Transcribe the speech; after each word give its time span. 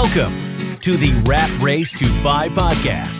Welcome 0.00 0.78
to 0.78 0.96
the 0.96 1.12
Rat 1.24 1.50
Race 1.60 1.92
to 1.98 2.06
Five 2.22 2.52
podcast, 2.52 3.18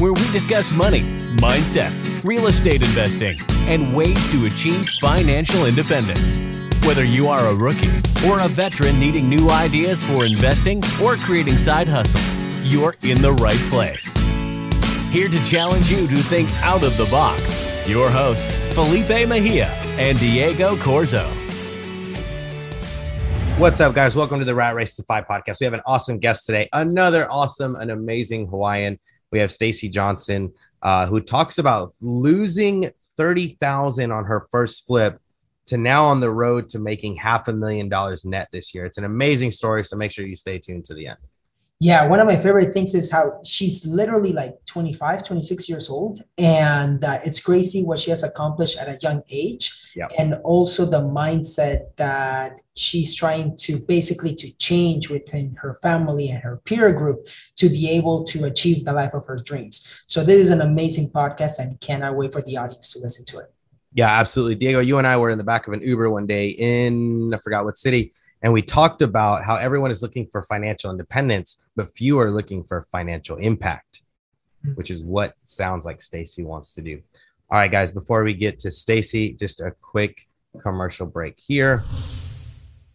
where 0.00 0.12
we 0.12 0.28
discuss 0.32 0.72
money, 0.72 1.02
mindset, 1.36 1.94
real 2.24 2.48
estate 2.48 2.82
investing, 2.82 3.38
and 3.68 3.94
ways 3.94 4.28
to 4.32 4.46
achieve 4.46 4.88
financial 5.00 5.66
independence. 5.66 6.40
Whether 6.84 7.04
you 7.04 7.28
are 7.28 7.46
a 7.46 7.54
rookie 7.54 7.96
or 8.26 8.40
a 8.40 8.48
veteran 8.48 8.98
needing 8.98 9.28
new 9.28 9.50
ideas 9.50 10.02
for 10.02 10.26
investing 10.26 10.82
or 11.00 11.14
creating 11.14 11.58
side 11.58 11.86
hustles, 11.86 12.36
you're 12.64 12.96
in 13.02 13.22
the 13.22 13.32
right 13.34 13.70
place. 13.70 14.12
Here 15.12 15.28
to 15.28 15.44
challenge 15.44 15.92
you 15.92 16.08
to 16.08 16.16
think 16.16 16.50
out 16.60 16.82
of 16.82 16.96
the 16.96 17.06
box, 17.06 17.40
your 17.86 18.10
hosts, 18.10 18.52
Felipe 18.74 19.28
Mejia 19.28 19.68
and 19.96 20.18
Diego 20.18 20.74
Corzo. 20.74 21.39
What's 23.60 23.78
up, 23.78 23.94
guys? 23.94 24.16
Welcome 24.16 24.38
to 24.38 24.46
the 24.46 24.54
Rat 24.54 24.74
Race 24.74 24.96
to 24.96 25.02
Five 25.02 25.26
podcast. 25.26 25.60
We 25.60 25.64
have 25.64 25.74
an 25.74 25.82
awesome 25.84 26.18
guest 26.18 26.46
today, 26.46 26.70
another 26.72 27.30
awesome 27.30 27.76
and 27.76 27.90
amazing 27.90 28.46
Hawaiian. 28.46 28.98
We 29.32 29.38
have 29.40 29.52
Stacy 29.52 29.90
Johnson, 29.90 30.54
uh, 30.80 31.06
who 31.06 31.20
talks 31.20 31.58
about 31.58 31.94
losing 32.00 32.90
thirty 33.18 33.58
thousand 33.60 34.12
on 34.12 34.24
her 34.24 34.48
first 34.50 34.86
flip 34.86 35.20
to 35.66 35.76
now 35.76 36.06
on 36.06 36.20
the 36.20 36.30
road 36.30 36.70
to 36.70 36.78
making 36.78 37.16
half 37.16 37.48
a 37.48 37.52
million 37.52 37.90
dollars 37.90 38.24
net 38.24 38.48
this 38.50 38.74
year. 38.74 38.86
It's 38.86 38.96
an 38.96 39.04
amazing 39.04 39.50
story, 39.50 39.84
so 39.84 39.94
make 39.94 40.10
sure 40.10 40.26
you 40.26 40.36
stay 40.36 40.58
tuned 40.58 40.86
to 40.86 40.94
the 40.94 41.08
end. 41.08 41.18
Yeah, 41.82 42.06
one 42.06 42.20
of 42.20 42.26
my 42.26 42.36
favorite 42.36 42.74
things 42.74 42.94
is 42.94 43.10
how 43.10 43.40
she's 43.42 43.86
literally 43.86 44.34
like 44.34 44.54
25, 44.66 45.24
26 45.24 45.66
years 45.66 45.88
old. 45.88 46.22
And 46.36 47.02
uh, 47.02 47.20
it's 47.24 47.40
crazy 47.40 47.82
what 47.82 47.98
she 47.98 48.10
has 48.10 48.22
accomplished 48.22 48.76
at 48.76 48.86
a 48.86 48.98
young 49.00 49.22
age. 49.30 49.72
Yep. 49.96 50.10
And 50.18 50.34
also 50.44 50.84
the 50.84 51.00
mindset 51.00 51.96
that 51.96 52.60
she's 52.76 53.14
trying 53.14 53.56
to 53.58 53.78
basically 53.78 54.34
to 54.34 54.52
change 54.58 55.08
within 55.08 55.54
her 55.54 55.72
family 55.72 56.28
and 56.28 56.42
her 56.42 56.60
peer 56.66 56.92
group 56.92 57.26
to 57.56 57.70
be 57.70 57.88
able 57.88 58.24
to 58.24 58.44
achieve 58.44 58.84
the 58.84 58.92
life 58.92 59.14
of 59.14 59.24
her 59.24 59.36
dreams. 59.36 60.04
So 60.06 60.22
this 60.22 60.38
is 60.38 60.50
an 60.50 60.60
amazing 60.60 61.08
podcast 61.08 61.60
and 61.60 61.80
cannot 61.80 62.14
wait 62.14 62.34
for 62.34 62.42
the 62.42 62.58
audience 62.58 62.92
to 62.92 62.98
listen 62.98 63.24
to 63.24 63.38
it. 63.38 63.54
Yeah, 63.94 64.10
absolutely. 64.10 64.56
Diego, 64.56 64.80
you 64.80 64.98
and 64.98 65.06
I 65.06 65.16
were 65.16 65.30
in 65.30 65.38
the 65.38 65.44
back 65.44 65.66
of 65.66 65.72
an 65.72 65.80
Uber 65.80 66.10
one 66.10 66.26
day 66.26 66.50
in, 66.50 67.32
I 67.32 67.38
forgot 67.38 67.64
what 67.64 67.78
city 67.78 68.12
and 68.42 68.52
we 68.52 68.62
talked 68.62 69.02
about 69.02 69.44
how 69.44 69.56
everyone 69.56 69.90
is 69.90 70.02
looking 70.02 70.26
for 70.30 70.42
financial 70.42 70.90
independence, 70.90 71.60
but 71.76 71.94
few 71.94 72.18
are 72.18 72.30
looking 72.30 72.64
for 72.64 72.86
financial 72.90 73.36
impact, 73.36 74.02
Hmm. 74.64 74.72
which 74.72 74.90
is 74.90 75.02
what 75.02 75.34
sounds 75.46 75.84
like 75.86 76.02
Stacy 76.02 76.42
wants 76.44 76.74
to 76.74 76.82
do. 76.82 77.00
All 77.50 77.58
right, 77.58 77.70
guys, 77.70 77.92
before 77.92 78.22
we 78.22 78.34
get 78.34 78.58
to 78.60 78.70
Stacy, 78.70 79.32
just 79.32 79.60
a 79.60 79.72
quick 79.80 80.28
commercial 80.62 81.06
break 81.06 81.38
here. 81.38 81.82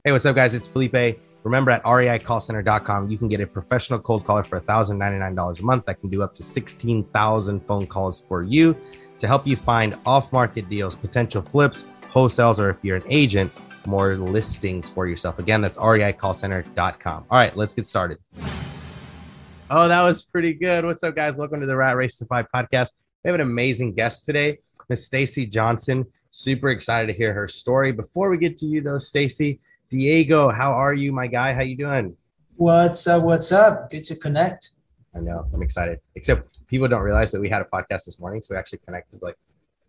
Hey, 0.03 0.11
what's 0.11 0.25
up, 0.25 0.35
guys? 0.35 0.53
It's 0.53 0.67
Felipe. 0.67 1.19
Remember 1.43 1.71
at 1.71 1.83
reicallcenter.com, 1.83 3.09
you 3.09 3.17
can 3.17 3.27
get 3.27 3.39
a 3.39 3.47
professional 3.47 3.99
cold 3.99 4.25
caller 4.25 4.43
for 4.43 4.59
$1,099 4.61 5.59
a 5.59 5.63
month 5.63 5.85
that 5.85 5.99
can 5.99 6.09
do 6.09 6.23
up 6.23 6.33
to 6.35 6.43
16,000 6.43 7.59
phone 7.67 7.85
calls 7.85 8.23
for 8.27 8.41
you 8.43 8.75
to 9.19 9.27
help 9.27 9.45
you 9.47 9.55
find 9.55 9.95
off 10.05 10.33
market 10.33 10.67
deals, 10.69 10.95
potential 10.95 11.41
flips, 11.41 11.85
wholesales, 12.11 12.59
or 12.59 12.69
if 12.71 12.77
you're 12.81 12.97
an 12.97 13.03
agent, 13.09 13.51
more 13.87 14.15
listings 14.17 14.89
for 14.89 15.07
yourself. 15.07 15.39
Again, 15.39 15.61
that's 15.61 15.77
reicallcenter.com. 15.77 17.25
All 17.29 17.37
right, 17.37 17.55
let's 17.55 17.73
get 17.73 17.87
started. 17.87 18.17
Oh, 19.69 19.87
that 19.87 20.03
was 20.03 20.23
pretty 20.23 20.53
good. 20.53 20.85
What's 20.85 21.03
up, 21.03 21.15
guys? 21.15 21.35
Welcome 21.35 21.61
to 21.61 21.65
the 21.65 21.75
Rat 21.75 21.95
Race 21.95 22.17
to 22.19 22.25
Five 22.25 22.47
podcast. 22.53 22.91
We 23.23 23.29
have 23.29 23.35
an 23.35 23.41
amazing 23.41 23.93
guest 23.93 24.25
today, 24.25 24.59
Miss 24.89 25.05
Stacy 25.05 25.45
Johnson. 25.47 26.05
Super 26.29 26.69
excited 26.69 27.07
to 27.07 27.13
hear 27.13 27.33
her 27.33 27.47
story. 27.47 27.91
Before 27.91 28.29
we 28.29 28.37
get 28.37 28.57
to 28.57 28.67
you, 28.67 28.81
though, 28.81 28.99
Stacy, 28.99 29.59
Diego, 29.89 30.49
how 30.51 30.73
are 30.73 30.93
you, 30.93 31.11
my 31.11 31.27
guy? 31.27 31.53
How 31.53 31.61
you 31.61 31.77
doing? 31.77 32.15
What's 32.57 33.07
up? 33.07 33.23
What's 33.23 33.51
up? 33.51 33.89
Good 33.89 34.03
to 34.05 34.15
connect. 34.15 34.69
I 35.15 35.19
know 35.19 35.47
I'm 35.53 35.63
excited. 35.63 35.99
Except 36.15 36.65
people 36.67 36.87
don't 36.87 37.01
realize 37.01 37.31
that 37.31 37.41
we 37.41 37.49
had 37.49 37.61
a 37.61 37.65
podcast 37.65 38.05
this 38.05 38.19
morning, 38.19 38.41
so 38.41 38.53
we 38.53 38.59
actually 38.59 38.79
connected 38.85 39.21
like 39.21 39.37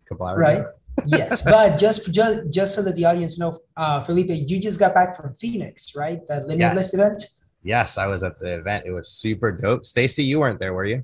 a 0.05 0.09
couple 0.09 0.25
hours. 0.25 0.39
Right. 0.39 0.57
ago. 0.59 0.71
Yes, 1.05 1.41
but 1.41 1.77
just 1.77 2.11
just 2.13 2.49
just 2.49 2.75
so 2.75 2.81
that 2.81 2.95
the 2.95 3.05
audience 3.05 3.37
know, 3.39 3.59
uh, 3.75 4.01
Felipe, 4.03 4.29
you 4.29 4.59
just 4.61 4.79
got 4.79 4.93
back 4.93 5.15
from 5.15 5.33
Phoenix, 5.35 5.95
right? 5.95 6.19
That 6.27 6.47
Limitless 6.47 6.91
Yes. 6.91 6.93
event. 6.93 7.23
Yes, 7.63 7.97
I 7.97 8.07
was 8.07 8.23
at 8.23 8.39
the 8.39 8.59
event. 8.59 8.85
It 8.85 8.91
was 8.91 9.09
super 9.09 9.51
dope. 9.51 9.85
Stacy, 9.85 10.23
you 10.23 10.39
weren't 10.39 10.59
there, 10.59 10.73
were 10.73 10.85
you? 10.85 11.03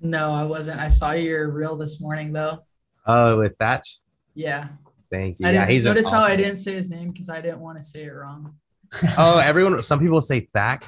No, 0.00 0.30
I 0.32 0.44
wasn't. 0.44 0.80
I 0.80 0.88
saw 0.88 1.10
your 1.12 1.50
reel 1.50 1.76
this 1.76 2.00
morning 2.00 2.32
though. 2.32 2.64
Oh, 3.06 3.38
with 3.38 3.56
Thatch. 3.58 3.98
Yeah. 4.34 4.68
Thank 5.10 5.38
you. 5.40 5.46
I 5.46 5.50
yeah, 5.52 5.60
didn't 5.60 5.70
he's 5.72 5.86
an 5.86 5.94
notice 5.94 6.10
how 6.10 6.20
I 6.20 6.36
didn't 6.36 6.56
say 6.56 6.74
his 6.74 6.90
name 6.90 7.10
because 7.10 7.28
I 7.30 7.40
didn't 7.40 7.60
want 7.60 7.78
to 7.78 7.82
say 7.82 8.04
it 8.04 8.10
wrong. 8.12 8.54
Oh, 9.18 9.38
everyone. 9.38 9.80
Some 9.82 9.98
people 10.00 10.20
say 10.20 10.48
Thack, 10.54 10.84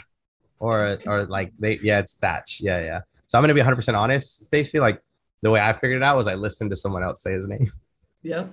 or 0.59 0.99
or 1.07 1.27
like 1.27 1.53
they. 1.59 1.79
Yeah, 1.83 1.99
it's 1.99 2.15
Thatch. 2.17 2.59
Yeah, 2.61 2.81
yeah. 2.83 3.01
So 3.27 3.39
I'm 3.39 3.43
gonna 3.43 3.55
be 3.55 3.61
100 3.61 3.77
percent 3.77 3.97
honest, 3.97 4.45
Stacy. 4.45 4.81
Like 4.81 5.03
the 5.43 5.51
way 5.51 5.61
I 5.61 5.73
figured 5.73 6.03
it 6.03 6.03
out 6.03 6.17
was 6.17 6.29
I 6.29 6.35
listened 6.35 6.71
to 6.71 6.77
someone 6.77 7.03
else 7.03 7.23
say 7.23 7.33
his 7.33 7.49
name 7.49 7.71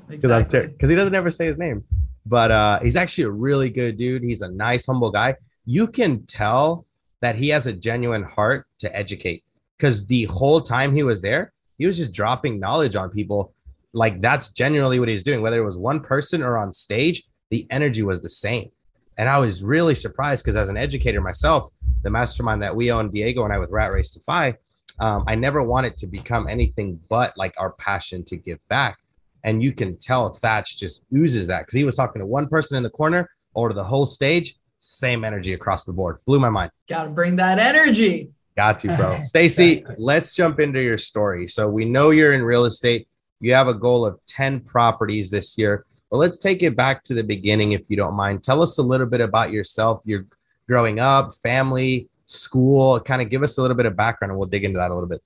Because 0.08 0.32
exactly. 0.32 0.68
because 0.68 0.90
he 0.90 0.96
doesn't 0.96 1.16
ever 1.16 1.32
say 1.32 1.48
his 1.48 1.58
name. 1.58 1.84
But 2.26 2.52
uh, 2.52 2.80
he's 2.82 2.96
actually 2.96 3.26
a 3.26 3.32
really 3.32 3.70
good 3.70 3.98
dude. 3.98 4.24
He's 4.24 4.42
a 4.42 4.50
nice, 4.50 4.86
humble 4.86 5.12
guy. 5.12 5.36
You 5.66 5.88
can 5.88 6.26
tell 6.26 6.86
that 7.22 7.36
he 7.36 7.50
has 7.50 7.68
a 7.68 7.74
genuine 7.74 8.24
heart 8.24 8.68
to 8.80 8.96
educate 8.96 9.44
because 9.78 10.06
the 10.06 10.26
whole 10.26 10.62
time 10.62 10.94
he 10.94 11.04
was 11.04 11.22
there, 11.22 11.54
he 11.78 11.88
was 11.88 11.98
just 11.98 12.14
dropping 12.14 12.60
knowledge 12.60 12.96
on 12.96 13.10
people. 13.10 13.54
Like 13.94 14.22
that's 14.22 14.52
genuinely 14.52 15.00
what 15.00 15.08
he 15.08 15.14
was 15.14 15.24
doing, 15.24 15.42
whether 15.42 15.58
it 15.58 15.66
was 15.66 15.78
one 15.78 16.02
person 16.02 16.42
or 16.42 16.58
on 16.58 16.72
stage, 16.72 17.24
the 17.50 17.66
energy 17.70 18.04
was 18.04 18.22
the 18.22 18.30
same. 18.30 18.72
And 19.18 19.28
I 19.30 19.40
was 19.40 19.64
really 19.64 19.96
surprised 19.96 20.44
because 20.44 20.58
as 20.58 20.70
an 20.70 20.78
educator 20.78 21.22
myself, 21.22 21.72
the 22.04 22.10
mastermind 22.10 22.62
that 22.62 22.76
we 22.76 22.92
own, 22.92 23.10
Diego 23.10 23.44
and 23.44 23.54
I 23.54 23.58
with 23.58 23.72
Rat 23.72 23.92
Race 23.92 24.16
Fi, 24.26 24.56
um, 25.00 25.24
I 25.28 25.36
never 25.36 25.64
wanted 25.64 25.98
to 25.98 26.08
become 26.08 26.48
anything 26.48 27.00
but 27.10 27.34
like 27.38 27.54
our 27.58 27.72
passion 27.72 28.24
to 28.26 28.36
give 28.36 28.60
back. 28.68 28.98
And 29.48 29.64
you 29.64 29.72
can 29.72 29.98
tell 29.98 30.34
Thatch 30.34 30.78
just 30.78 31.06
oozes 31.16 31.48
that 31.48 31.60
because 31.62 31.74
he 31.74 31.86
was 31.86 31.96
talking 31.96 32.20
to 32.20 32.26
one 32.26 32.50
person 32.50 32.76
in 32.76 32.84
the 32.84 32.90
corner 32.90 33.30
or 33.54 33.70
to 33.70 33.74
the 33.74 33.84
whole 33.84 34.06
stage, 34.06 34.56
same 34.78 35.24
energy 35.24 35.54
across 35.54 35.86
the 35.86 35.94
board. 35.94 36.18
Blew 36.26 36.38
my 36.38 36.50
mind. 36.50 36.70
Gotta 36.90 37.12
bring 37.12 37.38
that 37.38 37.58
energy. 37.58 38.32
Got 38.58 38.84
you, 38.84 38.94
bro. 38.98 39.18
Stacy, 39.22 39.86
let's 39.98 40.36
jump 40.36 40.60
into 40.60 40.82
your 40.82 40.98
story. 40.98 41.48
So 41.48 41.70
we 41.70 41.86
know 41.86 42.10
you're 42.10 42.34
in 42.34 42.44
real 42.44 42.66
estate. 42.66 43.08
You 43.40 43.54
have 43.54 43.70
a 43.70 43.74
goal 43.74 44.06
of 44.06 44.20
10 44.28 44.60
properties 44.60 45.32
this 45.32 45.58
year. 45.58 45.86
But 46.12 46.18
let's 46.18 46.40
take 46.40 46.62
it 46.62 46.76
back 46.76 47.06
to 47.06 47.14
the 47.14 47.24
beginning, 47.24 47.72
if 47.72 47.84
you 47.88 47.96
don't 47.96 48.16
mind. 48.16 48.44
Tell 48.44 48.62
us 48.62 48.78
a 48.80 48.84
little 48.84 49.08
bit 49.08 49.22
about 49.22 49.54
yourself, 49.54 50.02
your 50.04 50.26
growing 50.68 51.00
up, 51.00 51.34
family, 51.36 52.10
school. 52.26 53.00
Kind 53.00 53.22
of 53.22 53.30
give 53.30 53.44
us 53.44 53.58
a 53.58 53.62
little 53.62 53.78
bit 53.78 53.86
of 53.86 53.96
background 53.96 54.32
and 54.32 54.40
we'll 54.40 54.50
dig 54.50 54.66
into 54.66 54.78
that 54.80 54.92
a 54.92 54.94
little 54.94 55.08
bit. 55.08 55.22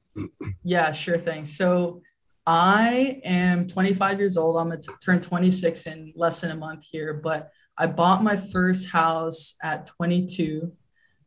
Yeah, 0.64 0.92
sure 0.92 1.18
thing. 1.18 1.48
So 1.48 2.04
I 2.46 3.22
am 3.24 3.68
25 3.68 4.20
years 4.20 4.38
old. 4.38 4.58
I'm 4.58 4.70
gonna 4.70 4.82
turn 5.04 5.22
26 5.22 5.88
in 5.88 6.14
less 6.16 6.42
than 6.42 6.52
a 6.52 6.56
month 6.56 6.84
here, 6.90 7.14
but 7.14 7.52
I 7.78 7.88
bought 7.88 8.24
my 8.24 8.36
first 8.38 8.90
house 8.90 9.56
at 9.62 9.88
22. 9.88 10.72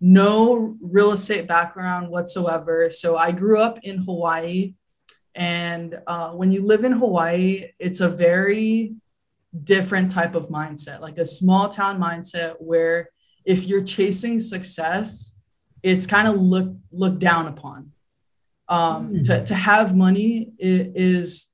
No 0.01 0.77
real 0.81 1.13
estate 1.13 1.47
background 1.47 2.09
whatsoever. 2.09 2.91
So 2.91 3.17
I 3.17 3.33
grew 3.33 3.61
up 3.61 3.79
in 3.83 3.99
Hawaii. 3.99 4.75
And 5.35 5.99
uh, 6.07 6.33
when 6.33 6.53
you 6.53 6.63
live 6.63 6.85
in 6.85 6.93
Hawaii, 6.93 7.71
it's 7.79 8.01
a 8.01 8.09
very 8.09 8.95
different 9.63 10.11
type 10.11 10.35
of 10.35 10.49
mindset, 10.49 11.01
like 11.01 11.19
a 11.19 11.27
small 11.27 11.69
town 11.69 11.99
mindset 11.99 12.57
where 12.59 13.09
if 13.45 13.65
you're 13.65 13.83
chasing 13.83 14.39
success, 14.39 15.35
it's 15.83 16.07
kind 16.07 16.29
of 16.29 16.37
looked 16.37 16.77
looked 16.93 17.19
down 17.19 17.47
upon 17.47 17.93
um, 18.69 19.23
to, 19.25 19.45
to 19.45 19.55
have 19.55 19.95
money 19.95 20.53
is 20.59 21.49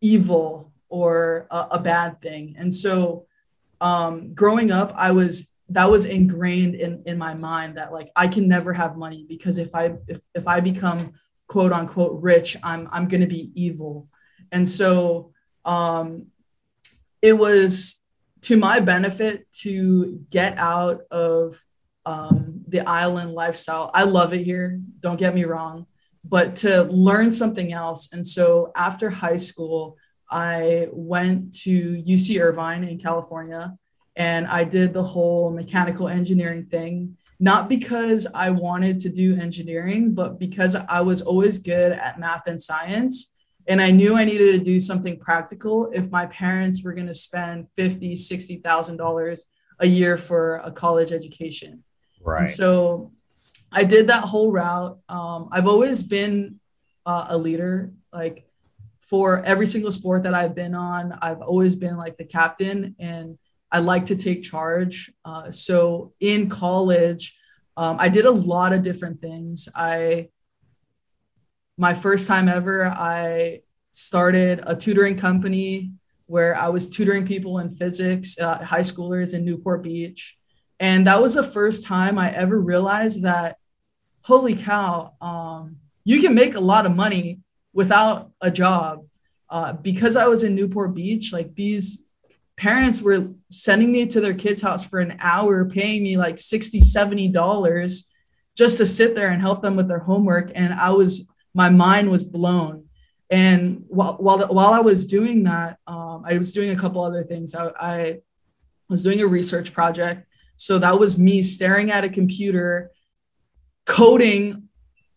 evil 0.00 0.72
or 0.88 1.46
a, 1.50 1.66
a 1.72 1.78
bad 1.78 2.20
thing. 2.20 2.54
And 2.58 2.74
so 2.74 3.26
um, 3.80 4.34
growing 4.34 4.70
up, 4.70 4.94
I 4.96 5.12
was 5.12 5.50
that 5.70 5.90
was 5.90 6.04
ingrained 6.04 6.74
in, 6.74 7.02
in 7.06 7.16
my 7.16 7.32
mind 7.32 7.78
that 7.78 7.92
like 7.92 8.10
I 8.14 8.28
can 8.28 8.46
never 8.46 8.72
have 8.74 8.96
money 8.96 9.24
because 9.26 9.58
if 9.58 9.74
I 9.74 9.94
if, 10.08 10.20
if 10.34 10.46
I 10.46 10.60
become 10.60 11.14
quote 11.48 11.72
unquote 11.72 12.20
rich, 12.22 12.56
I'm 12.62 12.88
I'm 12.92 13.08
gonna 13.08 13.26
be 13.26 13.50
evil. 13.54 14.08
And 14.52 14.68
so 14.68 15.32
um, 15.64 16.26
it 17.20 17.32
was 17.32 18.02
to 18.42 18.56
my 18.56 18.80
benefit 18.80 19.50
to 19.60 20.20
get 20.30 20.58
out 20.58 21.02
of 21.10 21.58
um, 22.06 22.60
the 22.68 22.80
island 22.80 23.32
lifestyle. 23.32 23.90
I 23.94 24.04
love 24.04 24.34
it 24.34 24.44
here. 24.44 24.78
Don't 25.00 25.16
get 25.16 25.34
me 25.34 25.44
wrong 25.44 25.86
but 26.24 26.56
to 26.56 26.84
learn 26.84 27.32
something 27.32 27.72
else. 27.72 28.12
And 28.12 28.26
so 28.26 28.72
after 28.74 29.10
high 29.10 29.36
school, 29.36 29.96
I 30.30 30.88
went 30.92 31.54
to 31.60 32.02
UC 32.02 32.40
Irvine 32.40 32.84
in 32.84 32.98
California 32.98 33.76
and 34.16 34.46
I 34.46 34.64
did 34.64 34.92
the 34.92 35.02
whole 35.02 35.50
mechanical 35.50 36.08
engineering 36.08 36.66
thing, 36.66 37.16
not 37.40 37.68
because 37.68 38.26
I 38.34 38.50
wanted 38.50 39.00
to 39.00 39.08
do 39.08 39.36
engineering, 39.36 40.14
but 40.14 40.38
because 40.38 40.76
I 40.76 41.00
was 41.00 41.20
always 41.22 41.58
good 41.58 41.92
at 41.92 42.18
math 42.18 42.46
and 42.46 42.60
science. 42.62 43.32
And 43.66 43.80
I 43.80 43.90
knew 43.90 44.16
I 44.16 44.24
needed 44.24 44.52
to 44.52 44.64
do 44.64 44.78
something 44.78 45.18
practical 45.18 45.90
if 45.92 46.10
my 46.10 46.26
parents 46.26 46.82
were 46.82 46.92
going 46.92 47.06
to 47.06 47.14
spend 47.14 47.66
fifty, 47.74 48.14
sixty 48.14 48.56
thousand 48.58 48.98
dollars 48.98 49.46
a 49.80 49.86
year 49.86 50.16
for 50.16 50.56
a 50.64 50.70
college 50.70 51.12
education. 51.12 51.82
And 52.40 52.50
so 52.50 53.12
I 53.74 53.84
did 53.84 54.06
that 54.06 54.22
whole 54.22 54.52
route. 54.52 54.98
Um, 55.08 55.48
I've 55.50 55.66
always 55.66 56.02
been 56.02 56.60
uh, 57.04 57.26
a 57.28 57.36
leader. 57.36 57.92
Like 58.12 58.46
for 59.02 59.44
every 59.44 59.66
single 59.66 59.92
sport 59.92 60.22
that 60.22 60.32
I've 60.32 60.54
been 60.54 60.74
on, 60.74 61.12
I've 61.20 61.42
always 61.42 61.74
been 61.74 61.96
like 61.96 62.16
the 62.16 62.24
captain 62.24 62.94
and 62.98 63.36
I 63.72 63.80
like 63.80 64.06
to 64.06 64.16
take 64.16 64.44
charge. 64.44 65.12
Uh, 65.24 65.50
so 65.50 66.12
in 66.20 66.48
college, 66.48 67.36
um, 67.76 67.96
I 67.98 68.08
did 68.08 68.24
a 68.24 68.30
lot 68.30 68.72
of 68.72 68.82
different 68.82 69.20
things. 69.20 69.68
I, 69.74 70.28
my 71.76 71.92
first 71.92 72.28
time 72.28 72.48
ever, 72.48 72.86
I 72.86 73.62
started 73.90 74.62
a 74.64 74.76
tutoring 74.76 75.16
company 75.16 75.90
where 76.26 76.56
I 76.56 76.68
was 76.68 76.88
tutoring 76.88 77.26
people 77.26 77.58
in 77.58 77.74
physics, 77.74 78.38
uh, 78.38 78.64
high 78.64 78.80
schoolers 78.80 79.34
in 79.34 79.44
Newport 79.44 79.82
Beach. 79.82 80.36
And 80.78 81.06
that 81.08 81.20
was 81.20 81.34
the 81.34 81.42
first 81.42 81.84
time 81.84 82.18
I 82.18 82.32
ever 82.32 82.58
realized 82.58 83.24
that, 83.24 83.56
holy 84.24 84.56
cow, 84.56 85.14
um, 85.20 85.76
you 86.04 86.20
can 86.20 86.34
make 86.34 86.54
a 86.54 86.60
lot 86.60 86.86
of 86.86 86.96
money 86.96 87.40
without 87.72 88.30
a 88.40 88.50
job. 88.50 89.06
Uh, 89.48 89.74
because 89.74 90.16
I 90.16 90.26
was 90.26 90.42
in 90.42 90.54
Newport 90.54 90.94
Beach, 90.94 91.32
like 91.32 91.54
these 91.54 92.02
parents 92.56 93.00
were 93.00 93.28
sending 93.50 93.92
me 93.92 94.06
to 94.06 94.20
their 94.20 94.34
kids' 94.34 94.62
house 94.62 94.84
for 94.84 95.00
an 95.00 95.16
hour, 95.20 95.64
paying 95.66 96.02
me 96.02 96.16
like 96.16 96.38
60, 96.38 96.80
70 96.80 97.28
dollars 97.28 98.10
just 98.56 98.78
to 98.78 98.86
sit 98.86 99.14
there 99.14 99.30
and 99.30 99.40
help 99.40 99.62
them 99.62 99.76
with 99.76 99.88
their 99.88 99.98
homework. 99.98 100.50
And 100.54 100.72
I 100.72 100.90
was, 100.90 101.28
my 101.54 101.68
mind 101.68 102.10
was 102.10 102.22
blown. 102.22 102.84
And 103.28 103.84
while, 103.88 104.16
while, 104.18 104.38
while 104.46 104.72
I 104.72 104.80
was 104.80 105.06
doing 105.06 105.44
that, 105.44 105.78
um, 105.86 106.22
I 106.24 106.38
was 106.38 106.52
doing 106.52 106.70
a 106.70 106.76
couple 106.76 107.02
other 107.02 107.24
things. 107.24 107.54
I, 107.54 107.70
I 107.80 108.20
was 108.88 109.02
doing 109.02 109.20
a 109.20 109.26
research 109.26 109.72
project. 109.72 110.26
So 110.56 110.78
that 110.78 110.98
was 110.98 111.18
me 111.18 111.42
staring 111.42 111.90
at 111.90 112.04
a 112.04 112.08
computer, 112.08 112.92
coding 113.84 114.68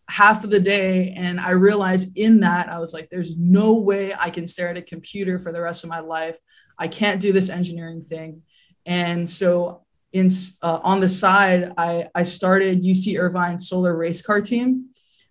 half 0.08 0.42
of 0.44 0.50
the 0.50 0.60
day. 0.60 1.12
And 1.16 1.38
i 1.40 1.50
realized 1.50 2.16
in 2.16 2.40
that 2.40 2.70
i 2.72 2.78
was 2.78 2.94
like 2.94 3.08
there's 3.10 3.36
no 3.36 3.74
way 3.74 4.14
i 4.18 4.30
can 4.30 4.46
stare 4.46 4.70
at 4.70 4.76
a 4.76 4.82
computer 4.82 5.38
for 5.38 5.52
the 5.52 5.60
rest 5.60 5.84
of 5.84 5.90
my 5.90 6.00
life. 6.00 6.38
I 6.78 6.88
can't 6.88 7.20
do 7.20 7.32
this 7.32 7.50
engineering 7.50 8.02
thing. 8.02 8.42
And 8.86 9.28
so 9.28 9.84
in 10.12 10.30
uh, 10.62 10.80
on 10.82 11.00
the 11.00 11.08
side 11.08 11.72
i 11.76 12.08
i 12.14 12.22
started 12.22 12.82
uc 12.82 13.18
irvine 13.18 13.58
solar 13.58 13.94
race 13.94 14.22
car 14.22 14.40
team 14.40 14.86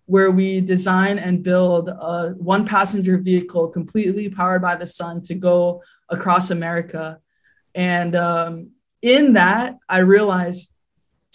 where 0.06 0.30
we 0.30 0.60
design 0.60 1.18
and 1.18 1.42
build 1.42 1.88
a 1.88 2.34
one 2.38 2.64
passenger 2.64 3.18
vehicle 3.18 3.68
completely 3.68 4.28
powered 4.28 4.62
by 4.62 4.76
the 4.76 4.86
sun 4.86 5.20
to 5.20 5.34
go 5.34 5.82
across 6.08 6.50
america. 6.50 7.18
And 7.74 8.14
um, 8.14 8.70
in 9.02 9.32
that 9.32 9.76
i 9.88 9.98
realized 9.98 10.72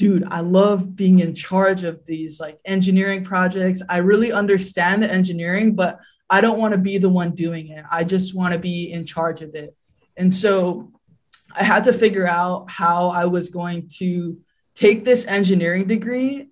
dude, 0.04 0.28
I 0.30 0.42
love 0.42 0.98
being 0.98 1.20
in 1.20 1.34
charge 1.34 1.84
of 1.84 2.06
these 2.06 2.38
like 2.38 2.58
engineering 2.66 3.24
projects. 3.24 3.82
I 3.88 4.00
really 4.00 4.34
understand 4.34 5.06
engineering, 5.06 5.76
but 5.76 5.98
I 6.30 6.42
don't 6.42 6.60
want 6.60 6.74
to 6.74 6.78
be 6.78 6.98
the 6.98 7.08
one 7.08 7.32
doing 7.32 7.70
it. 7.70 7.86
I 7.90 8.04
just 8.04 8.36
want 8.36 8.52
to 8.52 8.60
be 8.60 8.92
in 8.92 9.06
charge 9.06 9.42
of 9.42 9.56
it. 9.56 9.74
And 10.18 10.34
so 10.34 10.92
I 11.56 11.64
had 11.64 11.86
to 11.86 11.94
figure 11.94 12.28
out 12.28 12.70
how 12.70 13.12
I 13.12 13.28
was 13.28 13.50
going 13.50 13.88
to 14.00 14.38
take 14.76 15.06
this 15.06 15.26
engineering 15.26 15.88
degree, 15.88 16.50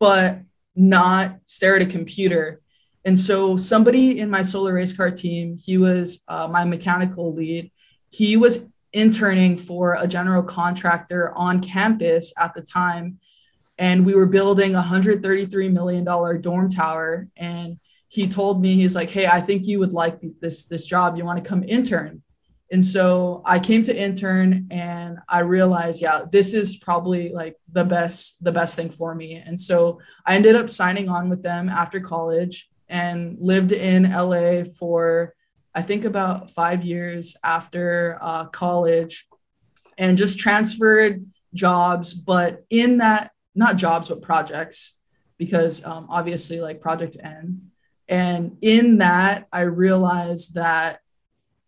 but 0.00 0.40
not 0.74 1.38
stare 1.46 1.76
at 1.76 1.82
a 1.82 1.86
computer. 1.86 2.60
And 3.04 3.20
so 3.20 3.56
somebody 3.56 4.18
in 4.18 4.28
my 4.28 4.42
solar 4.42 4.74
race 4.74 4.96
car 4.96 5.12
team, 5.12 5.58
he 5.64 5.78
was 5.78 6.24
uh, 6.26 6.48
my 6.48 6.64
mechanical 6.64 7.32
lead. 7.32 7.70
He 8.10 8.36
was 8.36 8.68
interning 8.94 9.58
for 9.58 9.96
a 9.98 10.06
general 10.06 10.42
contractor 10.42 11.32
on 11.36 11.60
campus 11.60 12.32
at 12.38 12.54
the 12.54 12.62
time. 12.62 13.18
And 13.76 14.06
we 14.06 14.14
were 14.14 14.26
building 14.26 14.74
a 14.74 14.82
$133 14.82 15.72
million 15.72 16.04
dorm 16.40 16.68
tower. 16.70 17.28
And 17.36 17.78
he 18.08 18.28
told 18.28 18.62
me, 18.62 18.74
he's 18.74 18.94
like, 18.94 19.10
Hey, 19.10 19.26
I 19.26 19.40
think 19.40 19.66
you 19.66 19.80
would 19.80 19.92
like 19.92 20.20
this, 20.20 20.34
this, 20.36 20.64
this 20.66 20.86
job. 20.86 21.16
You 21.16 21.24
want 21.24 21.42
to 21.42 21.48
come 21.48 21.64
intern? 21.66 22.22
And 22.70 22.84
so 22.84 23.42
I 23.44 23.58
came 23.58 23.82
to 23.84 23.96
intern 23.96 24.68
and 24.70 25.18
I 25.28 25.40
realized, 25.40 26.00
yeah, 26.00 26.22
this 26.30 26.54
is 26.54 26.76
probably 26.76 27.28
like 27.28 27.56
the 27.70 27.84
best, 27.84 28.42
the 28.42 28.52
best 28.52 28.74
thing 28.74 28.90
for 28.90 29.14
me. 29.14 29.34
And 29.34 29.60
so 29.60 30.00
I 30.24 30.34
ended 30.34 30.56
up 30.56 30.70
signing 30.70 31.08
on 31.08 31.28
with 31.28 31.42
them 31.42 31.68
after 31.68 32.00
college 32.00 32.68
and 32.88 33.36
lived 33.38 33.72
in 33.72 34.10
LA 34.10 34.64
for 34.64 35.34
I 35.74 35.82
think 35.82 36.04
about 36.04 36.50
five 36.50 36.84
years 36.84 37.36
after 37.42 38.18
uh, 38.20 38.46
college 38.46 39.26
and 39.98 40.18
just 40.18 40.38
transferred 40.38 41.24
jobs, 41.52 42.14
but 42.14 42.64
in 42.70 42.98
that, 42.98 43.32
not 43.54 43.76
jobs, 43.76 44.08
but 44.08 44.22
projects, 44.22 44.98
because 45.38 45.84
um, 45.84 46.06
obviously 46.10 46.60
like 46.60 46.80
project 46.80 47.16
N. 47.22 47.70
And 48.08 48.58
in 48.60 48.98
that, 48.98 49.46
I 49.52 49.62
realized 49.62 50.54
that 50.54 51.00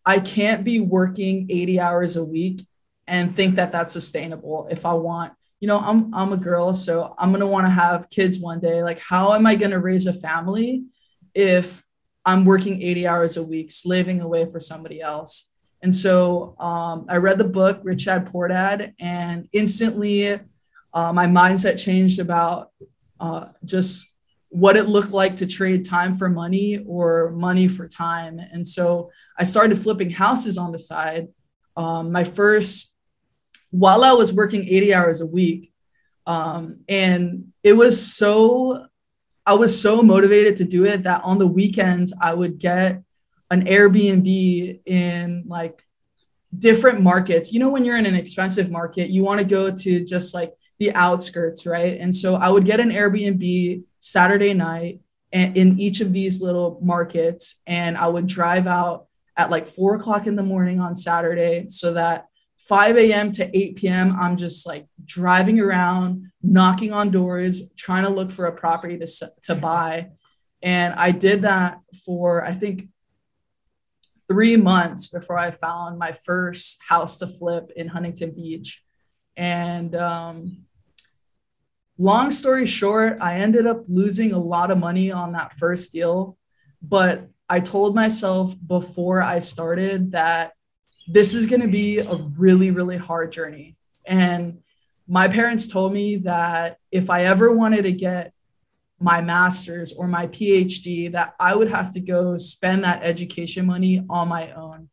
I 0.05 0.21
can't 0.21 0.65
be 0.65 0.81
working 0.81 1.49
80 1.51 1.81
hours 1.81 2.17
a 2.17 2.25
week 2.25 2.67
and 3.07 3.35
think 3.35 3.57
that 3.57 3.73
that's 3.73 3.93
sustainable 3.93 4.69
if 4.71 4.85
I 4.85 4.95
want 4.95 5.33
you 5.61 5.69
know 5.69 5.79
i'm 5.79 6.13
i'm 6.15 6.33
a 6.33 6.37
girl 6.37 6.73
so 6.75 7.15
i'm 7.19 7.31
to 7.41 7.47
want 7.47 7.67
to 7.67 7.71
have 7.71 8.11
kids 8.11 8.39
one 8.39 8.61
day 8.61 8.83
like 8.83 8.99
how 8.99 9.33
am 9.33 9.47
i 9.47 9.55
to 9.71 9.81
raise 9.81 10.07
a 10.07 10.13
family 10.13 10.85
if 11.35 11.83
I'm 12.27 12.45
working 12.45 12.83
80 12.83 13.07
hours 13.07 13.37
a 13.37 13.43
week, 13.43 13.71
slaving 13.71 14.21
away 14.21 14.51
for 14.51 14.59
somebody 14.59 15.01
else. 15.01 15.53
And 15.83 15.95
so 15.95 16.57
um, 16.59 17.07
I 17.09 17.19
read 17.19 17.39
the 17.39 17.45
book, 17.45 17.81
Rich 17.85 18.07
Dad 18.07 18.27
Poor 18.33 18.49
Dad, 18.49 18.95
and 18.99 19.49
instantly 19.53 20.41
uh, 20.93 21.13
my 21.13 21.27
mindset 21.27 21.79
changed 21.79 22.19
about 22.19 22.73
uh, 23.21 23.47
just 23.65 24.13
what 24.49 24.77
it 24.77 24.89
looked 24.89 25.13
like 25.13 25.37
to 25.37 25.47
trade 25.47 25.85
time 25.85 26.15
for 26.15 26.29
money 26.29 26.83
or 26.87 27.31
money 27.31 27.69
for 27.69 27.87
time. 27.87 28.41
And 28.41 28.67
so 28.67 29.11
I 29.39 29.45
started 29.45 29.79
flipping 29.79 30.11
houses 30.11 30.59
on 30.59 30.73
the 30.73 30.79
side. 30.79 31.29
Um, 31.77 32.11
my 32.11 32.25
first, 32.25 32.93
while 33.71 34.03
I 34.03 34.13
was 34.13 34.33
working 34.33 34.67
80 34.67 34.95
hours 34.95 35.21
a 35.21 35.27
week, 35.27 35.73
um, 36.27 36.81
and 36.89 37.53
it 37.63 37.75
was 37.75 38.15
so 38.15 38.86
I 39.47 39.55
was 39.55 39.81
so 39.81 40.03
motivated 40.03 40.57
to 40.57 40.65
do 40.65 40.85
it 40.85 41.05
that 41.05 41.23
on 41.23 41.39
the 41.39 41.47
weekends 41.47 42.13
I 42.21 42.35
would 42.35 42.59
get 42.59 43.03
an 43.51 43.65
Airbnb 43.67 44.81
in 44.87 45.45
like 45.47 45.83
different 46.59 47.01
markets. 47.01 47.53
You 47.53 47.61
know, 47.61 47.71
when 47.71 47.85
you're 47.85 47.97
in 47.97 48.07
an 48.07 48.17
expensive 48.17 48.71
market, 48.71 49.09
you 49.11 49.23
want 49.23 49.39
to 49.39 49.47
go 49.47 49.71
to 49.71 50.05
just 50.05 50.35
like 50.35 50.53
the 50.79 50.93
outskirts, 50.95 51.65
right? 51.65 51.99
And 51.99 52.15
so 52.15 52.35
I 52.35 52.49
would 52.49 52.67
get 52.67 52.81
an 52.81 52.91
Airbnb 52.91 53.85
Saturday 54.01 54.53
night 54.53 55.01
in 55.33 55.79
each 55.79 56.01
of 56.01 56.13
these 56.13 56.41
little 56.41 56.79
markets, 56.83 57.61
and 57.67 57.97
I 57.97 58.09
would 58.09 58.27
drive 58.27 58.67
out 58.67 59.07
at 59.37 59.51
like 59.51 59.69
four 59.69 59.95
o'clock 59.95 60.27
in 60.27 60.35
the 60.35 60.43
morning 60.43 60.81
on 60.81 60.95
Saturday 60.95 61.67
so 61.69 61.93
that 61.93 62.29
5 62.69 62.97
a.m. 62.97 63.33
to 63.33 63.57
8 63.57 63.77
p.m., 63.77 64.17
I'm 64.19 64.37
just 64.37 64.67
like 64.67 64.87
driving 65.05 65.61
around, 65.61 66.33
knocking 66.43 66.93
on 66.93 67.11
doors, 67.11 67.73
trying 67.77 68.05
to 68.05 68.11
look 68.11 68.31
for 68.33 68.47
a 68.47 68.53
property 68.53 68.99
to, 68.99 69.07
to 69.45 69.55
buy. 69.55 70.09
And 70.63 70.95
I 70.95 71.13
did 71.13 71.43
that 71.43 71.81
for, 72.05 72.45
I 72.45 72.55
think, 72.55 72.89
three 74.27 74.57
months 74.57 75.07
before 75.07 75.39
I 75.39 75.53
found 75.53 75.99
my 75.99 76.11
first 76.11 76.83
house 76.89 77.19
to 77.19 77.29
flip 77.29 77.71
in 77.77 77.87
Huntington 77.87 78.33
Beach. 78.33 78.83
And 79.37 79.95
um, 79.95 80.65
long 81.99 82.33
story 82.33 82.67
short, 82.67 83.19
I 83.21 83.37
ended 83.37 83.67
up 83.69 83.85
losing 83.87 84.33
a 84.33 84.39
lot 84.39 84.73
of 84.73 84.79
money 84.79 85.13
on 85.13 85.33
that 85.33 85.53
first 85.53 85.93
deal. 85.93 86.37
But 86.83 87.29
I 87.49 87.61
told 87.61 87.95
myself 87.95 88.55
before 88.67 89.23
I 89.23 89.39
started 89.39 90.13
that 90.13 90.55
this 91.09 91.35
is 91.35 91.47
going 91.47 91.63
to 91.63 91.69
be 91.69 91.99
a 91.99 92.17
really, 92.37 92.71
really 92.71 92.97
hard 92.97 93.33
journey. 93.33 93.77
And 94.05 94.59
my 95.09 95.29
parents 95.29 95.69
told 95.69 95.93
me 95.93 96.17
that 96.17 96.79
if 96.91 97.11
I 97.11 97.25
ever 97.25 97.53
wanted 97.53 97.83
to 97.83 97.93
get 97.93 98.33
my 98.99 99.21
master's 99.21 99.93
or 99.93 100.09
my 100.09 100.27
PhD, 100.27 101.13
that 101.13 101.35
I 101.39 101.55
would 101.55 101.71
have 101.71 101.93
to 101.93 102.01
go 102.01 102.39
spend 102.39 102.85
that 102.85 103.03
education 103.03 103.67
money 103.67 104.05
on 104.09 104.29
my 104.29 104.53
own. 104.53 104.89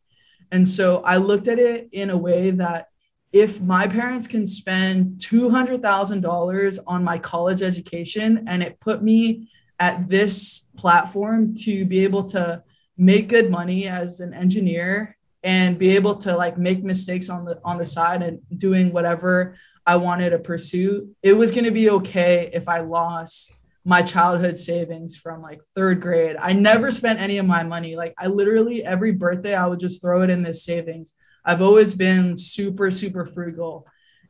And 0.51 0.67
so 0.67 1.01
I 1.03 1.17
looked 1.17 1.47
at 1.47 1.57
it 1.57 1.89
in 1.91 2.09
a 2.09 2.17
way 2.17 2.51
that 2.51 2.89
if 3.31 3.59
my 3.59 3.87
parents 3.87 4.27
can 4.27 4.45
spend 4.45 5.17
$200,000 5.17 6.79
on 6.85 7.03
my 7.03 7.17
college 7.17 7.63
education 7.63 8.45
and 8.47 8.61
it 8.61 8.79
put 8.79 9.01
me 9.01 9.49
at 9.79 10.07
this 10.07 10.67
platform 10.77 11.55
to 11.55 11.85
be 11.85 12.03
able 12.03 12.25
to 12.25 12.61
make 12.95 13.29
good 13.29 13.49
money 13.49 13.87
as 13.87 14.19
an 14.19 14.33
engineer 14.35 15.17
and 15.43 15.77
be 15.77 15.95
able 15.95 16.15
to 16.15 16.35
like 16.35 16.57
make 16.57 16.83
mistakes 16.83 17.29
on 17.29 17.45
the 17.45 17.59
on 17.63 17.77
the 17.77 17.85
side 17.85 18.21
and 18.21 18.39
doing 18.57 18.93
whatever 18.93 19.55
I 19.85 19.97
wanted 19.97 20.29
to 20.29 20.39
pursue, 20.39 21.13
it 21.21 21.33
was 21.33 21.51
going 21.51 21.65
to 21.65 21.71
be 21.71 21.89
okay 21.89 22.49
if 22.53 22.69
I 22.69 22.79
lost 22.79 23.53
my 23.85 24.01
childhood 24.01 24.57
savings 24.57 25.17
from 25.17 25.41
like 25.41 25.61
third 25.75 26.01
grade. 26.01 26.37
I 26.39 26.53
never 26.53 26.89
spent 26.89 27.19
any 27.19 27.37
of 27.37 27.45
my 27.45 27.63
money. 27.63 27.97
Like 27.97 28.13
I 28.17 28.27
literally 28.27 28.83
every 28.83 29.11
birthday 29.11 29.53
I 29.53 29.67
would 29.67 29.79
just 29.79 30.01
throw 30.01 30.21
it 30.21 30.29
in 30.29 30.41
this 30.41 30.63
savings. 30.63 31.15
I've 31.43 31.61
always 31.61 31.93
been 31.93 32.37
super 32.37 32.89
super 32.91 33.25
frugal. 33.25 33.85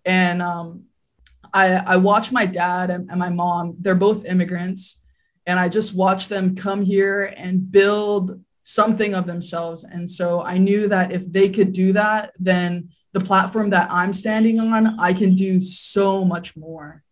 And 0.05 0.41
um 0.41 0.85
I, 1.53 1.75
I 1.75 1.97
watch 1.97 2.31
my 2.31 2.47
dad 2.47 2.89
and, 2.89 3.09
and 3.11 3.19
my 3.19 3.29
mom, 3.29 3.75
they're 3.79 3.93
both 3.93 4.25
immigrants, 4.25 5.03
and 5.45 5.59
I 5.59 5.69
just 5.69 5.95
watch 5.95 6.27
them 6.27 6.55
come 6.55 6.81
here 6.81 7.31
and 7.37 7.71
build 7.71 8.41
something 8.63 9.13
of 9.13 9.27
themselves. 9.27 9.83
And 9.83 10.09
so 10.09 10.41
I 10.41 10.57
knew 10.57 10.87
that 10.87 11.11
if 11.11 11.31
they 11.31 11.49
could 11.49 11.73
do 11.73 11.93
that, 11.93 12.33
then 12.39 12.89
the 13.11 13.19
platform 13.19 13.69
that 13.69 13.91
I'm 13.91 14.13
standing 14.13 14.59
on, 14.59 14.99
I 14.99 15.13
can 15.13 15.35
do 15.35 15.61
so 15.61 16.25
much 16.25 16.57
more. 16.57 17.03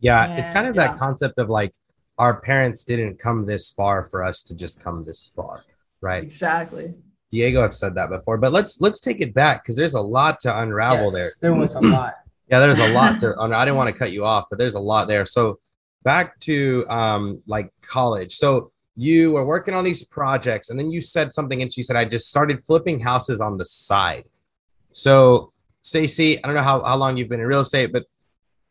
Yeah, 0.00 0.24
and, 0.24 0.38
it's 0.38 0.50
kind 0.50 0.66
of 0.66 0.76
yeah. 0.76 0.88
that 0.88 0.98
concept 0.98 1.38
of 1.38 1.48
like 1.48 1.74
our 2.16 2.40
parents 2.40 2.84
didn't 2.84 3.18
come 3.18 3.46
this 3.46 3.70
far 3.70 4.04
for 4.04 4.22
us 4.22 4.42
to 4.44 4.54
just 4.54 4.82
come 4.82 5.04
this 5.04 5.32
far, 5.34 5.64
right? 6.00 6.22
Exactly. 6.22 6.94
Diego 7.30 7.62
have 7.62 7.74
said 7.74 7.94
that 7.94 8.10
before, 8.10 8.38
but 8.38 8.52
let's 8.52 8.80
let's 8.80 9.00
take 9.00 9.20
it 9.20 9.34
back 9.34 9.62
because 9.62 9.76
there's 9.76 9.94
a 9.94 10.00
lot 10.00 10.40
to 10.40 10.60
unravel 10.60 11.04
yes, 11.04 11.38
there. 11.38 11.50
There 11.50 11.58
was 11.58 11.74
a 11.74 11.80
lot. 11.80 12.14
yeah, 12.50 12.60
there's 12.60 12.78
a 12.78 12.92
lot 12.92 13.18
to. 13.20 13.34
I 13.38 13.64
didn't 13.64 13.76
want 13.76 13.88
to 13.88 13.98
cut 13.98 14.12
you 14.12 14.24
off, 14.24 14.46
but 14.50 14.58
there's 14.58 14.74
a 14.74 14.80
lot 14.80 15.06
there. 15.06 15.26
So 15.26 15.58
back 16.02 16.38
to 16.40 16.84
um 16.88 17.42
like 17.46 17.70
college. 17.82 18.36
So 18.36 18.72
you 19.00 19.32
were 19.32 19.44
working 19.44 19.74
on 19.74 19.84
these 19.84 20.04
projects, 20.04 20.70
and 20.70 20.78
then 20.78 20.90
you 20.90 21.00
said 21.00 21.32
something, 21.32 21.62
and 21.62 21.72
she 21.72 21.82
said, 21.82 21.96
"I 21.96 22.04
just 22.04 22.28
started 22.28 22.64
flipping 22.64 23.00
houses 23.00 23.40
on 23.40 23.56
the 23.56 23.64
side." 23.64 24.24
So, 24.92 25.52
Stacy, 25.82 26.42
I 26.42 26.46
don't 26.46 26.56
know 26.56 26.62
how, 26.62 26.82
how 26.82 26.96
long 26.96 27.16
you've 27.16 27.28
been 27.28 27.40
in 27.40 27.46
real 27.46 27.60
estate, 27.60 27.92
but 27.92 28.04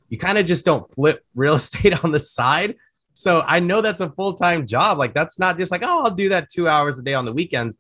you 0.10 0.18
kind 0.18 0.38
of 0.38 0.46
just 0.46 0.66
don't 0.66 0.92
flip 0.94 1.24
real 1.36 1.56
estate 1.56 2.04
on 2.04 2.12
the 2.12 2.20
side. 2.20 2.76
So 3.14 3.44
I 3.46 3.60
know 3.60 3.82
that's 3.82 4.02
a 4.02 4.10
full 4.12 4.34
time 4.34 4.66
job. 4.66 4.98
Like 4.98 5.14
that's 5.14 5.40
not 5.40 5.58
just 5.58 5.72
like, 5.72 5.84
oh, 5.84 6.04
I'll 6.04 6.16
do 6.16 6.30
that 6.30 6.50
two 6.50 6.68
hours 6.68 7.00
a 7.00 7.04
day 7.04 7.14
on 7.14 7.26
the 7.26 7.34
weekends. 7.34 7.78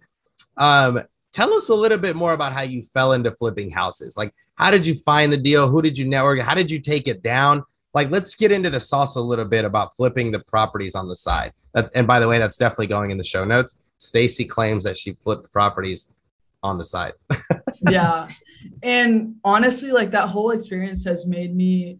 Um, 0.57 1.01
tell 1.31 1.53
us 1.53 1.69
a 1.69 1.75
little 1.75 1.97
bit 1.97 2.15
more 2.15 2.33
about 2.33 2.53
how 2.53 2.61
you 2.61 2.83
fell 2.83 3.13
into 3.13 3.31
flipping 3.31 3.71
houses. 3.71 4.17
Like, 4.17 4.33
how 4.55 4.71
did 4.71 4.85
you 4.85 4.97
find 4.97 5.31
the 5.31 5.37
deal? 5.37 5.69
Who 5.69 5.81
did 5.81 5.97
you 5.97 6.05
network? 6.05 6.41
How 6.41 6.55
did 6.55 6.69
you 6.69 6.79
take 6.79 7.07
it 7.07 7.23
down? 7.23 7.63
Like, 7.93 8.11
let's 8.11 8.35
get 8.35 8.51
into 8.51 8.69
the 8.69 8.79
sauce 8.79 9.15
a 9.15 9.21
little 9.21 9.45
bit 9.45 9.65
about 9.65 9.95
flipping 9.95 10.31
the 10.31 10.39
properties 10.39 10.95
on 10.95 11.07
the 11.07 11.15
side. 11.15 11.53
That, 11.73 11.91
and 11.93 12.07
by 12.07 12.19
the 12.19 12.27
way, 12.27 12.39
that's 12.39 12.57
definitely 12.57 12.87
going 12.87 13.11
in 13.11 13.17
the 13.17 13.23
show 13.23 13.45
notes. 13.45 13.79
Stacy 13.97 14.45
claims 14.45 14.83
that 14.85 14.97
she 14.97 15.17
flipped 15.23 15.51
properties 15.51 16.11
on 16.63 16.77
the 16.77 16.85
side. 16.85 17.13
yeah. 17.89 18.29
And 18.83 19.35
honestly, 19.43 19.91
like 19.91 20.11
that 20.11 20.29
whole 20.29 20.51
experience 20.51 21.05
has 21.05 21.27
made 21.27 21.55
me 21.55 21.99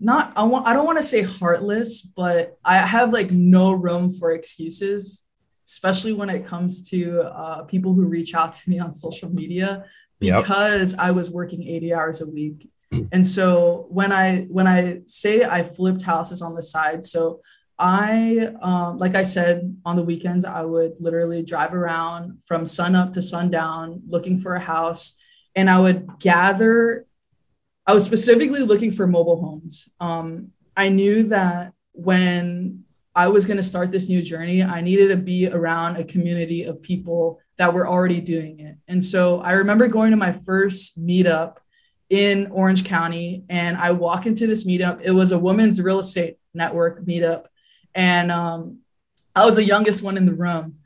not 0.00 0.32
I 0.34 0.42
want 0.42 0.66
I 0.66 0.72
don't 0.72 0.86
want 0.86 0.98
to 0.98 1.04
say 1.04 1.22
heartless, 1.22 2.00
but 2.00 2.58
I 2.64 2.78
have 2.78 3.12
like 3.12 3.30
no 3.30 3.72
room 3.72 4.12
for 4.12 4.32
excuses, 4.32 5.24
especially 5.66 6.12
when 6.12 6.28
it 6.28 6.44
comes 6.44 6.88
to 6.90 7.22
uh, 7.22 7.62
people 7.62 7.94
who 7.94 8.04
reach 8.04 8.34
out 8.34 8.52
to 8.54 8.70
me 8.70 8.80
on 8.80 8.92
social 8.92 9.30
media 9.30 9.84
because 10.18 10.92
yep. 10.92 11.00
I 11.00 11.10
was 11.12 11.30
working 11.30 11.62
80 11.66 11.94
hours 11.94 12.20
a 12.20 12.26
week. 12.26 12.68
And 13.10 13.26
so 13.26 13.86
when 13.88 14.12
I 14.12 14.42
when 14.50 14.66
I 14.66 15.00
say 15.06 15.44
I 15.44 15.62
flipped 15.62 16.02
houses 16.02 16.42
on 16.42 16.54
the 16.54 16.62
side, 16.62 17.06
so 17.06 17.40
I, 17.82 18.54
um, 18.62 18.98
like 18.98 19.16
I 19.16 19.24
said, 19.24 19.76
on 19.84 19.96
the 19.96 20.04
weekends, 20.04 20.44
I 20.44 20.62
would 20.62 20.92
literally 21.00 21.42
drive 21.42 21.74
around 21.74 22.38
from 22.44 22.64
sun 22.64 22.94
up 22.94 23.12
to 23.14 23.22
sundown 23.22 24.02
looking 24.06 24.38
for 24.38 24.54
a 24.54 24.60
house. 24.60 25.18
And 25.56 25.68
I 25.68 25.80
would 25.80 26.20
gather, 26.20 27.06
I 27.84 27.92
was 27.92 28.04
specifically 28.04 28.60
looking 28.60 28.92
for 28.92 29.08
mobile 29.08 29.40
homes. 29.40 29.88
Um, 29.98 30.52
I 30.76 30.90
knew 30.90 31.24
that 31.24 31.72
when 31.90 32.84
I 33.16 33.26
was 33.26 33.46
going 33.46 33.56
to 33.56 33.64
start 33.64 33.90
this 33.90 34.08
new 34.08 34.22
journey, 34.22 34.62
I 34.62 34.80
needed 34.80 35.08
to 35.08 35.16
be 35.16 35.48
around 35.48 35.96
a 35.96 36.04
community 36.04 36.62
of 36.62 36.82
people 36.82 37.40
that 37.58 37.74
were 37.74 37.88
already 37.88 38.20
doing 38.20 38.60
it. 38.60 38.76
And 38.86 39.04
so 39.04 39.40
I 39.40 39.54
remember 39.54 39.88
going 39.88 40.12
to 40.12 40.16
my 40.16 40.32
first 40.32 41.04
meetup 41.04 41.56
in 42.08 42.46
Orange 42.52 42.84
County, 42.84 43.42
and 43.48 43.76
I 43.76 43.90
walk 43.90 44.26
into 44.26 44.46
this 44.46 44.64
meetup. 44.66 45.00
It 45.02 45.10
was 45.10 45.32
a 45.32 45.38
women's 45.38 45.80
real 45.80 45.98
estate 45.98 46.36
network 46.54 47.04
meetup 47.04 47.46
and 47.94 48.30
um, 48.30 48.78
I 49.34 49.44
was 49.44 49.56
the 49.56 49.64
youngest 49.64 50.02
one 50.02 50.16
in 50.16 50.26
the 50.26 50.34
room. 50.34 50.78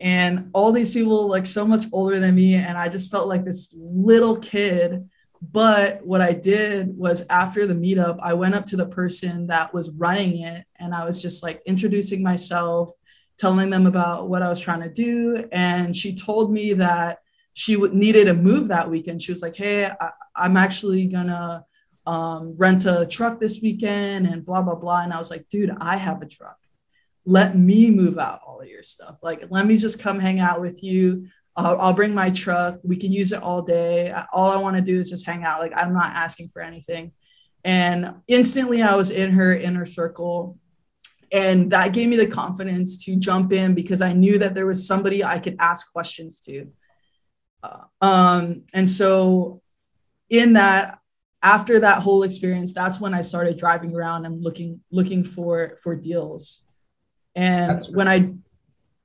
And 0.00 0.48
all 0.54 0.72
these 0.72 0.94
people 0.94 1.28
like 1.28 1.46
so 1.46 1.66
much 1.66 1.84
older 1.92 2.18
than 2.18 2.34
me, 2.34 2.54
and 2.54 2.78
I 2.78 2.88
just 2.88 3.10
felt 3.10 3.28
like 3.28 3.44
this 3.44 3.74
little 3.76 4.36
kid. 4.36 5.08
But 5.42 6.04
what 6.04 6.20
I 6.20 6.32
did 6.32 6.96
was 6.96 7.26
after 7.28 7.66
the 7.66 7.74
meetup, 7.74 8.18
I 8.22 8.34
went 8.34 8.54
up 8.54 8.66
to 8.66 8.76
the 8.76 8.86
person 8.86 9.46
that 9.48 9.74
was 9.74 9.90
running 9.90 10.42
it, 10.42 10.64
and 10.78 10.94
I 10.94 11.04
was 11.04 11.20
just 11.20 11.42
like 11.42 11.62
introducing 11.66 12.22
myself, 12.22 12.92
telling 13.38 13.68
them 13.68 13.86
about 13.86 14.28
what 14.28 14.42
I 14.42 14.48
was 14.48 14.60
trying 14.60 14.80
to 14.82 14.90
do. 14.90 15.46
And 15.52 15.94
she 15.94 16.14
told 16.14 16.50
me 16.50 16.72
that 16.74 17.18
she 17.52 17.76
would 17.76 17.92
needed 17.92 18.24
to 18.26 18.34
move 18.34 18.68
that 18.68 18.90
weekend. 18.90 19.20
She 19.20 19.32
was 19.32 19.42
like, 19.42 19.54
"Hey, 19.54 19.84
I, 19.84 20.10
I'm 20.34 20.56
actually 20.56 21.06
gonna 21.06 21.64
um, 22.06 22.56
rent 22.56 22.86
a 22.86 23.06
truck 23.06 23.40
this 23.40 23.60
weekend 23.62 24.26
and 24.26 24.44
blah, 24.44 24.62
blah, 24.62 24.74
blah. 24.74 25.02
And 25.02 25.12
I 25.12 25.18
was 25.18 25.30
like, 25.30 25.48
dude, 25.48 25.76
I 25.80 25.96
have 25.96 26.22
a 26.22 26.26
truck. 26.26 26.56
Let 27.26 27.56
me 27.56 27.90
move 27.90 28.18
out 28.18 28.40
all 28.46 28.60
of 28.60 28.68
your 28.68 28.82
stuff. 28.82 29.16
Like, 29.22 29.44
let 29.50 29.66
me 29.66 29.76
just 29.76 30.00
come 30.00 30.18
hang 30.18 30.40
out 30.40 30.60
with 30.60 30.82
you. 30.82 31.28
I'll, 31.56 31.92
bring 31.92 32.14
my 32.14 32.30
truck. 32.30 32.78
We 32.82 32.96
can 32.96 33.12
use 33.12 33.32
it 33.32 33.42
all 33.42 33.62
day. 33.62 34.14
All 34.32 34.50
I 34.50 34.56
want 34.56 34.76
to 34.76 34.82
do 34.82 34.98
is 34.98 35.10
just 35.10 35.26
hang 35.26 35.44
out. 35.44 35.60
Like, 35.60 35.76
I'm 35.76 35.92
not 35.92 36.14
asking 36.14 36.48
for 36.48 36.62
anything. 36.62 37.12
And 37.64 38.14
instantly, 38.26 38.82
I 38.82 38.94
was 38.94 39.10
in 39.10 39.32
her 39.32 39.54
inner 39.54 39.84
circle. 39.84 40.58
And 41.32 41.70
that 41.70 41.92
gave 41.92 42.08
me 42.08 42.16
the 42.16 42.26
confidence 42.26 43.04
to 43.04 43.14
jump 43.16 43.52
in 43.52 43.74
because 43.74 44.00
I 44.00 44.12
knew 44.14 44.38
that 44.38 44.54
there 44.54 44.66
was 44.66 44.86
somebody 44.86 45.22
I 45.22 45.38
could 45.38 45.56
ask 45.58 45.92
questions 45.92 46.40
to. 46.42 46.68
Uh, 47.62 47.84
um, 48.00 48.62
and 48.72 48.88
so, 48.88 49.60
in 50.30 50.54
that, 50.54 50.99
after 51.42 51.80
that 51.80 52.02
whole 52.02 52.22
experience, 52.22 52.72
that's 52.72 53.00
when 53.00 53.14
I 53.14 53.22
started 53.22 53.56
driving 53.56 53.94
around 53.94 54.26
and 54.26 54.42
looking 54.42 54.80
looking 54.90 55.24
for 55.24 55.78
for 55.82 55.94
deals. 55.94 56.64
And 57.34 57.70
that's 57.70 57.94
when 57.94 58.08
I 58.08 58.32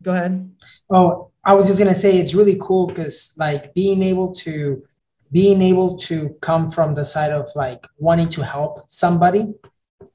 go 0.02 0.12
ahead. 0.12 0.52
Oh, 0.90 1.32
I 1.44 1.54
was 1.54 1.68
just 1.68 1.80
gonna 1.80 1.96
say 1.96 2.18
it's 2.18 2.34
really 2.34 2.58
cool 2.60 2.88
because 2.88 3.36
like 3.38 3.74
being 3.74 4.04
able 4.04 4.34
to 4.36 4.84
being 5.32 5.62
able 5.62 5.98
to 5.98 6.30
come 6.42 6.70
from 6.70 6.94
the 6.94 7.06
side 7.06 7.32
of 7.32 7.50
like 7.56 7.88
wanting 7.98 8.30
to 8.30 8.44
help 8.44 8.84
somebody, 8.88 9.54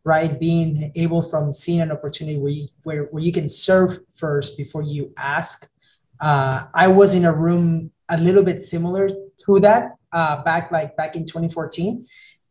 right? 0.05 0.39
Being 0.39 0.93
able 0.95 1.23
from 1.23 1.53
seeing 1.53 1.81
an 1.81 1.93
opportunity 1.93 2.39
where 2.39 2.53
you 2.53 2.69
where, 2.85 3.05
where 3.05 3.23
you 3.23 3.33
can 3.33 3.49
serve 3.49 3.99
first 4.12 4.59
before 4.59 4.83
you 4.83 5.12
ask. 5.17 5.71
Uh, 6.21 6.67
I 6.75 6.89
was 6.89 7.15
in 7.15 7.25
a 7.25 7.33
room 7.33 7.93
a 8.11 8.19
little 8.19 8.43
bit 8.43 8.62
similar 8.62 9.09
to 9.09 9.61
that 9.61 9.93
uh, 10.12 10.43
back 10.43 10.71
like 10.73 10.97
back 10.97 11.17
in 11.17 11.25
2014 11.25 12.07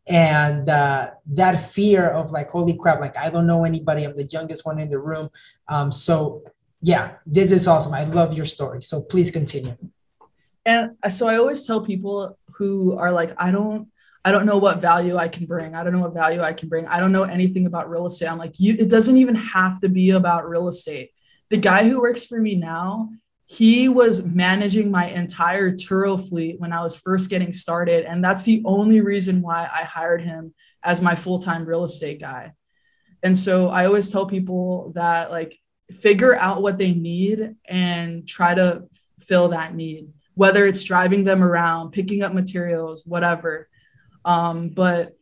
and 0.08 0.70
uh, 0.70 1.12
that 1.28 1.70
fear 1.70 2.10
of 2.10 2.32
like 2.32 2.50
holy 2.50 2.76
crap 2.76 3.00
like 3.00 3.16
i 3.18 3.30
don't 3.30 3.48
know 3.48 3.64
anybody. 3.64 4.04
I'm 4.04 4.16
the 4.16 4.26
youngest 4.26 4.66
one 4.66 4.80
in 4.80 4.90
the 4.90 5.00
room. 5.00 5.30
Um, 5.68 5.92
so 5.92 6.44
yeah 6.82 7.16
this 7.26 7.52
is 7.52 7.68
awesome. 7.68 7.94
I 7.94 8.06
love 8.06 8.34
your 8.34 8.46
story. 8.46 8.82
So 8.82 9.02
please 9.02 9.32
continue. 9.32 9.76
And 10.66 10.92
so 11.10 11.28
i 11.28 11.38
always 11.38 11.66
tell 11.66 11.82
people 11.82 12.38
who 12.58 12.98
are 12.98 13.12
like 13.12 13.32
i 13.38 13.52
don't 13.52 13.88
i 14.26 14.32
don't 14.32 14.46
know 14.46 14.58
what 14.58 14.82
value 14.82 15.16
i 15.18 15.28
can 15.28 15.46
bring. 15.46 15.76
I 15.76 15.84
don't 15.84 15.94
know 15.94 16.02
what 16.02 16.14
value 16.14 16.42
i 16.42 16.54
can 16.54 16.70
bring. 16.70 16.88
I 16.88 17.00
don't 17.00 17.12
know 17.12 17.24
anything 17.24 17.66
about 17.68 17.90
real 17.90 18.06
estate. 18.06 18.30
I'm 18.32 18.38
like 18.38 18.60
you 18.60 18.76
it 18.80 18.90
doesn't 18.90 19.18
even 19.18 19.36
have 19.36 19.80
to 19.82 19.90
be 19.90 20.12
about 20.12 20.50
real 20.50 20.68
estate. 20.68 21.12
The 21.50 21.58
guy 21.58 21.88
who 21.88 22.00
works 22.00 22.26
for 22.26 22.40
me 22.40 22.56
now 22.56 23.10
he 23.52 23.90
was 23.90 24.24
managing 24.24 24.92
my 24.92 25.10
entire 25.10 25.72
Turo 25.72 26.30
fleet 26.30 26.60
when 26.60 26.72
I 26.72 26.84
was 26.84 26.96
first 26.96 27.32
getting 27.32 27.52
started. 27.52 28.06
And 28.06 28.24
that's 28.24 28.44
the 28.44 28.62
only 28.64 29.02
reason 29.02 29.42
why 29.42 29.68
I 29.74 29.86
hired 29.86 30.22
him 30.22 30.54
as 30.84 31.02
my 31.02 31.16
full 31.16 31.40
time 31.40 31.66
real 31.66 31.84
estate 31.84 32.22
guy. 32.22 32.54
And 33.24 33.36
so 33.36 33.70
I 33.70 33.88
always 33.88 34.12
tell 34.12 34.28
people 34.28 34.92
that, 34.94 35.32
like, 35.32 35.58
figure 35.90 36.36
out 36.36 36.62
what 36.62 36.78
they 36.78 36.92
need 36.92 37.56
and 37.68 38.28
try 38.28 38.54
to 38.54 38.84
fill 39.20 39.50
that 39.50 39.74
need, 39.74 40.10
whether 40.36 40.68
it's 40.68 40.84
driving 40.84 41.24
them 41.24 41.44
around, 41.44 41.90
picking 41.90 42.22
up 42.22 42.36
materials, 42.36 43.04
whatever. 43.04 43.68
Um, 44.26 44.70
but 44.70 45.18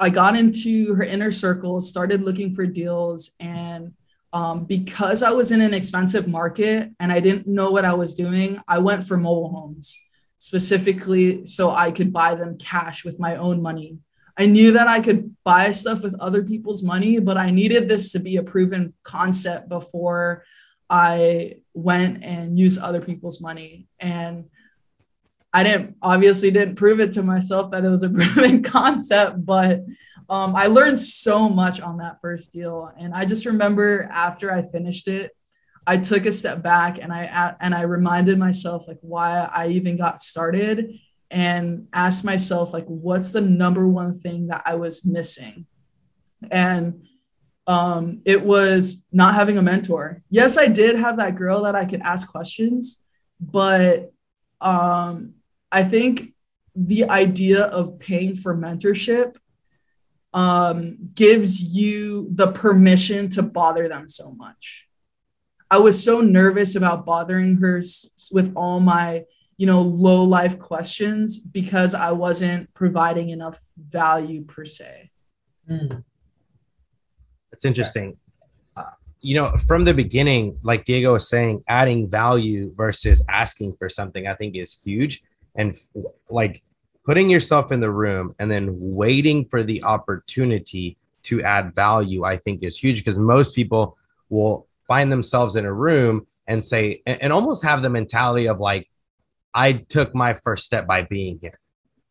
I 0.00 0.10
got 0.10 0.34
into 0.34 0.96
her 0.96 1.04
inner 1.04 1.30
circle, 1.30 1.80
started 1.80 2.20
looking 2.20 2.52
for 2.52 2.66
deals, 2.66 3.30
and 3.38 3.92
um, 4.32 4.64
because 4.64 5.22
I 5.22 5.30
was 5.30 5.52
in 5.52 5.60
an 5.60 5.74
expensive 5.74 6.28
market 6.28 6.90
and 7.00 7.10
I 7.10 7.20
didn't 7.20 7.46
know 7.46 7.70
what 7.70 7.84
I 7.84 7.94
was 7.94 8.14
doing, 8.14 8.60
I 8.68 8.78
went 8.78 9.06
for 9.06 9.16
mobile 9.16 9.50
homes 9.50 9.98
specifically 10.38 11.46
so 11.46 11.70
I 11.70 11.90
could 11.90 12.12
buy 12.12 12.34
them 12.34 12.58
cash 12.58 13.04
with 13.04 13.18
my 13.18 13.36
own 13.36 13.62
money. 13.62 13.98
I 14.36 14.46
knew 14.46 14.72
that 14.72 14.86
I 14.86 15.00
could 15.00 15.34
buy 15.44 15.72
stuff 15.72 16.02
with 16.02 16.14
other 16.20 16.44
people's 16.44 16.82
money, 16.82 17.18
but 17.18 17.36
I 17.36 17.50
needed 17.50 17.88
this 17.88 18.12
to 18.12 18.20
be 18.20 18.36
a 18.36 18.42
proven 18.42 18.94
concept 19.02 19.68
before 19.68 20.44
I 20.88 21.56
went 21.74 22.22
and 22.22 22.56
used 22.58 22.80
other 22.80 23.00
people's 23.00 23.40
money. 23.40 23.88
And 23.98 24.44
I 25.52 25.64
didn't 25.64 25.96
obviously 26.02 26.50
didn't 26.50 26.76
prove 26.76 27.00
it 27.00 27.12
to 27.12 27.22
myself 27.22 27.72
that 27.72 27.84
it 27.84 27.88
was 27.88 28.04
a 28.04 28.10
proven 28.10 28.62
concept, 28.62 29.44
but 29.44 29.84
um, 30.28 30.54
I 30.54 30.66
learned 30.66 31.00
so 31.00 31.48
much 31.48 31.80
on 31.80 31.98
that 31.98 32.20
first 32.20 32.52
deal, 32.52 32.92
and 32.98 33.14
I 33.14 33.24
just 33.24 33.46
remember 33.46 34.08
after 34.12 34.52
I 34.52 34.62
finished 34.62 35.08
it, 35.08 35.32
I 35.86 35.96
took 35.96 36.26
a 36.26 36.32
step 36.32 36.62
back 36.62 36.98
and 37.00 37.10
I 37.10 37.54
and 37.60 37.74
I 37.74 37.82
reminded 37.82 38.38
myself 38.38 38.86
like 38.86 38.98
why 39.00 39.48
I 39.52 39.68
even 39.68 39.96
got 39.96 40.22
started, 40.22 40.98
and 41.30 41.88
asked 41.92 42.24
myself 42.24 42.72
like 42.72 42.86
what's 42.86 43.30
the 43.30 43.40
number 43.40 43.88
one 43.88 44.18
thing 44.18 44.48
that 44.48 44.62
I 44.66 44.74
was 44.74 45.04
missing? 45.04 45.66
And 46.50 47.06
um, 47.66 48.22
it 48.24 48.42
was 48.42 49.04
not 49.12 49.34
having 49.34 49.58
a 49.58 49.62
mentor. 49.62 50.22
Yes, 50.30 50.56
I 50.56 50.68
did 50.68 50.98
have 50.98 51.18
that 51.18 51.36
girl 51.36 51.62
that 51.62 51.74
I 51.74 51.84
could 51.84 52.00
ask 52.00 52.28
questions, 52.28 53.02
but 53.40 54.12
um, 54.60 55.34
I 55.70 55.84
think 55.84 56.34
the 56.74 57.08
idea 57.10 57.64
of 57.64 57.98
paying 57.98 58.36
for 58.36 58.56
mentorship 58.56 59.36
um, 60.34 60.98
gives 61.14 61.74
you 61.74 62.28
the 62.32 62.52
permission 62.52 63.28
to 63.30 63.42
bother 63.42 63.88
them 63.88 64.08
so 64.08 64.32
much. 64.32 64.88
I 65.70 65.78
was 65.78 66.02
so 66.02 66.20
nervous 66.20 66.76
about 66.76 67.04
bothering 67.04 67.56
her 67.56 67.82
with 68.32 68.52
all 68.56 68.80
my, 68.80 69.24
you 69.56 69.66
know, 69.66 69.82
low 69.82 70.24
life 70.24 70.58
questions 70.58 71.38
because 71.38 71.94
I 71.94 72.12
wasn't 72.12 72.72
providing 72.74 73.30
enough 73.30 73.60
value 73.76 74.44
per 74.44 74.64
se. 74.64 75.10
Mm. 75.70 76.04
That's 77.50 77.64
interesting. 77.64 78.16
Uh, 78.76 78.82
you 79.20 79.34
know, 79.34 79.56
from 79.66 79.84
the 79.84 79.94
beginning, 79.94 80.58
like 80.62 80.84
Diego 80.84 81.14
was 81.14 81.28
saying, 81.28 81.64
adding 81.68 82.08
value 82.08 82.72
versus 82.74 83.22
asking 83.28 83.74
for 83.78 83.88
something, 83.88 84.26
I 84.26 84.34
think 84.34 84.56
is 84.56 84.80
huge. 84.82 85.22
And 85.54 85.72
f- 85.72 86.04
like 86.30 86.62
putting 87.08 87.30
yourself 87.30 87.72
in 87.72 87.80
the 87.80 87.90
room 87.90 88.34
and 88.38 88.52
then 88.52 88.68
waiting 88.70 89.46
for 89.46 89.64
the 89.64 89.82
opportunity 89.82 90.98
to 91.22 91.42
add 91.42 91.74
value, 91.74 92.22
I 92.22 92.36
think 92.36 92.62
is 92.62 92.78
huge 92.78 93.02
because 93.02 93.18
most 93.18 93.54
people 93.54 93.96
will 94.28 94.66
find 94.86 95.10
themselves 95.10 95.56
in 95.56 95.64
a 95.64 95.72
room 95.72 96.26
and 96.46 96.62
say, 96.62 97.00
and, 97.06 97.22
and 97.22 97.32
almost 97.32 97.64
have 97.64 97.80
the 97.80 97.88
mentality 97.88 98.46
of 98.46 98.60
like, 98.60 98.90
I 99.54 99.72
took 99.72 100.14
my 100.14 100.34
first 100.34 100.66
step 100.66 100.86
by 100.86 101.00
being 101.00 101.38
here, 101.40 101.58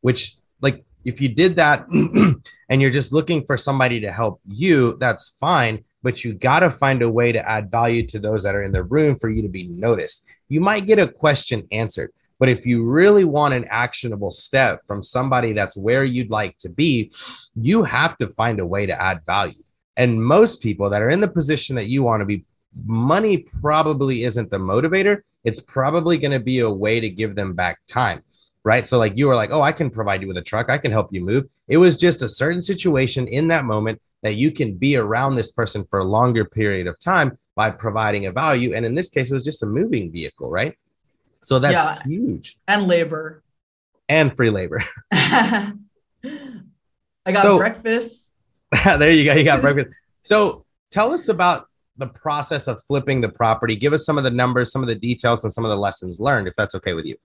which 0.01 0.35
like 0.61 0.83
if 1.05 1.21
you 1.21 1.29
did 1.29 1.57
that 1.57 1.85
and 2.69 2.81
you're 2.81 2.89
just 2.89 3.13
looking 3.13 3.45
for 3.45 3.55
somebody 3.55 3.99
to 3.99 4.11
help 4.11 4.41
you, 4.47 4.97
that's 4.99 5.35
fine. 5.39 5.83
But 6.01 6.23
you 6.23 6.33
got 6.33 6.61
to 6.61 6.71
find 6.71 7.03
a 7.03 7.09
way 7.09 7.31
to 7.31 7.47
add 7.47 7.69
value 7.69 8.07
to 8.07 8.17
those 8.17 8.41
that 8.43 8.55
are 8.55 8.63
in 8.63 8.71
the 8.71 8.83
room 8.83 9.19
for 9.19 9.29
you 9.29 9.43
to 9.43 9.47
be 9.47 9.67
noticed. 9.67 10.25
You 10.49 10.59
might 10.59 10.87
get 10.87 10.97
a 10.97 11.07
question 11.07 11.67
answered, 11.71 12.11
but 12.39 12.49
if 12.49 12.65
you 12.65 12.83
really 12.83 13.23
want 13.23 13.53
an 13.53 13.65
actionable 13.69 14.31
step 14.31 14.81
from 14.87 15.01
somebody 15.01 15.53
that's 15.53 15.77
where 15.77 16.03
you'd 16.03 16.29
like 16.29 16.57
to 16.59 16.69
be, 16.69 17.11
you 17.55 17.83
have 17.83 18.17
to 18.17 18.29
find 18.29 18.59
a 18.59 18.65
way 18.65 18.85
to 18.85 19.01
add 19.01 19.25
value. 19.25 19.63
And 19.95 20.23
most 20.23 20.61
people 20.61 20.89
that 20.91 21.01
are 21.01 21.09
in 21.09 21.21
the 21.21 21.27
position 21.27 21.75
that 21.77 21.87
you 21.87 22.03
want 22.03 22.21
to 22.21 22.25
be, 22.25 22.45
money 22.85 23.37
probably 23.37 24.23
isn't 24.23 24.51
the 24.51 24.57
motivator. 24.57 25.21
It's 25.43 25.59
probably 25.59 26.17
going 26.17 26.31
to 26.31 26.39
be 26.39 26.59
a 26.59 26.69
way 26.69 26.99
to 26.99 27.09
give 27.09 27.35
them 27.35 27.53
back 27.53 27.79
time 27.87 28.21
right? 28.67 28.85
So 28.85 28.97
like 28.97 29.13
you 29.15 29.27
were 29.27 29.35
like, 29.35 29.51
oh, 29.53 29.61
I 29.61 29.71
can 29.71 29.89
provide 29.89 30.21
you 30.21 30.27
with 30.27 30.35
a 30.35 30.41
truck, 30.41 30.69
I 30.69 30.77
can 30.77 30.91
help 30.91 31.13
you 31.13 31.23
move. 31.23 31.45
It 31.69 31.77
was 31.77 31.95
just 31.95 32.21
a 32.21 32.27
certain 32.27 32.61
situation 32.61 33.25
in 33.25 33.47
that 33.47 33.63
moment 33.63 34.01
that 34.23 34.35
you 34.35 34.51
can 34.51 34.73
be 34.75 34.97
around 34.97 35.35
this 35.35 35.53
person 35.53 35.85
for 35.89 35.99
a 35.99 36.03
longer 36.03 36.43
period 36.43 36.85
of 36.85 36.99
time 36.99 37.37
by 37.55 37.71
providing 37.71 38.25
a 38.25 38.31
value. 38.33 38.75
And 38.75 38.85
in 38.85 38.93
this 38.93 39.09
case, 39.09 39.31
it 39.31 39.35
was 39.35 39.45
just 39.45 39.63
a 39.63 39.67
moving 39.67 40.11
vehicle, 40.11 40.49
right? 40.49 40.77
So 41.47 41.59
that's 41.59 41.73
yeah. 41.75 42.03
huge. 42.03 42.57
And 42.67 42.89
labor. 42.89 43.41
And 44.09 44.35
free 44.35 44.49
labor. 44.49 44.81
I 45.13 45.71
got 47.25 47.41
so, 47.41 47.57
breakfast. 47.57 48.33
there 48.83 49.13
you 49.13 49.23
go. 49.23 49.33
You 49.33 49.45
got 49.45 49.61
breakfast. 49.61 49.87
So 50.23 50.65
tell 50.91 51.13
us 51.13 51.29
about 51.29 51.69
the 51.95 52.07
process 52.07 52.67
of 52.67 52.83
flipping 52.83 53.21
the 53.21 53.29
property. 53.29 53.77
Give 53.77 53.93
us 53.93 54.05
some 54.05 54.17
of 54.17 54.25
the 54.25 54.29
numbers, 54.29 54.73
some 54.73 54.81
of 54.81 54.89
the 54.89 54.95
details, 54.95 55.45
and 55.45 55.53
some 55.53 55.63
of 55.63 55.69
the 55.69 55.77
lessons 55.77 56.19
learned, 56.19 56.49
if 56.49 56.53
that's 56.55 56.75
okay 56.75 56.91
with 56.91 57.05
you. 57.05 57.15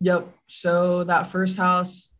Yep. 0.00 0.26
So 0.46 1.04
that 1.04 1.26
first 1.26 1.58
house, 1.58 2.12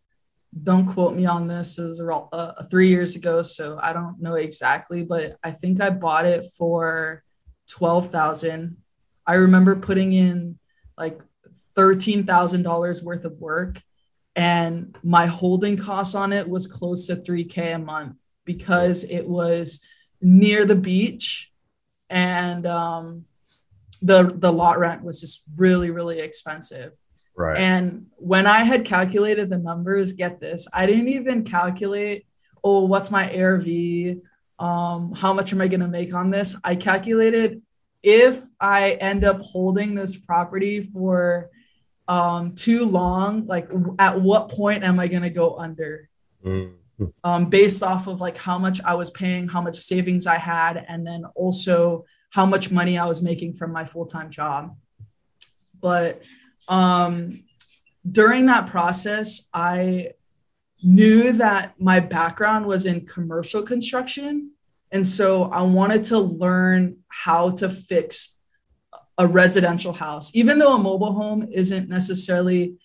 don't 0.63 0.85
quote 0.85 1.15
me 1.15 1.25
on 1.25 1.49
this, 1.49 1.79
is 1.79 2.03
uh, 2.03 2.53
three 2.71 2.89
years 2.89 3.17
ago. 3.17 3.41
So 3.41 3.79
I 3.81 3.95
don't 3.95 4.21
know 4.21 4.35
exactly, 4.35 5.05
but 5.05 5.39
I 5.43 5.53
think 5.53 5.81
I 5.81 5.89
bought 5.89 6.27
it 6.27 6.45
for 6.59 7.23
12,000. 7.71 8.76
I 9.26 9.35
remember 9.37 9.75
putting 9.75 10.13
in 10.13 10.59
like 10.99 11.19
$13,000 11.76 13.02
worth 13.02 13.25
of 13.25 13.39
work 13.39 13.80
and 14.34 14.97
my 15.02 15.26
holding 15.26 15.76
costs 15.76 16.15
on 16.15 16.32
it 16.32 16.49
was 16.49 16.67
close 16.67 17.06
to 17.06 17.17
3k 17.17 17.75
a 17.75 17.78
month 17.78 18.17
because 18.45 19.04
it 19.04 19.26
was 19.26 19.80
near 20.21 20.65
the 20.65 20.76
beach 20.76 21.52
and 22.08 22.67
um, 22.67 23.25
the 24.02 24.34
the 24.36 24.52
lot 24.52 24.78
rent 24.78 25.02
was 25.02 25.21
just 25.21 25.43
really 25.56 25.91
really 25.91 26.21
expensive 26.21 26.93
Right. 27.36 27.58
And 27.58 28.06
when 28.17 28.47
I 28.47 28.65
had 28.65 28.86
calculated 28.86 29.50
the 29.50 29.58
numbers, 29.58 30.12
get 30.12 30.41
this, 30.41 30.67
I 30.73 30.86
didn't 30.86 31.08
even 31.08 31.45
calculate, 31.45 32.26
oh, 32.65 32.86
what's 32.86 33.10
my 33.10 33.30
ARV? 33.30 34.17
Um, 34.58 35.12
how 35.15 35.34
much 35.34 35.52
am 35.52 35.60
I 35.60 35.69
going 35.69 35.80
to 35.80 35.89
make 35.89 36.15
on 36.15 36.30
this? 36.30 36.56
I 36.65 36.76
calculated 36.76 37.60
if 38.02 38.41
I 38.58 38.93
end 38.93 39.25
up 39.25 39.43
holding 39.43 39.95
this 39.95 40.17
property 40.17 40.80
for 40.80 41.50
um, 42.08 42.54
too 42.54 42.84
long, 42.84 43.47
like 43.47 43.69
at 43.99 44.21
what 44.21 44.49
point 44.49 44.84
am 44.84 45.00
I 45.00 45.08
going 45.08 45.23
to 45.23 45.30
go 45.30 45.56
under? 45.56 46.08
Mm-hmm. 46.45 46.75
Um, 47.23 47.50
based 47.50 47.82
off 47.82 48.06
of 48.06 48.23
like 48.23 48.38
how 48.38 48.58
much 48.58 48.80
I 48.82 48.95
was 48.95 49.10
paying, 49.10 49.49
how 49.49 49.60
much 49.60 49.76
savings 49.76 50.26
I 50.26 50.38
had, 50.38 50.82
and 50.88 51.06
then 51.06 51.26
also 51.34 52.06
how 52.30 52.47
much 52.47 52.71
money 52.71 52.97
I 52.97 53.04
was 53.04 53.23
making 53.23 53.52
from 53.52 53.71
my 53.71 53.84
full 53.84 54.06
time 54.06 54.30
job. 54.30 54.75
But 55.78 56.23
um, 56.69 57.45
during 58.10 58.47
that 58.47 58.69
process, 58.69 59.47
I 59.52 60.12
knew 60.82 61.32
that 61.32 61.75
my 61.78 62.00
background 62.00 62.66
was 62.66 62.86
in 62.86 63.06
commercial 63.06 63.62
construction. 63.62 64.52
And 64.92 65.06
so 65.06 65.45
I 65.45 65.62
wanted 65.62 66.04
to 66.04 66.19
learn 66.19 66.99
how 67.08 67.50
to 67.52 67.69
fix 67.69 68.36
a 69.19 69.26
residential 69.26 69.93
house. 69.93 70.31
Even 70.35 70.59
though 70.59 70.75
a 70.75 70.79
mobile 70.79 71.13
home 71.13 71.49
isn't 71.52 71.89
necessarily 71.89 72.76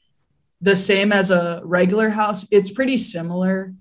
the 0.62 0.76
same 0.76 1.12
as 1.12 1.32
a 1.32 1.62
regular 1.64 2.10
house, 2.10 2.48
it's 2.52 2.72
pretty 2.72 2.98
similar. 2.98 3.74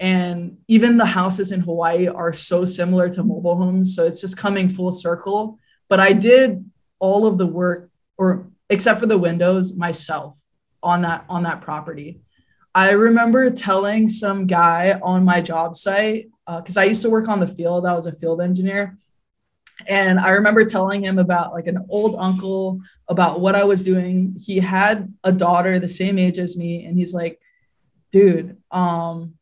And 0.00 0.58
even 0.68 0.96
the 0.96 1.06
houses 1.06 1.52
in 1.52 1.60
Hawaii 1.60 2.08
are 2.08 2.32
so 2.32 2.64
similar 2.64 3.08
to 3.10 3.22
mobile 3.22 3.56
homes. 3.56 3.94
So 3.94 4.04
it's 4.04 4.20
just 4.20 4.36
coming 4.36 4.68
full 4.68 4.90
circle. 4.90 5.58
But 5.88 6.00
I 6.00 6.12
did 6.12 6.68
all 6.98 7.26
of 7.26 7.38
the 7.38 7.46
work, 7.46 7.90
or 8.18 8.48
except 8.68 9.00
for 9.00 9.06
the 9.06 9.18
windows 9.18 9.74
myself 9.74 10.36
on 10.82 11.02
that 11.02 11.24
on 11.28 11.44
that 11.44 11.60
property. 11.60 12.20
I 12.74 12.90
remember 12.90 13.50
telling 13.50 14.08
some 14.08 14.46
guy 14.46 14.98
on 15.02 15.24
my 15.24 15.40
job 15.40 15.76
site 15.76 16.26
because 16.46 16.76
uh, 16.76 16.80
I 16.80 16.84
used 16.84 17.02
to 17.02 17.10
work 17.10 17.28
on 17.28 17.40
the 17.40 17.46
field. 17.46 17.86
I 17.86 17.94
was 17.94 18.06
a 18.06 18.12
field 18.12 18.40
engineer, 18.40 18.98
and 19.86 20.18
I 20.18 20.30
remember 20.30 20.64
telling 20.64 21.04
him 21.04 21.18
about 21.18 21.52
like 21.52 21.66
an 21.66 21.84
old 21.88 22.16
uncle 22.18 22.80
about 23.08 23.40
what 23.40 23.54
I 23.54 23.64
was 23.64 23.84
doing. 23.84 24.36
He 24.40 24.58
had 24.58 25.12
a 25.24 25.32
daughter 25.32 25.78
the 25.78 25.88
same 25.88 26.18
age 26.18 26.38
as 26.38 26.56
me, 26.56 26.84
and 26.84 26.96
he's 26.96 27.14
like, 27.14 27.40
"Dude, 28.10 28.56
um, 28.70 29.34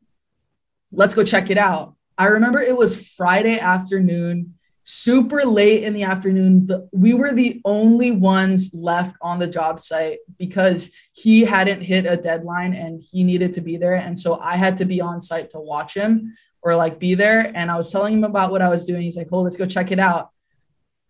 let's 0.91 1.15
go 1.15 1.25
check 1.25 1.51
it 1.51 1.59
out." 1.59 1.95
I 2.19 2.27
remember 2.27 2.61
it 2.61 2.77
was 2.77 3.09
Friday 3.09 3.59
afternoon 3.59 4.55
super 4.85 5.45
late 5.45 5.85
in 5.85 5.95
the 5.95 6.03
afternoon. 6.03 6.67
The, 6.67 6.89
we 6.93 7.15
were 7.15 7.33
the 7.33 7.61
only 7.65 8.11
ones 8.11 8.75
left 8.75 9.17
on 9.21 9.39
the 9.39 9.47
job 9.47 9.81
site 9.81 10.19
because 10.39 10.91
he 11.13 11.43
hadn't 11.43 11.83
hit 11.83 12.05
a 12.07 12.17
deadline 12.17 12.75
and 12.75 13.03
he 13.03 13.23
needed 13.23 13.53
to 13.55 13.61
be 13.61 13.77
there. 13.77 13.95
And 13.95 14.19
so 14.19 14.39
I 14.41 14.57
had 14.57 14.77
to 14.79 14.85
be 14.85 15.01
on 15.01 15.21
site 15.21 15.51
to 15.51 15.61
watch 15.61 15.95
him 15.95 16.35
or 16.63 16.77
like 16.77 16.99
be 16.99 17.15
there. 17.15 17.53
And 17.55 17.71
I 17.71 17.77
was 17.77 17.91
telling 17.91 18.15
him 18.15 18.25
about 18.25 18.51
what 18.51 18.63
I 18.63 18.69
was 18.69 18.85
doing. 18.85 19.03
He's 19.03 19.17
like, 19.17 19.29
oh, 19.33 19.43
let's 19.43 19.57
go 19.57 19.67
check 19.67 19.91
it 19.91 19.99
out. 19.99 20.31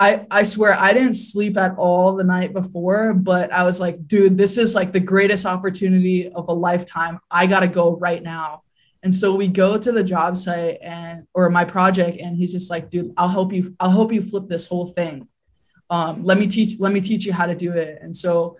I, 0.00 0.26
I 0.30 0.42
swear 0.42 0.74
I 0.74 0.92
didn't 0.92 1.14
sleep 1.14 1.56
at 1.56 1.76
all 1.76 2.16
the 2.16 2.24
night 2.24 2.52
before, 2.52 3.14
but 3.14 3.52
I 3.52 3.62
was 3.62 3.78
like, 3.80 4.08
dude, 4.08 4.36
this 4.36 4.58
is 4.58 4.74
like 4.74 4.92
the 4.92 4.98
greatest 4.98 5.46
opportunity 5.46 6.28
of 6.32 6.48
a 6.48 6.52
lifetime. 6.52 7.20
I 7.30 7.46
got 7.46 7.60
to 7.60 7.68
go 7.68 7.96
right 7.96 8.20
now. 8.22 8.62
And 9.04 9.14
so 9.14 9.34
we 9.34 9.46
go 9.46 9.78
to 9.78 9.92
the 9.92 10.02
job 10.02 10.36
site 10.36 10.78
and 10.82 11.26
or 11.34 11.50
my 11.50 11.64
project, 11.64 12.18
and 12.18 12.36
he's 12.36 12.52
just 12.52 12.70
like, 12.70 12.90
dude, 12.90 13.12
I'll 13.16 13.28
help 13.28 13.52
you, 13.52 13.76
I'll 13.78 13.90
help 13.90 14.12
you 14.12 14.22
flip 14.22 14.48
this 14.48 14.66
whole 14.66 14.86
thing. 14.86 15.28
Um, 15.90 16.24
let 16.24 16.38
me 16.38 16.46
teach, 16.46 16.80
let 16.80 16.92
me 16.92 17.00
teach 17.00 17.26
you 17.26 17.32
how 17.32 17.46
to 17.46 17.54
do 17.54 17.72
it. 17.72 17.98
And 18.00 18.16
so 18.16 18.56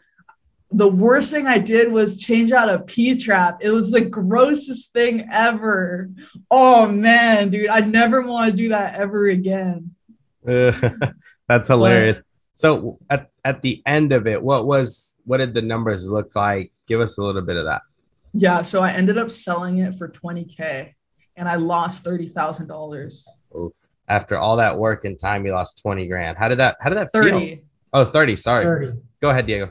the 0.72 0.88
worst 0.88 1.30
thing 1.30 1.46
I 1.46 1.58
did 1.58 1.90
was 1.90 2.18
change 2.18 2.52
out 2.52 2.68
a 2.68 2.80
P 2.80 3.18
trap. 3.18 3.58
It 3.60 3.70
was 3.70 3.90
the 3.90 4.00
grossest 4.00 4.92
thing 4.92 5.28
ever. 5.30 6.08
Oh 6.50 6.86
man, 6.86 7.50
dude, 7.50 7.68
I 7.68 7.80
never 7.80 8.22
want 8.22 8.50
to 8.50 8.56
do 8.56 8.68
that 8.70 8.94
ever 8.94 9.28
again. 9.28 9.94
that's 10.44 11.68
hilarious. 11.68 12.18
But, 12.18 12.26
so 12.54 12.98
at, 13.10 13.30
at 13.44 13.62
the 13.62 13.82
end 13.86 14.12
of 14.12 14.26
it, 14.26 14.42
what 14.42 14.66
was 14.66 15.16
what 15.24 15.38
did 15.38 15.54
the 15.54 15.62
numbers 15.62 16.08
look 16.08 16.34
like? 16.34 16.72
Give 16.86 17.00
us 17.00 17.18
a 17.18 17.22
little 17.22 17.42
bit 17.42 17.56
of 17.56 17.66
that. 17.66 17.82
Yeah, 18.34 18.62
so 18.62 18.82
I 18.82 18.92
ended 18.92 19.18
up 19.18 19.30
selling 19.30 19.78
it 19.78 19.94
for 19.94 20.08
20k 20.08 20.94
and 21.36 21.48
I 21.48 21.56
lost 21.56 22.04
$30,000. 22.04 23.26
After 24.08 24.38
all 24.38 24.56
that 24.56 24.78
work 24.78 25.04
and 25.04 25.18
time, 25.18 25.46
you 25.46 25.52
lost 25.52 25.80
20 25.82 26.06
grand. 26.06 26.38
How 26.38 26.48
did 26.48 26.58
that 26.58 26.76
how 26.80 26.88
did 26.88 26.98
that 26.98 27.12
30. 27.12 27.30
feel? 27.30 27.58
Oh, 27.92 28.04
30, 28.04 28.36
sorry. 28.36 28.64
30. 28.64 28.98
Go 29.20 29.30
ahead, 29.30 29.46
Diego. 29.46 29.70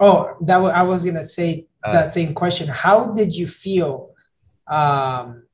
Oh, 0.00 0.36
that 0.40 0.56
was 0.56 0.72
I 0.72 0.82
was 0.82 1.04
gonna 1.04 1.24
say 1.24 1.66
Uh, 1.82 1.92
that 1.92 2.12
same 2.12 2.34
question. 2.34 2.68
How 2.68 3.14
did 3.14 3.34
you 3.34 3.46
feel 3.46 3.92
um, 4.66 5.44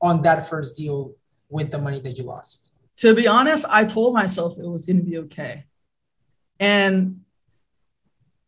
on 0.00 0.22
that 0.22 0.48
first 0.48 0.78
deal 0.78 1.12
with 1.50 1.70
the 1.70 1.78
money 1.78 2.00
that 2.00 2.16
you 2.16 2.24
lost? 2.24 2.72
To 3.02 3.14
be 3.14 3.28
honest, 3.28 3.66
I 3.68 3.84
told 3.84 4.14
myself 4.14 4.58
it 4.58 4.66
was 4.66 4.86
going 4.86 5.00
to 5.04 5.10
be 5.10 5.18
okay. 5.18 5.66
And 6.58 7.20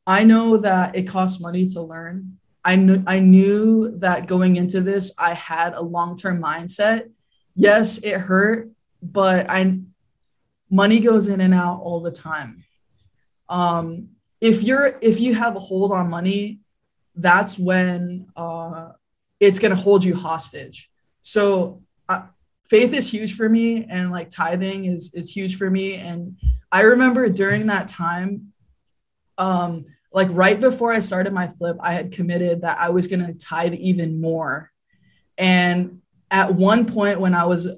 I 0.07 0.25
know 0.25 0.57
that 0.57 0.97
it 0.97 1.05
costs 1.07 1.39
money 1.41 1.67
to 1.75 1.83
learn. 1.83 2.39
I 2.65 2.77
knew 2.77 3.03
I 3.07 3.19
knew 3.19 3.99
that 3.99 4.27
going 4.27 4.57
into 4.57 4.81
this, 4.81 5.13
I 5.19 5.35
had 5.35 5.75
a 5.75 5.83
long-term 5.83 6.41
mindset. 6.41 7.11
Yes, 7.55 7.99
it 7.99 8.19
hurt, 8.19 8.71
but 9.03 9.51
I 9.51 9.81
money 10.71 11.01
goes 11.01 11.29
in 11.29 11.41
and 11.41 11.53
out 11.55 11.81
all 11.83 12.01
the 12.01 12.13
time. 12.13 12.65
Um, 13.49 14.12
if 14.43 14.65
you're 14.65 14.99
if 15.01 15.21
you 15.21 15.35
have 15.35 15.55
a 15.55 15.61
hold 15.61 15.93
on 15.93 16.11
money, 16.11 16.59
that's 17.15 17.59
when 17.59 18.27
uh, 18.37 18.91
it's 19.39 19.61
gonna 19.61 19.77
hold 19.77 20.03
you 20.03 20.17
hostage. 20.17 20.91
So 21.23 21.81
uh, 22.09 22.25
faith 22.67 22.93
is 22.93 23.09
huge 23.09 23.37
for 23.37 23.49
me, 23.49 23.87
and 23.89 24.11
like 24.11 24.31
tithing 24.31 24.87
is 24.87 25.15
is 25.15 25.35
huge 25.35 25.57
for 25.57 25.71
me. 25.71 25.95
And 25.95 26.37
I 26.73 26.81
remember 26.81 27.29
during 27.29 27.67
that 27.67 27.87
time, 27.87 28.53
um, 29.39 29.87
like 30.13 30.29
right 30.33 30.61
before 30.61 30.93
I 30.93 30.99
started 30.99 31.33
my 31.33 31.47
flip, 31.47 31.77
I 31.79 31.95
had 31.95 32.11
committed 32.11 32.63
that 32.63 32.79
I 32.81 32.91
was 32.91 33.07
gonna 33.07 33.35
tithe 33.35 33.75
even 33.75 34.21
more. 34.21 34.73
And 35.39 36.01
at 36.33 36.53
one 36.53 36.85
point 36.85 37.21
when 37.21 37.35
I 37.35 37.45
was 37.45 37.69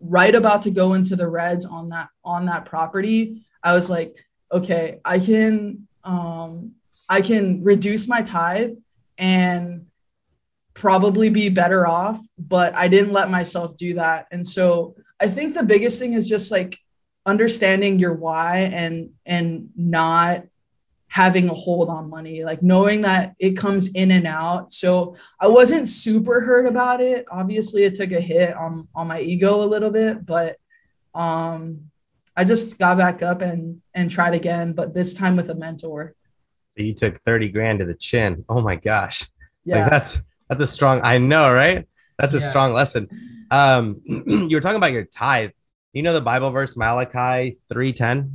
right 0.00 0.34
about 0.34 0.62
to 0.62 0.70
go 0.70 0.94
into 0.94 1.16
the 1.16 1.28
reds 1.28 1.66
on 1.66 1.90
that 1.90 2.08
on 2.24 2.46
that 2.46 2.64
property, 2.64 3.44
I 3.62 3.74
was 3.74 3.90
like, 3.90 4.24
okay, 4.50 5.00
I 5.04 5.18
can 5.18 5.87
um 6.04 6.72
I 7.08 7.22
can 7.22 7.62
reduce 7.64 8.06
my 8.06 8.22
tithe 8.22 8.72
and 9.16 9.86
probably 10.74 11.28
be 11.28 11.48
better 11.48 11.86
off, 11.86 12.20
but 12.38 12.74
I 12.74 12.86
didn't 12.88 13.12
let 13.12 13.30
myself 13.30 13.76
do 13.76 13.94
that. 13.94 14.28
And 14.30 14.46
so 14.46 14.94
I 15.18 15.28
think 15.28 15.54
the 15.54 15.62
biggest 15.64 15.98
thing 15.98 16.12
is 16.12 16.28
just 16.28 16.52
like 16.52 16.78
understanding 17.26 17.98
your 17.98 18.14
why 18.14 18.58
and 18.58 19.10
and 19.26 19.70
not 19.76 20.44
having 21.08 21.48
a 21.48 21.54
hold 21.54 21.88
on 21.88 22.10
money, 22.10 22.44
like 22.44 22.62
knowing 22.62 23.00
that 23.00 23.34
it 23.38 23.56
comes 23.56 23.92
in 23.92 24.10
and 24.10 24.26
out. 24.26 24.70
So 24.72 25.16
I 25.40 25.46
wasn't 25.48 25.88
super 25.88 26.40
hurt 26.42 26.66
about 26.66 27.00
it. 27.00 27.26
Obviously, 27.30 27.84
it 27.84 27.94
took 27.94 28.12
a 28.12 28.20
hit 28.20 28.54
on 28.54 28.88
on 28.94 29.08
my 29.08 29.20
ego 29.20 29.62
a 29.62 29.66
little 29.66 29.90
bit, 29.90 30.24
but 30.24 30.56
um 31.14 31.90
I 32.38 32.44
just 32.44 32.78
got 32.78 32.96
back 32.98 33.20
up 33.20 33.42
and 33.42 33.82
and 33.94 34.08
tried 34.08 34.32
again, 34.32 34.72
but 34.72 34.94
this 34.94 35.12
time 35.12 35.34
with 35.36 35.50
a 35.50 35.56
mentor. 35.56 36.14
So 36.68 36.84
you 36.84 36.94
took 36.94 37.20
30 37.24 37.48
grand 37.48 37.80
to 37.80 37.84
the 37.84 37.94
chin. 37.94 38.44
Oh 38.48 38.60
my 38.60 38.76
gosh. 38.76 39.28
Yeah. 39.64 39.80
Like 39.80 39.90
that's 39.90 40.22
that's 40.48 40.62
a 40.62 40.66
strong 40.68 41.00
I 41.02 41.18
know, 41.18 41.52
right? 41.52 41.88
That's 42.16 42.34
a 42.34 42.38
Yeah. 42.38 42.48
strong 42.48 42.72
lesson. 42.72 43.08
Um 43.50 44.02
you 44.06 44.50
were 44.56 44.60
talking 44.60 44.76
about 44.76 44.92
your 44.92 45.02
tithe. 45.04 45.50
You 45.92 46.04
know 46.04 46.12
the 46.12 46.20
Bible 46.20 46.52
verse 46.52 46.76
Malachi 46.76 47.58
3:10? 47.72 48.30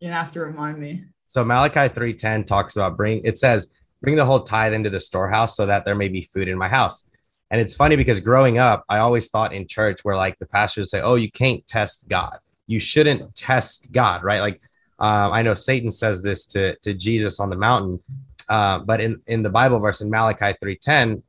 you 0.00 0.08
have 0.10 0.32
to 0.32 0.40
remind 0.40 0.78
me. 0.78 1.04
So 1.28 1.44
Malachi 1.44 1.94
3:10 1.94 2.44
talks 2.44 2.74
about 2.74 2.96
bring 2.96 3.20
it 3.24 3.38
says 3.38 3.70
bring 4.02 4.16
the 4.16 4.24
whole 4.24 4.42
tithe 4.42 4.72
into 4.72 4.90
the 4.90 4.98
storehouse 4.98 5.54
so 5.56 5.66
that 5.66 5.84
there 5.84 5.94
may 5.94 6.08
be 6.08 6.22
food 6.22 6.48
in 6.48 6.58
my 6.58 6.68
house. 6.68 7.06
And 7.52 7.60
it's 7.60 7.76
funny 7.76 7.94
because 7.94 8.18
growing 8.18 8.58
up, 8.58 8.84
I 8.88 8.98
always 8.98 9.28
thought 9.28 9.52
in 9.54 9.68
church 9.68 10.00
where 10.02 10.16
like 10.16 10.40
the 10.40 10.46
pastor 10.46 10.80
would 10.80 10.88
say, 10.88 11.00
"Oh, 11.00 11.14
you 11.14 11.30
can't 11.30 11.64
test 11.68 12.08
God. 12.08 12.38
You 12.70 12.80
shouldn't 12.80 13.34
test 13.34 13.92
God." 13.92 14.22
Right? 14.22 14.40
Like 14.40 14.60
um, 14.98 15.32
I 15.32 15.42
know 15.42 15.54
Satan 15.54 15.90
says 15.90 16.22
this 16.22 16.46
to 16.46 16.76
to 16.76 16.94
Jesus 16.94 17.40
on 17.40 17.50
the 17.50 17.56
mountain, 17.56 18.00
uh, 18.48 18.80
but 18.80 19.00
in 19.00 19.20
in 19.26 19.42
the 19.42 19.50
Bible 19.50 19.78
verse 19.78 20.00
in 20.00 20.10
Malachi 20.10 20.56
3:10, 20.62 21.22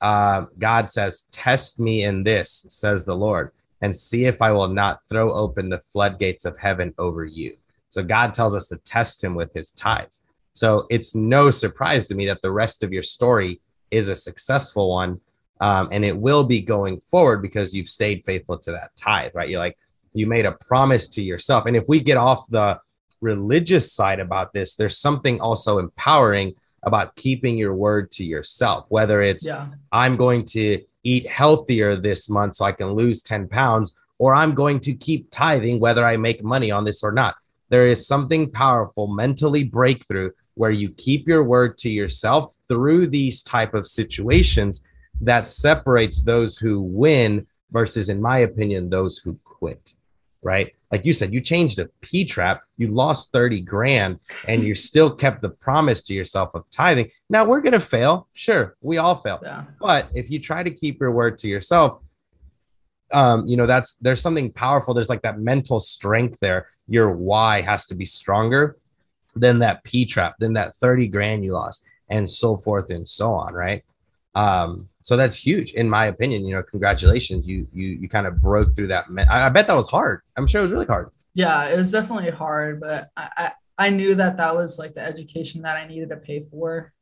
uh, 0.00 0.46
God 0.58 0.88
says, 0.88 1.26
"Test 1.32 1.80
me 1.80 2.04
in 2.04 2.24
this," 2.24 2.66
says 2.68 3.04
the 3.04 3.16
Lord, 3.16 3.52
"and 3.82 3.96
see 3.96 4.24
if 4.24 4.40
I 4.40 4.52
will 4.52 4.68
not 4.68 5.00
throw 5.08 5.32
open 5.32 5.68
the 5.68 5.80
floodgates 5.92 6.44
of 6.44 6.58
heaven 6.58 6.94
over 6.98 7.24
you." 7.24 7.56
So 7.90 8.02
God 8.02 8.34
tells 8.34 8.54
us 8.54 8.68
to 8.68 8.76
test 8.78 9.22
him 9.24 9.34
with 9.34 9.52
his 9.54 9.72
tithes. 9.72 10.22
So 10.52 10.86
it's 10.90 11.14
no 11.14 11.50
surprise 11.50 12.06
to 12.08 12.14
me 12.14 12.26
that 12.26 12.42
the 12.42 12.50
rest 12.50 12.82
of 12.82 12.92
your 12.92 13.02
story 13.02 13.60
is 13.90 14.08
a 14.08 14.16
successful 14.16 14.90
one. 14.90 15.20
Um, 15.60 15.88
and 15.90 16.04
it 16.04 16.16
will 16.16 16.44
be 16.44 16.60
going 16.60 17.00
forward 17.00 17.42
because 17.42 17.74
you've 17.74 17.88
stayed 17.88 18.24
faithful 18.24 18.58
to 18.58 18.72
that 18.72 18.90
tithe, 18.96 19.32
right? 19.34 19.48
You're 19.48 19.58
like, 19.58 19.76
you 20.18 20.26
made 20.26 20.46
a 20.46 20.52
promise 20.52 21.08
to 21.10 21.22
yourself. 21.22 21.66
And 21.66 21.76
if 21.76 21.84
we 21.88 22.00
get 22.00 22.16
off 22.16 22.48
the 22.48 22.80
religious 23.20 23.92
side 23.92 24.20
about 24.20 24.52
this, 24.52 24.74
there's 24.74 24.98
something 24.98 25.40
also 25.40 25.78
empowering 25.78 26.54
about 26.82 27.16
keeping 27.16 27.58
your 27.58 27.74
word 27.74 28.10
to 28.12 28.24
yourself, 28.24 28.86
whether 28.88 29.22
it's 29.22 29.44
Yeah. 29.44 29.66
I'm 29.92 30.16
going 30.16 30.44
to 30.46 30.82
eat 31.04 31.26
healthier 31.28 31.96
this 31.96 32.28
month 32.28 32.56
so 32.56 32.64
I 32.64 32.72
can 32.72 32.92
lose 32.92 33.22
10 33.22 33.48
pounds, 33.48 33.94
or 34.18 34.34
I'm 34.34 34.54
going 34.54 34.80
to 34.80 34.94
keep 34.94 35.30
tithing 35.30 35.80
whether 35.80 36.06
I 36.06 36.16
make 36.16 36.42
money 36.42 36.70
on 36.70 36.84
this 36.84 37.02
or 37.02 37.12
not. 37.12 37.36
There 37.68 37.86
is 37.86 38.06
something 38.06 38.50
powerful, 38.50 39.06
mentally 39.06 39.64
breakthrough, 39.64 40.30
where 40.54 40.70
you 40.70 40.90
keep 40.90 41.28
your 41.28 41.44
word 41.44 41.78
to 41.78 41.90
yourself 41.90 42.56
through 42.66 43.06
these 43.06 43.42
type 43.42 43.74
of 43.74 43.86
situations 43.86 44.82
that 45.20 45.46
separates 45.46 46.22
those 46.22 46.58
who 46.58 46.80
win 46.80 47.46
versus, 47.70 48.08
in 48.08 48.20
my 48.20 48.38
opinion, 48.38 48.90
those 48.90 49.18
who 49.18 49.38
quit. 49.44 49.94
Right? 50.42 50.74
Like 50.90 51.04
you 51.04 51.12
said, 51.12 51.34
you 51.34 51.40
changed 51.40 51.78
a 51.78 51.86
P 52.00 52.24
trap, 52.24 52.62
you 52.76 52.88
lost 52.88 53.32
30 53.32 53.60
grand, 53.60 54.20
and 54.46 54.62
you 54.62 54.74
still 54.74 55.10
kept 55.10 55.42
the 55.42 55.50
promise 55.50 56.02
to 56.04 56.14
yourself 56.14 56.54
of 56.54 56.64
tithing. 56.70 57.10
Now 57.28 57.44
we're 57.44 57.60
gonna 57.60 57.80
fail. 57.80 58.28
Sure, 58.32 58.76
we 58.80 58.98
all 58.98 59.14
fail. 59.14 59.40
Yeah. 59.42 59.64
But 59.80 60.08
if 60.14 60.30
you 60.30 60.38
try 60.38 60.62
to 60.62 60.70
keep 60.70 61.00
your 61.00 61.10
word 61.10 61.38
to 61.38 61.48
yourself, 61.48 62.00
um, 63.12 63.46
you 63.46 63.56
know, 63.56 63.66
that's 63.66 63.94
there's 63.94 64.20
something 64.20 64.52
powerful. 64.52 64.94
There's 64.94 65.08
like 65.08 65.22
that 65.22 65.38
mental 65.38 65.80
strength 65.80 66.38
there. 66.40 66.68
Your 66.88 67.10
why 67.12 67.62
has 67.62 67.86
to 67.86 67.94
be 67.94 68.04
stronger 68.04 68.76
than 69.34 69.58
that 69.60 69.84
P 69.84 70.06
trap, 70.06 70.36
than 70.38 70.54
that 70.54 70.76
30 70.76 71.08
grand 71.08 71.44
you 71.44 71.52
lost, 71.52 71.84
and 72.08 72.28
so 72.28 72.56
forth 72.56 72.90
and 72.90 73.06
so 73.06 73.32
on, 73.34 73.54
right? 73.54 73.84
Um, 74.34 74.88
so 75.08 75.16
that's 75.16 75.36
huge, 75.36 75.72
in 75.72 75.88
my 75.88 76.04
opinion. 76.04 76.44
You 76.44 76.56
know, 76.56 76.62
congratulations. 76.62 77.48
You 77.48 77.66
you 77.72 77.88
you 78.00 78.10
kind 78.10 78.26
of 78.26 78.42
broke 78.42 78.76
through 78.76 78.88
that. 78.88 79.10
Me- 79.10 79.22
I, 79.22 79.46
I 79.46 79.48
bet 79.48 79.66
that 79.66 79.74
was 79.74 79.88
hard. 79.88 80.20
I'm 80.36 80.46
sure 80.46 80.60
it 80.60 80.64
was 80.64 80.72
really 80.72 80.84
hard. 80.84 81.08
Yeah, 81.32 81.70
it 81.70 81.78
was 81.78 81.90
definitely 81.90 82.30
hard, 82.30 82.78
but 82.78 83.08
I, 83.16 83.30
I 83.38 83.52
I 83.86 83.88
knew 83.88 84.14
that 84.16 84.36
that 84.36 84.54
was 84.54 84.78
like 84.78 84.92
the 84.92 85.00
education 85.00 85.62
that 85.62 85.78
I 85.78 85.86
needed 85.86 86.10
to 86.10 86.18
pay 86.18 86.44
for 86.50 86.92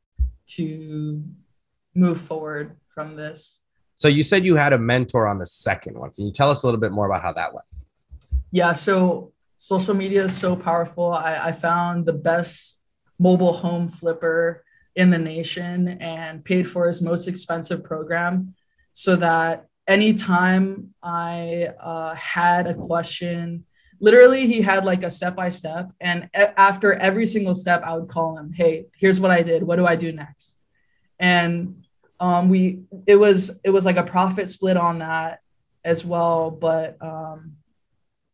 to 0.51 1.21
move 1.97 2.21
forward 2.21 2.77
from 2.95 3.17
this. 3.17 3.59
So 3.97 4.07
you 4.07 4.23
said 4.23 4.45
you 4.45 4.55
had 4.55 4.73
a 4.73 4.79
mentor 4.79 5.27
on 5.27 5.41
the 5.41 5.47
second 5.47 5.99
one. 5.99 6.11
Can 6.13 6.27
you 6.27 6.33
tell 6.33 6.49
us 6.49 6.63
a 6.63 6.67
little 6.69 6.81
bit 6.81 6.93
more 6.93 7.07
about 7.07 7.23
how 7.23 7.33
that 7.33 7.53
went? 7.53 7.67
Yeah, 8.53 8.73
so 8.73 9.33
social 9.57 9.95
media 9.95 10.27
is 10.27 10.37
so 10.37 10.55
powerful. 10.55 11.13
I, 11.13 11.49
I 11.49 11.53
found 11.53 12.07
the 12.07 12.13
best 12.13 12.81
mobile 13.19 13.53
home 13.53 13.89
flipper 13.89 14.63
in 14.97 15.11
the 15.11 15.19
nation 15.19 15.89
and 16.01 16.45
paid 16.45 16.69
for 16.69 16.87
his 16.87 17.03
most 17.03 17.29
expensive 17.29 17.85
program 17.85 18.55
so 18.93 19.15
that 19.17 19.67
anytime 19.87 20.95
I 21.03 21.69
uh, 21.81 22.15
had 22.15 22.67
a 22.67 22.75
question, 22.75 23.65
literally 24.01 24.47
he 24.47 24.63
had 24.63 24.85
like 24.85 25.03
a 25.03 25.11
step 25.11 25.37
by 25.37 25.51
step. 25.51 25.91
And 26.01 26.29
after 26.35 26.95
every 26.95 27.27
single 27.27 27.55
step, 27.55 27.83
I 27.85 27.97
would 27.97 28.09
call 28.09 28.37
him, 28.37 28.53
Hey, 28.53 28.87
here's 28.97 29.21
what 29.21 29.31
I 29.31 29.43
did. 29.43 29.63
What 29.63 29.77
do 29.77 29.87
I 29.87 29.97
do 29.97 30.13
next? 30.13 30.57
And 31.19 31.85
um, 32.19 32.49
we, 32.49 32.81
it 33.07 33.17
was, 33.17 33.61
it 33.65 33.71
was 33.71 33.85
like 33.85 33.97
a 33.97 34.03
profit 34.03 34.51
split 34.51 34.77
on 34.77 35.01
that 35.01 35.41
as 35.85 36.05
well. 36.05 36.51
But 36.51 36.97
um, 37.03 37.57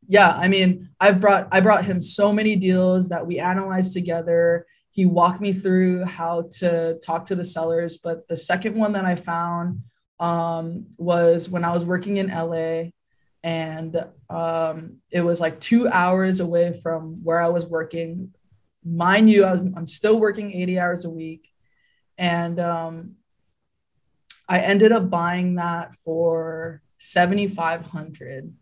yeah, 0.08 0.30
I 0.30 0.48
mean, 0.48 0.90
I've 1.00 1.20
brought 1.20 1.48
I 1.52 1.60
brought 1.60 1.84
him 1.84 2.00
so 2.00 2.32
many 2.32 2.56
deals 2.56 3.08
that 3.10 3.26
we 3.26 3.38
analyzed 3.38 3.92
together. 3.92 4.66
He 4.92 5.06
walked 5.06 5.40
me 5.40 5.52
through 5.52 6.04
how 6.04 6.48
to 6.58 6.98
talk 7.04 7.24
to 7.26 7.34
the 7.34 7.44
sellers. 7.44 7.98
But 7.98 8.28
the 8.28 8.36
second 8.36 8.76
one 8.76 8.92
that 8.92 9.06
I 9.06 9.16
found 9.16 9.82
um, 10.20 10.86
was 10.98 11.48
when 11.48 11.64
I 11.64 11.72
was 11.72 11.84
working 11.84 12.18
in 12.18 12.28
LA, 12.28 12.90
and 13.42 14.04
um, 14.30 14.98
it 15.10 15.22
was 15.22 15.40
like 15.40 15.60
two 15.60 15.88
hours 15.88 16.40
away 16.40 16.72
from 16.72 17.24
where 17.24 17.40
I 17.40 17.48
was 17.48 17.66
working. 17.66 18.34
Mind 18.84 19.30
you, 19.30 19.44
I 19.44 19.52
I'm 19.52 19.86
still 19.86 20.20
working 20.20 20.52
80 20.52 20.78
hours 20.78 21.04
a 21.04 21.10
week, 21.10 21.48
and 22.18 22.60
um, 22.60 23.16
I 24.48 24.60
ended 24.60 24.92
up 24.92 25.08
buying 25.08 25.54
that 25.54 25.94
for 25.94 26.82
7,500. 26.98 28.52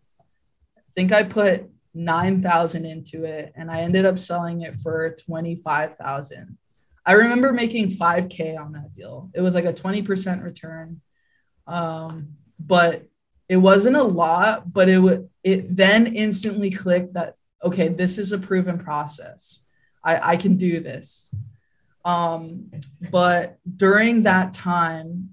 I 0.77 0.81
think 0.95 1.11
I 1.11 1.23
put 1.23 1.69
9,000 1.93 2.85
into 2.85 3.23
it 3.25 3.51
and 3.55 3.69
I 3.69 3.81
ended 3.81 4.05
up 4.05 4.17
selling 4.17 4.61
it 4.61 4.75
for 4.75 5.15
25,000. 5.25 6.57
I 7.05 7.13
remember 7.13 7.51
making 7.51 7.91
5K 7.91 8.59
on 8.59 8.73
that 8.73 8.93
deal. 8.93 9.29
It 9.33 9.41
was 9.41 9.55
like 9.55 9.65
a 9.65 9.73
20% 9.73 10.43
return. 10.43 11.01
Um, 11.67 12.35
but 12.59 13.07
it 13.49 13.57
wasn't 13.57 13.95
a 13.95 14.03
lot, 14.03 14.71
but 14.71 14.87
it 14.87 14.99
would, 14.99 15.29
it 15.43 15.75
then 15.75 16.07
instantly 16.07 16.69
clicked 16.69 17.13
that, 17.13 17.35
okay, 17.63 17.87
this 17.87 18.17
is 18.17 18.31
a 18.31 18.39
proven 18.39 18.77
process. 18.77 19.63
I, 20.03 20.33
I 20.33 20.37
can 20.37 20.57
do 20.57 20.79
this. 20.79 21.33
Um, 22.05 22.71
but 23.11 23.57
during 23.75 24.23
that 24.23 24.53
time, 24.53 25.31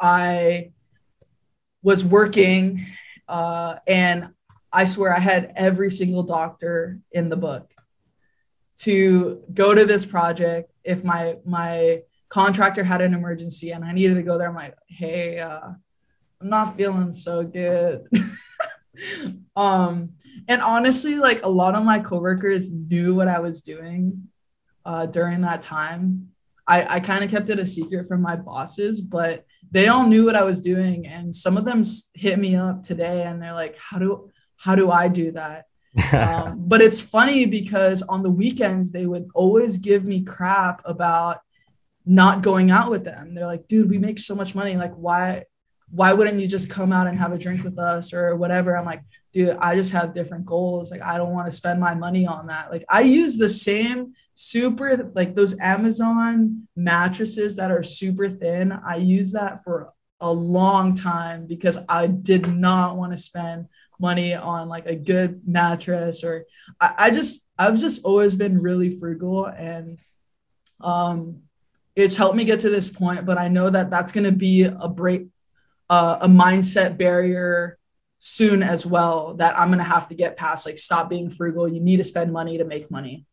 I 0.00 0.72
was 1.82 2.04
working 2.04 2.86
uh, 3.28 3.76
and 3.86 4.30
I 4.76 4.84
swear 4.84 5.16
I 5.16 5.20
had 5.20 5.54
every 5.56 5.90
single 5.90 6.22
doctor 6.22 7.00
in 7.10 7.30
the 7.30 7.36
book 7.36 7.72
to 8.80 9.42
go 9.54 9.74
to 9.74 9.86
this 9.86 10.04
project 10.04 10.70
if 10.84 11.02
my 11.02 11.38
my 11.46 12.02
contractor 12.28 12.84
had 12.84 13.00
an 13.00 13.14
emergency 13.14 13.70
and 13.70 13.82
I 13.82 13.92
needed 13.92 14.16
to 14.16 14.22
go 14.22 14.36
there. 14.36 14.50
I'm 14.50 14.54
like, 14.54 14.76
hey, 14.86 15.38
uh, 15.38 15.70
I'm 16.42 16.48
not 16.50 16.76
feeling 16.76 17.10
so 17.10 17.42
good. 17.42 18.06
um, 19.56 20.12
and 20.46 20.60
honestly, 20.60 21.14
like 21.14 21.42
a 21.42 21.48
lot 21.48 21.74
of 21.74 21.82
my 21.82 21.98
coworkers 21.98 22.70
knew 22.70 23.14
what 23.14 23.28
I 23.28 23.40
was 23.40 23.62
doing 23.62 24.28
uh, 24.84 25.06
during 25.06 25.40
that 25.40 25.62
time. 25.62 26.32
I, 26.68 26.96
I 26.96 27.00
kind 27.00 27.24
of 27.24 27.30
kept 27.30 27.48
it 27.48 27.58
a 27.58 27.64
secret 27.64 28.08
from 28.08 28.20
my 28.20 28.36
bosses, 28.36 29.00
but 29.00 29.46
they 29.70 29.88
all 29.88 30.06
knew 30.06 30.26
what 30.26 30.36
I 30.36 30.44
was 30.44 30.60
doing. 30.60 31.06
And 31.06 31.34
some 31.34 31.56
of 31.56 31.64
them 31.64 31.82
hit 32.12 32.38
me 32.38 32.56
up 32.56 32.82
today 32.82 33.22
and 33.22 33.40
they're 33.40 33.54
like, 33.54 33.78
how 33.78 33.98
do, 33.98 34.30
how 34.56 34.74
do 34.74 34.90
I 34.90 35.08
do 35.08 35.32
that? 35.32 35.66
um, 36.12 36.56
but 36.68 36.80
it's 36.80 37.00
funny 37.00 37.46
because 37.46 38.02
on 38.02 38.22
the 38.22 38.30
weekends, 38.30 38.92
they 38.92 39.06
would 39.06 39.28
always 39.34 39.78
give 39.78 40.04
me 40.04 40.22
crap 40.22 40.82
about 40.84 41.40
not 42.04 42.42
going 42.42 42.70
out 42.70 42.90
with 42.90 43.04
them. 43.04 43.34
They're 43.34 43.46
like, 43.46 43.66
dude, 43.66 43.90
we 43.90 43.98
make 43.98 44.18
so 44.18 44.34
much 44.34 44.54
money. 44.54 44.76
Like, 44.76 44.94
why, 44.94 45.44
why 45.90 46.12
wouldn't 46.12 46.40
you 46.40 46.46
just 46.46 46.70
come 46.70 46.92
out 46.92 47.08
and 47.08 47.18
have 47.18 47.32
a 47.32 47.38
drink 47.38 47.64
with 47.64 47.78
us 47.78 48.14
or 48.14 48.36
whatever? 48.36 48.76
I'm 48.76 48.84
like, 48.84 49.02
dude, 49.32 49.56
I 49.60 49.74
just 49.74 49.92
have 49.92 50.14
different 50.14 50.46
goals. 50.46 50.90
Like, 50.90 51.02
I 51.02 51.16
don't 51.16 51.32
want 51.32 51.46
to 51.46 51.52
spend 51.52 51.80
my 51.80 51.94
money 51.94 52.26
on 52.26 52.46
that. 52.46 52.70
Like, 52.70 52.84
I 52.88 53.00
use 53.00 53.36
the 53.36 53.48
same 53.48 54.14
super, 54.34 55.10
like 55.14 55.34
those 55.34 55.58
Amazon 55.58 56.68
mattresses 56.76 57.56
that 57.56 57.70
are 57.70 57.82
super 57.82 58.30
thin. 58.30 58.72
I 58.72 58.96
use 58.96 59.32
that 59.32 59.64
for 59.64 59.92
a 60.20 60.32
long 60.32 60.94
time 60.94 61.46
because 61.46 61.78
I 61.88 62.06
did 62.06 62.46
not 62.46 62.96
want 62.96 63.12
to 63.12 63.18
spend 63.18 63.66
money 63.98 64.34
on 64.34 64.68
like 64.68 64.86
a 64.86 64.94
good 64.94 65.42
mattress 65.46 66.24
or 66.24 66.44
I, 66.80 66.94
I 66.98 67.10
just, 67.10 67.46
I've 67.58 67.78
just 67.78 68.04
always 68.04 68.34
been 68.34 68.60
really 68.60 68.98
frugal 68.98 69.46
and, 69.46 69.98
um, 70.80 71.42
it's 71.94 72.16
helped 72.16 72.36
me 72.36 72.44
get 72.44 72.60
to 72.60 72.68
this 72.68 72.90
point, 72.90 73.24
but 73.24 73.38
I 73.38 73.48
know 73.48 73.70
that 73.70 73.88
that's 73.88 74.12
going 74.12 74.24
to 74.24 74.32
be 74.32 74.64
a 74.64 74.86
break, 74.86 75.28
uh, 75.88 76.18
a 76.20 76.28
mindset 76.28 76.98
barrier 76.98 77.78
soon 78.18 78.62
as 78.62 78.84
well 78.84 79.34
that 79.34 79.58
I'm 79.58 79.68
going 79.68 79.78
to 79.78 79.84
have 79.84 80.08
to 80.08 80.14
get 80.14 80.36
past. 80.36 80.66
Like, 80.66 80.76
stop 80.76 81.08
being 81.08 81.30
frugal. 81.30 81.66
You 81.66 81.80
need 81.80 81.96
to 81.96 82.04
spend 82.04 82.32
money 82.32 82.58
to 82.58 82.64
make 82.64 82.90
money. 82.90 83.24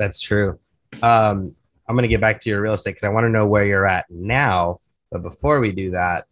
That's 0.00 0.20
true. 0.20 0.58
Um, 1.00 1.54
I'm 1.88 1.94
going 1.94 2.02
to 2.02 2.08
get 2.08 2.20
back 2.20 2.40
to 2.40 2.50
your 2.50 2.60
real 2.60 2.72
estate 2.72 2.92
because 2.92 3.04
I 3.04 3.10
want 3.10 3.24
to 3.24 3.30
know 3.30 3.46
where 3.46 3.64
you're 3.64 3.86
at 3.86 4.06
now. 4.10 4.80
But 5.12 5.22
before 5.22 5.60
we 5.60 5.70
do 5.70 5.92
that, 5.92 6.24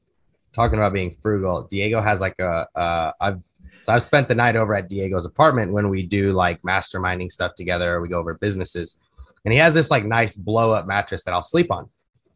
talking 0.53 0.79
about 0.79 0.93
being 0.93 1.15
frugal, 1.23 1.69
Diego 1.71 2.01
has 2.01 2.21
like 2.21 2.35
a, 2.41 2.67
uh, 2.75 3.13
I've, 3.21 3.41
so 3.83 3.93
I've 3.93 4.03
spent 4.03 4.29
the 4.29 4.35
night 4.35 4.57
over 4.57 4.75
at 4.75 4.88
Diego's 4.88 5.27
apartment 5.27 5.73
when 5.73 5.88
we 5.88 6.03
do 6.03 6.33
like 6.33 6.61
masterminding 6.62 7.31
stuff 7.33 7.55
together. 7.55 7.95
Or 7.95 8.01
we 8.01 8.09
go 8.09 8.19
over 8.19 8.35
businesses, 8.35 8.99
and 9.45 9.53
he 9.53 9.59
has 9.59 9.75
this 9.75 9.90
like 9.90 10.05
nice 10.05 10.37
blow 10.37 10.73
up 10.73 10.87
mattress 10.87 11.23
that 11.25 11.35
I'll 11.35 11.43
sleep 11.43 11.71
on. 11.71 11.88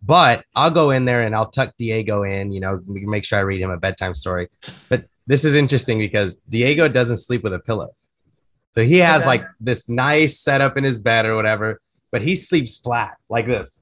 But 0.03 0.45
I'll 0.55 0.71
go 0.71 0.91
in 0.91 1.07
there 1.07 1.23
and 1.23 1.35
I'll 1.35 1.51
tuck 1.51 1.75
Diego 1.79 2.25
in, 2.25 2.53
you 2.53 2.61
know, 2.61 2.81
make 2.87 3.25
sure 3.25 3.39
I 3.39 3.43
read 3.43 3.61
him 3.61 3.71
a 3.71 3.79
bedtime 3.79 4.15
story. 4.15 4.49
But 4.91 5.07
this 5.27 5.47
is 5.47 5.55
interesting 5.55 5.99
because 5.99 6.37
Diego 6.49 6.89
doesn't 6.89 7.17
sleep 7.19 7.43
with 7.43 7.55
a 7.55 7.59
pillow. 7.59 7.95
So 8.73 8.83
he 8.83 8.99
has 8.99 9.23
okay. 9.23 9.29
like 9.29 9.47
this 9.61 9.89
nice 9.89 10.41
setup 10.41 10.77
in 10.77 10.85
his 10.85 10.99
bed 10.99 11.25
or 11.25 11.37
whatever, 11.37 11.81
but 12.11 12.23
he 12.23 12.37
sleeps 12.37 12.77
flat 12.77 13.17
like 13.29 13.47
this. 13.47 13.81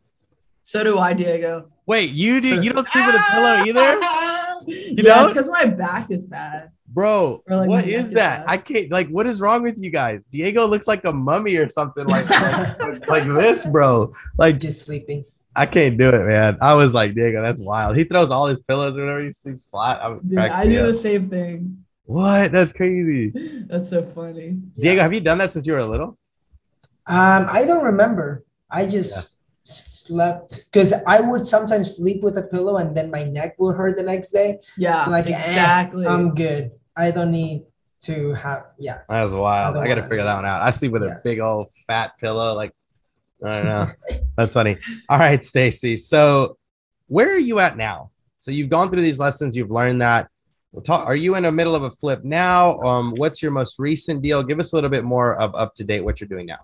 So 0.63 0.85
do 0.85 0.99
I, 0.99 1.13
Diego. 1.13 1.71
Wait, 1.87 2.11
you 2.11 2.41
do 2.41 2.63
you 2.63 2.73
don't 2.73 2.87
sleep 2.87 3.07
with 3.07 3.17
a 3.17 3.25
pillow 3.33 3.65
either? 3.67 4.22
You 4.67 4.95
yeah, 4.97 5.15
know? 5.15 5.23
it's 5.25 5.33
because 5.33 5.49
my 5.49 5.65
back 5.65 6.11
is 6.11 6.27
bad. 6.27 6.71
Bro, 6.89 7.43
like 7.49 7.69
what 7.69 7.87
is 7.87 8.11
that? 8.13 8.41
Is 8.41 8.47
I 8.49 8.57
can't 8.59 8.91
like 8.91 9.09
what 9.09 9.27
is 9.27 9.41
wrong 9.41 9.63
with 9.63 9.77
you 9.79 9.91
guys? 9.91 10.27
Diego 10.27 10.67
looks 10.67 10.87
like 10.87 11.05
a 11.07 11.13
mummy 11.13 11.57
or 11.57 11.69
something 11.69 12.07
like 12.07 12.29
like, 12.81 13.09
like 13.09 13.25
this, 13.25 13.65
bro. 13.67 14.13
Like 14.37 14.59
just 14.59 14.85
sleeping. 14.85 15.25
I 15.55 15.67
can't 15.67 15.99
do 15.99 16.09
it, 16.09 16.27
man. 16.27 16.59
I 16.61 16.75
was 16.75 16.95
like, 16.95 17.15
Diego, 17.15 17.43
that's 17.43 17.61
wild. 17.61 17.97
He 17.97 18.05
throws 18.05 18.31
all 18.31 18.47
his 18.47 18.63
pillows 18.63 18.95
whenever 18.95 19.23
he 19.23 19.33
sleeps 19.33 19.67
flat. 19.67 20.01
I, 20.01 20.19
Dude, 20.27 20.39
I 20.39 20.65
do 20.65 20.81
up. 20.81 20.87
the 20.87 20.95
same 20.95 21.29
thing. 21.29 21.85
What? 22.05 22.53
That's 22.53 22.73
crazy. 22.73 23.31
That's 23.69 23.91
so 23.91 24.03
funny. 24.03 24.59
Diego, 24.75 24.97
yeah. 24.97 25.03
have 25.03 25.13
you 25.13 25.21
done 25.21 25.39
that 25.39 25.51
since 25.51 25.67
you 25.67 25.75
were 25.75 25.85
little? 25.85 26.19
Um, 27.07 27.47
I 27.49 27.65
don't 27.67 27.85
remember. 27.85 28.45
I 28.71 28.87
just 28.87 29.17
yeah. 29.17 29.32
Slept 30.13 30.69
because 30.71 30.93
I 31.07 31.21
would 31.21 31.47
sometimes 31.47 31.97
sleep 31.97 32.23
with 32.23 32.37
a 32.39 32.43
pillow 32.43 32.77
and 32.77 32.97
then 32.97 33.11
my 33.11 33.25
neck 33.25 33.57
would 33.59 33.77
hurt 33.77 33.97
the 33.97 34.03
next 34.03 34.31
day. 34.31 34.61
Yeah, 34.77 35.07
like 35.07 35.31
eh, 35.31 35.35
exactly. 35.35 36.07
Eh, 36.07 36.11
I'm 36.11 36.35
good. 36.35 36.73
I 36.97 37.11
don't 37.11 37.33
need 37.33 37.65
to 38.03 38.35
have. 38.35 38.67
Yeah, 38.79 39.01
that 39.09 39.23
was 39.23 39.35
wild. 39.35 39.77
I, 39.77 39.83
I 39.83 39.89
got 39.89 39.97
to 39.97 40.03
figure 40.03 40.25
that 40.25 40.37
one 40.37 40.47
out. 40.47 40.63
I 40.63 40.71
sleep 40.71 40.93
with 40.93 41.03
yeah. 41.03 41.17
a 41.17 41.21
big 41.23 41.41
old 41.41 41.69
fat 41.87 42.19
pillow, 42.19 42.55
like 42.55 42.73
I 43.45 43.49
don't 43.49 43.67
know. 43.67 43.87
That's 44.37 44.53
funny. 44.53 44.77
All 45.09 45.19
right, 45.19 45.43
Stacy. 45.45 45.97
So, 45.97 46.59
where 47.09 47.29
are 47.35 47.39
you 47.39 47.59
at 47.59 47.77
now? 47.77 48.11
So 48.41 48.51
you've 48.51 48.71
gone 48.71 48.91
through 48.91 49.03
these 49.03 49.19
lessons. 49.19 49.57
You've 49.57 49.71
learned 49.71 50.03
that. 50.03 50.29
Talk, 50.85 51.07
are 51.07 51.15
you 51.15 51.37
in 51.37 51.43
the 51.43 51.53
middle 51.53 51.75
of 51.75 51.83
a 51.83 51.91
flip 51.91 52.25
now? 52.25 52.81
Um, 52.81 53.13
what's 53.17 53.43
your 53.43 53.53
most 53.53 53.79
recent 53.79 54.23
deal? 54.23 54.43
Give 54.43 54.59
us 54.59 54.73
a 54.73 54.77
little 54.77 54.91
bit 54.91 55.05
more 55.05 55.37
of 55.37 55.55
up 55.55 55.75
to 55.75 55.85
date 55.85 56.01
what 56.01 56.21
you're 56.21 56.29
doing 56.29 56.47
now. 56.47 56.61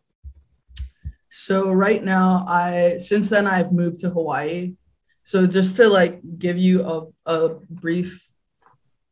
So 1.38 1.70
right 1.70 2.02
now, 2.02 2.44
I 2.48 2.98
since 2.98 3.30
then 3.30 3.46
I've 3.46 3.70
moved 3.70 4.00
to 4.00 4.10
Hawaii. 4.10 4.74
So 5.22 5.46
just 5.46 5.76
to 5.76 5.88
like 5.88 6.20
give 6.36 6.58
you 6.58 6.82
a, 6.84 7.06
a 7.26 7.50
brief, 7.70 8.28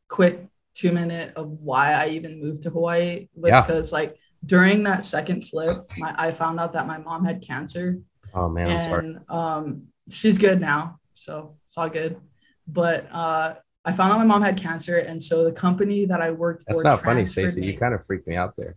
quick 0.09 0.45
two 0.75 0.91
minute 0.91 1.35
of 1.37 1.47
why 1.49 1.93
I 1.93 2.09
even 2.09 2.43
moved 2.43 2.62
to 2.62 2.71
Hawaii 2.71 3.29
was 3.37 3.55
because 3.61 3.93
yeah. 3.93 3.99
like 3.99 4.17
during 4.45 4.83
that 4.83 5.05
second 5.05 5.47
flip, 5.47 5.89
my, 5.99 6.17
I 6.19 6.33
found 6.33 6.59
out 6.59 6.73
that 6.73 6.89
my 6.89 6.99
mom 6.99 7.25
had 7.25 7.47
cancer. 7.47 8.01
Oh 8.35 8.49
man, 8.49 8.71
and, 8.71 8.83
sorry. 8.83 9.17
Um, 9.29 9.85
she's 10.11 10.37
good 10.37 10.61
now, 10.61 10.99
so 11.15 11.57
it's 11.69 11.79
all 11.79 11.89
good. 11.89 12.17
But 12.67 13.07
uh, 13.12 13.55
I 13.85 13.93
found 13.93 14.12
out 14.12 14.19
my 14.19 14.25
mom 14.25 14.43
had 14.43 14.57
cancer, 14.57 14.99
and 14.99 15.23
so 15.23 15.45
the 15.45 15.53
company 15.53 16.07
that 16.07 16.21
I 16.21 16.33
worked 16.33 16.65
for. 16.65 16.73
That's 16.73 16.83
not 16.83 17.05
funny, 17.05 17.25
Stacy. 17.25 17.65
You 17.65 17.79
kind 17.79 17.95
of 17.95 18.05
freaked 18.05 18.27
me 18.27 18.35
out 18.35 18.57
there. 18.57 18.75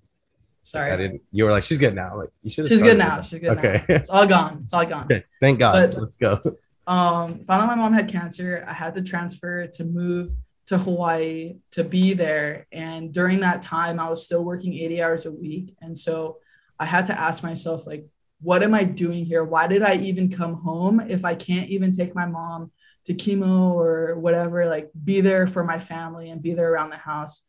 Sorry, 0.72 0.92
I 0.92 0.98
didn't. 0.98 1.22
You 1.32 1.46
were 1.46 1.52
like, 1.52 1.64
"She's 1.64 1.78
good 1.78 1.96
now." 1.96 2.18
Like 2.18 2.30
you 2.44 2.52
should. 2.52 2.68
She's 2.68 2.84
good 2.84 2.98
now. 2.98 3.22
She's 3.22 3.40
good. 3.40 3.58
Okay, 3.58 3.84
now. 3.88 3.96
it's 3.96 4.10
all 4.10 4.28
gone. 4.28 4.62
It's 4.64 4.74
all 4.74 4.86
gone. 4.86 5.06
Okay, 5.06 5.24
thank 5.42 5.60
God. 5.60 5.92
But, 5.94 6.02
Let's 6.02 6.16
go. 6.16 6.42
Um, 6.88 7.44
found 7.44 7.62
out 7.62 7.68
my 7.68 7.76
mom 7.76 7.94
had 7.94 8.08
cancer. 8.10 8.66
I 8.68 8.74
had 8.74 8.96
to 8.96 9.04
transfer 9.04 9.68
to 9.68 9.86
move 9.86 10.32
to 10.70 10.78
Hawaii 10.78 11.58
to 11.72 11.84
be 11.84 12.14
there. 12.14 12.68
And 12.72 13.12
during 13.12 13.40
that 13.40 13.62
time, 13.64 14.00
I 14.00 14.08
was 14.10 14.24
still 14.24 14.44
working 14.44 14.76
80 14.76 15.02
hours 15.02 15.26
a 15.26 15.32
week. 15.32 15.76
And 15.82 15.98
so 15.98 16.38
I 16.80 16.86
had 16.86 17.08
to 17.08 17.20
ask 17.20 17.44
myself, 17.44 17.88
like, 17.88 18.08
what 18.42 18.64
am 18.64 18.74
I 18.74 18.84
doing 18.84 19.26
here? 19.26 19.44
Why 19.44 19.68
did 19.68 19.82
I 19.82 19.96
even 19.96 20.30
come 20.30 20.54
home 20.54 21.00
if 21.00 21.26
I 21.26 21.36
can't 21.36 21.70
even 21.70 21.96
take 21.96 22.16
my 22.16 22.26
mom 22.26 22.72
to 23.06 23.14
chemo 23.14 23.74
or 23.74 24.20
whatever, 24.20 24.68
like 24.68 24.92
be 25.04 25.22
there 25.22 25.48
for 25.48 25.64
my 25.64 25.80
family 25.80 26.30
and 26.30 26.42
be 26.42 26.54
there 26.54 26.72
around 26.72 26.92
the 26.92 26.98
house? 26.98 27.42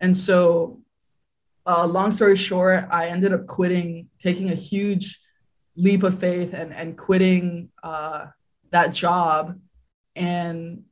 And 0.00 0.16
so, 0.16 0.80
uh, 1.68 1.86
long 1.86 2.10
story 2.10 2.34
short, 2.34 2.86
I 2.90 3.08
ended 3.08 3.34
up 3.34 3.46
quitting, 3.46 4.08
taking 4.18 4.50
a 4.50 4.54
huge 4.54 5.20
leap 5.76 6.02
of 6.02 6.18
faith 6.18 6.54
and, 6.54 6.74
and 6.74 6.96
quitting 6.96 7.68
uh, 7.82 8.26
that 8.70 8.94
job. 8.94 9.60
And 10.16 10.84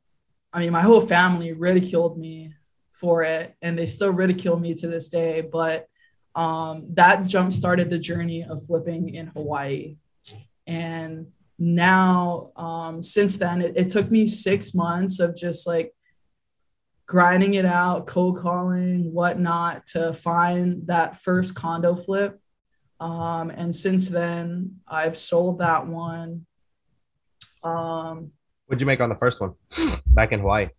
I 0.53 0.59
mean, 0.59 0.71
my 0.71 0.81
whole 0.81 1.01
family 1.01 1.51
ridiculed 1.53 2.19
me 2.19 2.53
for 2.91 3.23
it, 3.23 3.55
and 3.61 3.77
they 3.77 3.87
still 3.87 4.11
ridicule 4.11 4.59
me 4.59 4.75
to 4.75 4.87
this 4.87 5.09
day. 5.09 5.41
But 5.41 5.87
um, 6.35 6.87
that 6.93 7.25
jump 7.25 7.53
started 7.53 7.89
the 7.89 7.97
journey 7.97 8.43
of 8.43 8.65
flipping 8.67 9.15
in 9.15 9.27
Hawaii. 9.27 9.97
And 10.67 11.27
now, 11.57 12.51
um, 12.55 13.01
since 13.01 13.37
then, 13.37 13.63
it, 13.63 13.73
it 13.75 13.89
took 13.89 14.11
me 14.11 14.27
six 14.27 14.75
months 14.75 15.19
of 15.19 15.35
just 15.35 15.65
like 15.65 15.95
grinding 17.07 17.55
it 17.55 17.65
out, 17.65 18.05
cold 18.05 18.37
calling, 18.37 19.11
whatnot, 19.13 19.87
to 19.87 20.13
find 20.13 20.85
that 20.87 21.15
first 21.15 21.55
condo 21.55 21.95
flip. 21.95 22.39
Um, 22.99 23.49
and 23.49 23.75
since 23.75 24.09
then, 24.09 24.79
I've 24.87 25.17
sold 25.17 25.59
that 25.59 25.87
one. 25.87 26.45
Um, 27.63 28.31
What'd 28.65 28.81
you 28.81 28.87
make 28.87 28.99
on 28.99 29.09
the 29.09 29.15
first 29.15 29.39
one 29.39 29.53
back 30.07 30.33
in 30.33 30.41
Hawaii? 30.41 30.69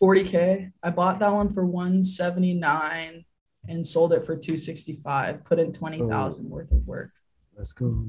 40K. 0.00 0.72
I 0.82 0.90
bought 0.90 1.18
that 1.20 1.32
one 1.32 1.48
for 1.48 1.64
179 1.64 3.24
and 3.68 3.86
sold 3.86 4.12
it 4.12 4.26
for 4.26 4.36
265. 4.36 5.44
Put 5.44 5.58
in 5.58 5.72
20,000 5.72 6.50
worth 6.50 6.70
of 6.70 6.86
work. 6.86 7.12
Let's 7.56 7.72
go. 7.72 8.06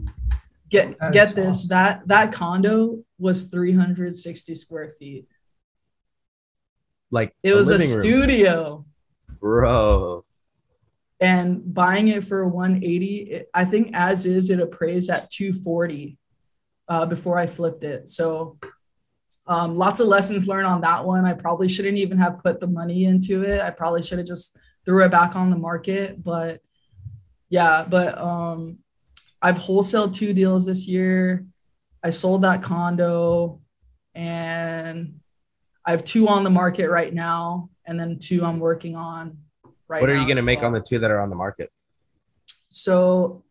Get 0.70 0.98
that 1.00 1.14
get 1.14 1.30
this. 1.36 1.48
Awesome. 1.48 1.70
That 1.70 2.08
that 2.08 2.32
condo 2.34 3.04
was 3.20 3.44
360 3.44 4.56
square 4.56 4.90
feet. 4.90 5.28
Like 7.12 7.36
it 7.44 7.54
was 7.54 7.70
a 7.70 7.80
studio. 7.80 8.86
Bro. 9.40 10.26
and 11.20 11.74
buying 11.74 12.08
it 12.08 12.24
for 12.24 12.48
180 12.48 13.16
it, 13.16 13.50
i 13.54 13.64
think 13.64 13.92
as 13.94 14.26
is 14.26 14.50
it 14.50 14.60
appraised 14.60 15.10
at 15.12 15.30
240 15.30 16.18
uh, 16.88 17.06
before 17.06 17.38
i 17.38 17.46
flipped 17.46 17.84
it. 17.84 18.10
So 18.10 18.58
um, 19.48 19.78
lots 19.78 20.00
of 20.00 20.08
lessons 20.08 20.48
learned 20.48 20.66
on 20.66 20.82
that 20.82 21.06
one. 21.06 21.26
I 21.26 21.34
probably 21.34 21.68
shouldn't 21.68 22.00
even 22.00 22.18
have 22.18 22.42
put 22.44 22.60
the 22.60 22.66
money 22.68 23.06
into 23.06 23.44
it. 23.44 23.62
I 23.62 23.70
probably 23.70 24.02
should 24.02 24.18
have 24.18 24.28
just 24.28 24.58
threw 24.84 25.04
it 25.04 25.12
back 25.12 25.36
on 25.36 25.50
the 25.50 25.58
market 25.58 26.24
but 26.24 26.62
yeah 27.50 27.86
but 27.88 28.18
um, 28.18 28.80
i've 29.42 29.60
wholesaled 29.60 30.16
two 30.16 30.34
deals 30.34 30.66
this 30.66 30.88
year. 30.88 31.46
I 32.04 32.10
sold 32.10 32.42
that 32.44 32.64
condo 32.64 33.62
and 34.14 35.20
i 35.86 35.92
have 35.92 36.04
two 36.04 36.28
on 36.28 36.44
the 36.44 36.50
market 36.50 36.90
right 36.90 37.14
now 37.14 37.70
and 37.86 38.00
then 38.00 38.18
two 38.20 38.44
i'm 38.44 38.60
working 38.60 38.96
on 38.96 39.38
right 39.88 40.02
what 40.02 40.10
are 40.10 40.16
you 40.16 40.26
going 40.26 40.38
to 40.38 40.44
make 40.44 40.60
well. 40.60 40.68
on 40.68 40.74
the 40.74 40.82
two 40.82 41.00
that 41.00 41.12
are 41.12 41.20
on 41.20 41.30
the 41.30 41.36
market? 41.36 41.72
So 42.70 43.44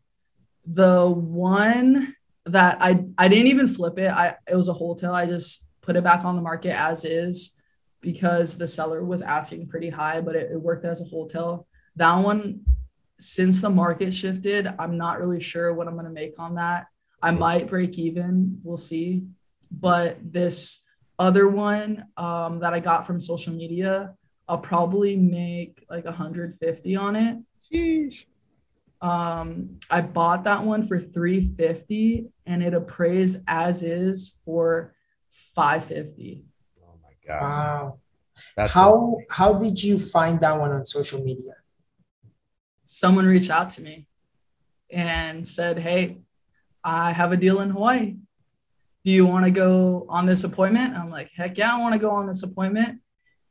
the 0.66 1.08
one 1.08 2.14
that 2.46 2.78
I 2.80 3.04
I 3.16 3.28
didn't 3.28 3.46
even 3.46 3.68
flip 3.68 3.98
it. 3.98 4.10
I 4.10 4.36
it 4.48 4.56
was 4.56 4.68
a 4.68 4.72
wholesale. 4.72 5.14
I 5.14 5.26
just 5.26 5.66
put 5.80 5.96
it 5.96 6.04
back 6.04 6.24
on 6.24 6.36
the 6.36 6.42
market 6.42 6.78
as 6.78 7.04
is 7.04 7.58
because 8.00 8.56
the 8.56 8.66
seller 8.66 9.02
was 9.02 9.22
asking 9.22 9.68
pretty 9.68 9.88
high, 9.88 10.20
but 10.20 10.36
it, 10.36 10.52
it 10.52 10.60
worked 10.60 10.84
as 10.84 11.00
a 11.00 11.04
wholesale. 11.04 11.66
That 11.96 12.16
one, 12.16 12.60
since 13.18 13.60
the 13.60 13.70
market 13.70 14.12
shifted, 14.12 14.68
I'm 14.78 14.98
not 14.98 15.20
really 15.20 15.40
sure 15.40 15.72
what 15.72 15.88
I'm 15.88 15.96
gonna 15.96 16.10
make 16.10 16.38
on 16.38 16.56
that. 16.56 16.86
I 17.22 17.32
hmm. 17.32 17.38
might 17.38 17.66
break 17.66 17.98
even. 17.98 18.60
We'll 18.62 18.76
see. 18.76 19.24
But 19.70 20.18
this 20.22 20.83
other 21.18 21.48
one 21.48 22.06
um, 22.16 22.60
that 22.60 22.74
I 22.74 22.80
got 22.80 23.06
from 23.06 23.20
social 23.20 23.52
media, 23.52 24.14
I'll 24.48 24.58
probably 24.58 25.16
make 25.16 25.84
like 25.88 26.04
150 26.04 26.96
on 26.96 27.16
it. 27.16 27.38
Sheesh. 27.72 28.24
Um, 29.00 29.78
I 29.90 30.00
bought 30.00 30.44
that 30.44 30.64
one 30.64 30.86
for 30.86 30.98
350 30.98 32.26
and 32.46 32.62
it 32.62 32.74
appraised 32.74 33.42
as 33.46 33.82
is 33.82 34.34
for 34.44 34.94
550. 35.30 36.44
Oh 36.82 36.94
my 37.02 37.10
god. 37.26 37.42
Wow. 37.42 37.98
That's 38.56 38.72
How 38.72 39.18
how 39.30 39.54
did 39.54 39.82
you 39.82 39.98
find 39.98 40.40
that 40.40 40.58
one 40.58 40.72
on 40.72 40.84
social 40.84 41.22
media? 41.22 41.52
Someone 42.84 43.26
reached 43.26 43.50
out 43.50 43.70
to 43.70 43.82
me 43.82 44.06
and 44.90 45.46
said, 45.46 45.78
Hey, 45.78 46.18
I 46.82 47.12
have 47.12 47.32
a 47.32 47.36
deal 47.36 47.60
in 47.60 47.70
Hawaii. 47.70 48.16
Do 49.04 49.10
you 49.10 49.26
want 49.26 49.44
to 49.44 49.50
go 49.50 50.06
on 50.08 50.26
this 50.26 50.44
appointment? 50.44 50.96
I'm 50.96 51.10
like, 51.10 51.30
heck 51.36 51.58
yeah, 51.58 51.74
I 51.74 51.80
want 51.80 51.92
to 51.92 51.98
go 51.98 52.10
on 52.10 52.26
this 52.26 52.42
appointment. 52.42 53.00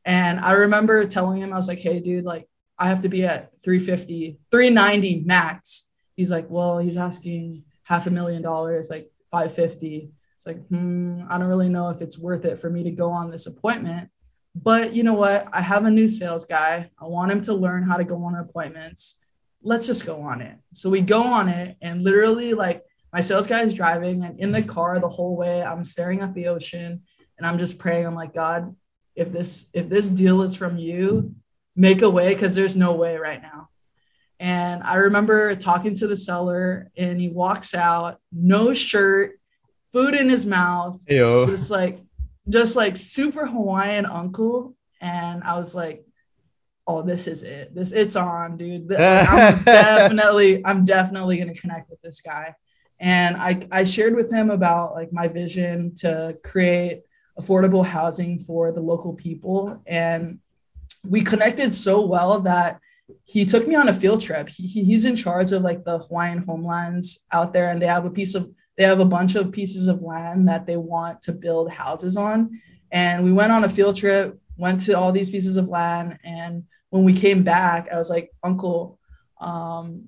And 0.04 0.40
I 0.40 0.52
remember 0.52 1.06
telling 1.06 1.40
him, 1.40 1.52
I 1.52 1.56
was 1.56 1.68
like, 1.68 1.78
hey, 1.78 2.00
dude, 2.00 2.24
like 2.24 2.48
I 2.78 2.88
have 2.88 3.02
to 3.02 3.08
be 3.08 3.24
at 3.24 3.50
350, 3.62 4.38
390 4.50 5.22
max. 5.24 5.90
He's 6.16 6.30
like, 6.30 6.50
well, 6.50 6.78
he's 6.78 6.96
asking 6.96 7.64
half 7.84 8.06
a 8.06 8.10
million 8.10 8.42
dollars, 8.42 8.90
like 8.90 9.10
550. 9.30 10.10
It's 10.36 10.46
like, 10.46 10.66
hmm, 10.68 11.22
I 11.28 11.38
don't 11.38 11.48
really 11.48 11.68
know 11.68 11.88
if 11.90 12.02
it's 12.02 12.18
worth 12.18 12.44
it 12.44 12.58
for 12.58 12.68
me 12.68 12.82
to 12.84 12.90
go 12.90 13.10
on 13.10 13.30
this 13.30 13.46
appointment. 13.46 14.10
But 14.54 14.94
you 14.94 15.02
know 15.02 15.14
what? 15.14 15.48
I 15.52 15.60
have 15.60 15.84
a 15.84 15.90
new 15.90 16.06
sales 16.06 16.44
guy. 16.44 16.90
I 17.00 17.04
want 17.06 17.32
him 17.32 17.40
to 17.42 17.54
learn 17.54 17.82
how 17.82 17.96
to 17.96 18.04
go 18.04 18.22
on 18.24 18.34
appointments. 18.36 19.18
Let's 19.62 19.86
just 19.86 20.06
go 20.06 20.20
on 20.20 20.40
it. 20.40 20.56
So 20.72 20.90
we 20.90 21.00
go 21.00 21.22
on 21.22 21.48
it, 21.48 21.76
and 21.80 22.04
literally, 22.04 22.54
like, 22.54 22.82
my 23.14 23.20
sales 23.20 23.46
guy 23.46 23.62
is 23.62 23.72
driving, 23.72 24.24
and 24.24 24.40
in 24.40 24.50
the 24.50 24.60
car 24.60 24.98
the 24.98 25.08
whole 25.08 25.36
way, 25.36 25.62
I'm 25.62 25.84
staring 25.84 26.20
at 26.20 26.34
the 26.34 26.48
ocean 26.48 27.02
and 27.38 27.46
I'm 27.46 27.58
just 27.58 27.78
praying. 27.78 28.04
I'm 28.04 28.16
like, 28.16 28.34
God, 28.34 28.74
if 29.14 29.30
this 29.30 29.68
if 29.72 29.88
this 29.88 30.08
deal 30.08 30.42
is 30.42 30.56
from 30.56 30.76
you, 30.76 31.32
make 31.76 32.02
a 32.02 32.10
way 32.10 32.30
because 32.30 32.56
there's 32.56 32.76
no 32.76 32.92
way 32.92 33.16
right 33.16 33.40
now. 33.40 33.68
And 34.40 34.82
I 34.82 34.96
remember 34.96 35.54
talking 35.54 35.94
to 35.94 36.08
the 36.08 36.16
seller, 36.16 36.90
and 36.96 37.20
he 37.20 37.28
walks 37.28 37.72
out, 37.72 38.18
no 38.32 38.74
shirt, 38.74 39.38
food 39.92 40.16
in 40.16 40.28
his 40.28 40.44
mouth, 40.44 41.00
just 41.46 41.70
like 41.70 42.00
just 42.48 42.74
like 42.74 42.96
super 42.96 43.46
Hawaiian 43.46 44.06
uncle. 44.06 44.74
And 45.00 45.44
I 45.44 45.56
was 45.56 45.72
like, 45.72 46.04
oh, 46.84 47.02
this 47.02 47.28
is 47.28 47.44
it. 47.44 47.76
This 47.76 47.92
it's 47.92 48.16
on, 48.16 48.56
dude. 48.56 48.92
I'm 48.98 49.62
definitely, 49.62 50.66
I'm 50.66 50.84
definitely 50.84 51.38
gonna 51.38 51.54
connect 51.54 51.90
with 51.90 52.02
this 52.02 52.20
guy. 52.20 52.56
And 53.04 53.36
I 53.36 53.50
I 53.70 53.84
shared 53.84 54.14
with 54.16 54.32
him 54.32 54.48
about 54.50 54.94
like 54.94 55.12
my 55.12 55.28
vision 55.28 55.94
to 55.96 56.38
create 56.42 57.02
affordable 57.38 57.84
housing 57.84 58.38
for 58.38 58.72
the 58.72 58.80
local 58.80 59.12
people. 59.12 59.82
And 59.86 60.38
we 61.04 61.20
connected 61.22 61.74
so 61.74 62.06
well 62.06 62.40
that 62.40 62.80
he 63.24 63.44
took 63.44 63.68
me 63.68 63.74
on 63.74 63.88
a 63.90 63.92
field 63.92 64.22
trip. 64.22 64.48
He, 64.48 64.66
he- 64.66 64.84
he's 64.84 65.04
in 65.04 65.16
charge 65.16 65.52
of 65.52 65.60
like 65.60 65.84
the 65.84 65.98
Hawaiian 65.98 66.38
homelands 66.38 67.06
out 67.30 67.52
there, 67.52 67.68
and 67.70 67.80
they 67.80 67.86
have 67.96 68.06
a 68.06 68.10
piece 68.10 68.34
of 68.34 68.50
they 68.78 68.84
have 68.84 69.00
a 69.00 69.04
bunch 69.16 69.34
of 69.34 69.52
pieces 69.52 69.86
of 69.86 70.00
land 70.00 70.48
that 70.48 70.66
they 70.66 70.78
want 70.78 71.20
to 71.26 71.32
build 71.32 71.70
houses 71.70 72.16
on. 72.16 72.38
And 72.90 73.22
we 73.22 73.32
went 73.32 73.52
on 73.52 73.64
a 73.64 73.68
field 73.68 73.96
trip, 73.96 74.40
went 74.56 74.80
to 74.86 74.94
all 74.98 75.12
these 75.12 75.30
pieces 75.30 75.58
of 75.58 75.68
land, 75.68 76.18
and 76.24 76.64
when 76.88 77.04
we 77.04 77.12
came 77.12 77.42
back, 77.42 77.88
I 77.92 77.98
was 77.98 78.08
like, 78.08 78.30
Uncle, 78.42 78.98
um, 79.40 80.04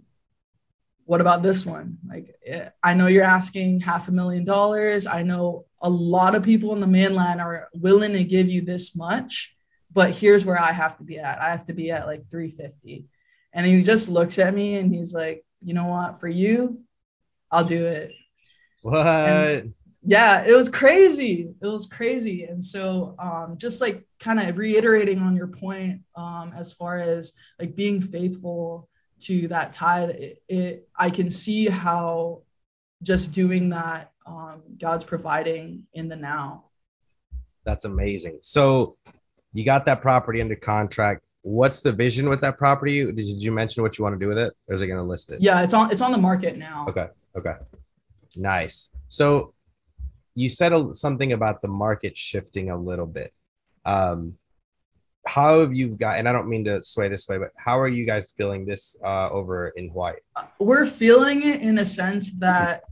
what 1.06 1.20
about 1.20 1.42
this 1.42 1.64
one? 1.64 1.98
Like, 2.06 2.34
eh, 2.44 2.68
I 2.82 2.94
know 2.94 3.06
you're 3.06 3.24
asking 3.24 3.80
half 3.80 4.08
a 4.08 4.12
million 4.12 4.44
dollars. 4.44 5.06
I 5.06 5.22
know 5.22 5.64
a 5.80 5.88
lot 5.88 6.34
of 6.34 6.42
people 6.42 6.74
in 6.74 6.80
the 6.80 6.86
mainland 6.86 7.40
are 7.40 7.68
willing 7.74 8.12
to 8.12 8.24
give 8.24 8.48
you 8.48 8.60
this 8.60 8.96
much, 8.96 9.56
but 9.92 10.10
here's 10.10 10.44
where 10.44 10.60
I 10.60 10.72
have 10.72 10.98
to 10.98 11.04
be 11.04 11.18
at. 11.18 11.40
I 11.40 11.50
have 11.50 11.64
to 11.66 11.74
be 11.74 11.92
at 11.92 12.06
like 12.06 12.28
350. 12.28 13.06
And 13.52 13.64
he 13.64 13.82
just 13.84 14.08
looks 14.08 14.38
at 14.38 14.52
me 14.52 14.74
and 14.74 14.92
he's 14.92 15.14
like, 15.14 15.44
you 15.62 15.74
know 15.74 15.86
what? 15.86 16.20
For 16.20 16.28
you, 16.28 16.82
I'll 17.52 17.64
do 17.64 17.86
it. 17.86 18.12
What? 18.82 19.66
Yeah, 20.08 20.44
it 20.44 20.54
was 20.54 20.68
crazy. 20.68 21.54
It 21.60 21.66
was 21.66 21.86
crazy. 21.86 22.44
And 22.44 22.64
so 22.64 23.14
um 23.18 23.56
just 23.58 23.80
like 23.80 24.06
kind 24.20 24.40
of 24.40 24.56
reiterating 24.56 25.20
on 25.20 25.34
your 25.34 25.48
point 25.48 26.02
um 26.14 26.52
as 26.54 26.72
far 26.72 26.98
as 26.98 27.32
like 27.58 27.74
being 27.74 28.00
faithful 28.00 28.88
to 29.20 29.48
that 29.48 29.72
tithe, 29.72 30.10
it, 30.10 30.42
it 30.48 30.88
I 30.96 31.10
can 31.10 31.30
see 31.30 31.66
how 31.66 32.42
just 33.02 33.32
doing 33.32 33.70
that 33.70 34.12
um 34.26 34.62
God's 34.78 35.04
providing 35.04 35.84
in 35.92 36.08
the 36.08 36.16
now. 36.16 36.64
That's 37.64 37.84
amazing. 37.84 38.38
So 38.42 38.96
you 39.52 39.64
got 39.64 39.86
that 39.86 40.00
property 40.02 40.40
under 40.40 40.56
contract. 40.56 41.24
What's 41.42 41.80
the 41.80 41.92
vision 41.92 42.28
with 42.28 42.40
that 42.40 42.58
property? 42.58 43.04
Did 43.04 43.20
you, 43.20 43.34
did 43.34 43.42
you 43.42 43.52
mention 43.52 43.82
what 43.82 43.98
you 43.98 44.04
want 44.04 44.14
to 44.14 44.18
do 44.18 44.28
with 44.28 44.38
it? 44.38 44.52
Or 44.68 44.74
is 44.74 44.82
it 44.82 44.88
going 44.88 44.98
to 44.98 45.04
list 45.04 45.32
it? 45.32 45.40
Yeah, 45.40 45.62
it's 45.62 45.74
on 45.74 45.90
it's 45.90 46.02
on 46.02 46.12
the 46.12 46.18
market 46.18 46.56
now. 46.56 46.86
Okay. 46.88 47.08
Okay. 47.36 47.54
Nice. 48.36 48.90
So 49.08 49.54
you 50.34 50.50
said 50.50 50.72
something 50.94 51.32
about 51.32 51.62
the 51.62 51.68
market 51.68 52.16
shifting 52.16 52.70
a 52.70 52.76
little 52.76 53.06
bit. 53.06 53.32
Um, 53.84 54.34
how 55.26 55.60
have 55.60 55.74
you 55.74 55.96
got, 55.96 56.18
and 56.18 56.28
I 56.28 56.32
don't 56.32 56.48
mean 56.48 56.64
to 56.66 56.82
sway 56.82 57.08
this 57.08 57.28
way, 57.28 57.38
but 57.38 57.50
how 57.56 57.78
are 57.80 57.88
you 57.88 58.06
guys 58.06 58.32
feeling 58.36 58.64
this 58.64 58.96
uh, 59.04 59.28
over 59.30 59.68
in 59.68 59.88
Hawaii? 59.88 60.14
we're 60.58 60.86
feeling 60.86 61.42
it 61.42 61.60
in 61.60 61.78
a 61.78 61.84
sense 61.84 62.38
that 62.38 62.84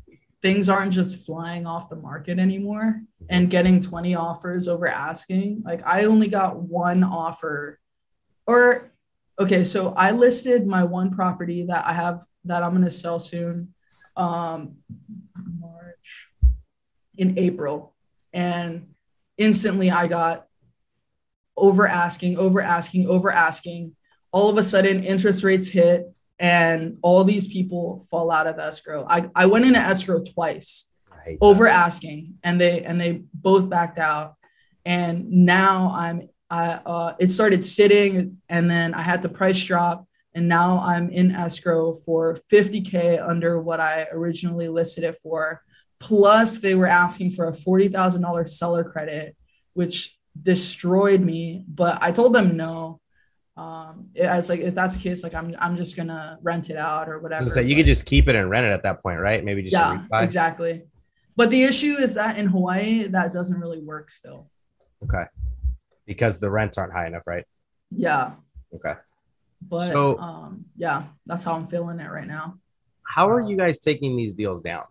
things 0.43 0.69
aren't 0.69 0.93
just 0.93 1.25
flying 1.25 1.67
off 1.67 1.89
the 1.89 1.97
market 1.97 2.39
anymore 2.39 3.01
and 3.31 3.49
getting 3.49 3.81
20 3.81 4.15
offers 4.15 4.69
over 4.69 4.87
asking. 4.87 5.63
Like 5.65 5.81
I 5.87 6.05
only 6.05 6.29
got 6.29 6.59
one 6.59 7.03
offer 7.03 7.81
or 8.47 8.93
okay, 9.41 9.65
so 9.65 9.95
I 9.97 10.11
listed 10.11 10.67
my 10.67 10.85
one 10.85 11.11
property 11.15 11.65
that 11.67 11.87
I 11.87 11.95
have 11.95 12.25
that 12.45 12.63
I'm 12.63 12.73
going 12.73 12.85
to 12.85 12.91
sell 12.91 13.19
soon 13.19 13.73
um 14.17 14.77
March 15.59 16.29
in 17.17 17.39
April 17.39 17.95
and 18.35 18.95
instantly 19.39 19.91
I 19.91 20.09
got 20.09 20.47
over 21.57 21.87
asking, 21.87 22.39
over 22.39 22.61
asking, 22.61 23.09
over 23.09 23.31
asking. 23.31 23.95
All 24.33 24.51
of 24.51 24.59
a 24.59 24.63
sudden 24.63 25.05
interest 25.05 25.45
rates 25.45 25.69
hit 25.69 26.13
and 26.39 26.99
all 27.03 27.23
these 27.25 27.47
people 27.49 28.05
fall 28.11 28.31
out 28.31 28.47
of 28.47 28.59
escrow. 28.59 29.07
I, 29.09 29.31
I 29.35 29.47
went 29.47 29.65
into 29.65 29.79
escrow 29.79 30.23
twice 30.23 30.91
over 31.41 31.67
asking 31.67 32.35
and 32.43 32.61
they 32.61 32.83
and 32.83 33.01
they 33.01 33.23
both 33.33 33.69
backed 33.69 33.99
out. 33.99 34.35
And 34.85 35.31
now 35.31 35.93
I'm 35.95 36.29
I 36.51 36.73
uh 36.73 37.15
it 37.19 37.31
started 37.31 37.65
sitting 37.65 38.39
and 38.49 38.71
then 38.71 38.95
I 38.95 39.03
had 39.03 39.23
the 39.23 39.29
price 39.29 39.63
drop 39.63 40.07
and 40.35 40.49
now 40.49 40.79
I'm 40.81 41.11
in 41.11 41.31
escrow 41.31 41.93
for 41.93 42.37
50k 42.53 43.27
under 43.27 43.61
what 43.63 43.81
I 43.81 44.09
originally 44.13 44.69
listed 44.69 45.05
it 45.05 45.17
for. 45.23 45.63
Plus 46.01 46.59
they 46.59 46.75
were 46.75 46.89
asking 46.89 47.31
for 47.31 47.49
a 47.49 47.53
$40,000 47.53 48.49
seller 48.49 48.85
credit 48.85 49.37
which 49.73 50.19
destroyed 50.41 51.21
me, 51.21 51.65
but 51.69 51.99
I 52.01 52.13
told 52.13 52.35
them 52.35 52.57
no. 52.57 53.01
Um, 53.57 54.09
it- 54.15 54.27
I 54.27 54.39
like, 54.41 54.61
if 54.61 54.75
that's 54.75 54.97
the 54.97 55.03
case, 55.03 55.23
like 55.23 55.35
I'm, 55.35 55.55
I'm 55.59 55.77
just 55.77 55.97
gonna 55.97 56.39
rent 56.43 56.71
it 56.71 56.77
out 56.77 57.09
or 57.09 57.21
whatever. 57.21 57.45
was 57.45 57.57
you 57.57 57.63
But- 57.63 57.77
could 57.77 57.87
just 57.87 58.05
keep 58.05 58.29
it 58.29 58.35
and 58.35 58.51
rent 58.51 58.67
it 58.67 58.71
at 58.71 58.83
that 58.83 59.03
point, 59.03 59.21
right? 59.21 59.45
Maybe 59.45 59.63
just 59.63 59.73
yeah, 59.75 60.05
exactly. 60.21 60.83
But 61.37 61.51
the 61.51 61.63
issue 61.65 61.97
is 61.97 62.15
that 62.15 62.39
in 62.39 62.47
Hawaii, 62.47 63.05
that 63.09 63.33
doesn't 63.33 63.59
really 63.61 63.81
work 63.81 64.11
still. 64.11 64.51
Okay. 65.05 65.25
Because 66.07 66.39
the 66.39 66.51
rents 66.51 66.79
aren't 66.79 66.93
high 66.93 67.07
enough, 67.07 67.23
right? 67.27 67.45
Yeah, 67.91 68.33
Okay. 68.75 68.95
But 69.63 69.87
So- 69.93 70.19
um, 70.19 70.65
yeah, 70.77 71.05
that's 71.27 71.43
how 71.45 71.55
I'm 71.55 71.67
feeling 71.69 72.01
it 72.01 72.11
right 72.11 72.27
now. 72.27 72.59
How 73.07 73.31
are 73.31 73.41
you 73.41 73.57
guys 73.57 73.79
taking 73.79 74.17
these 74.17 74.35
deals 74.35 74.63
down? 74.63 74.85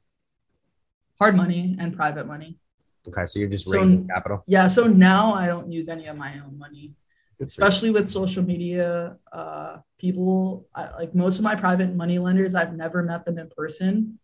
Hard 1.20 1.36
money 1.36 1.76
and 1.80 1.94
private 1.96 2.26
money. 2.28 2.60
Okay, 3.08 3.26
so 3.26 3.40
you're 3.40 3.50
just 3.50 3.66
So- 3.66 3.82
raising 3.82 4.08
capital. 4.08 4.44
Yeah, 4.48 4.68
so 4.68 4.88
now 4.88 5.34
I 5.34 5.48
don't 5.48 5.72
use 5.72 5.90
any 5.90 6.08
of 6.08 6.18
my 6.18 6.40
own 6.46 6.58
money. 6.58 6.94
Good 7.40 7.48
especially 7.48 7.90
with 7.92 8.10
social 8.10 8.44
media 8.44 9.18
uh 9.32 9.78
people 9.98 10.68
I, 10.76 10.92
like 10.92 11.16
most 11.16 11.40
of 11.40 11.44
my 11.44 11.56
private 11.56 11.96
money 11.96 12.20
lenders 12.20 12.54
i've 12.54 12.76
never 12.76 13.02
met 13.02 13.26
them 13.26 13.40
in 13.40 13.50
person 13.50 14.20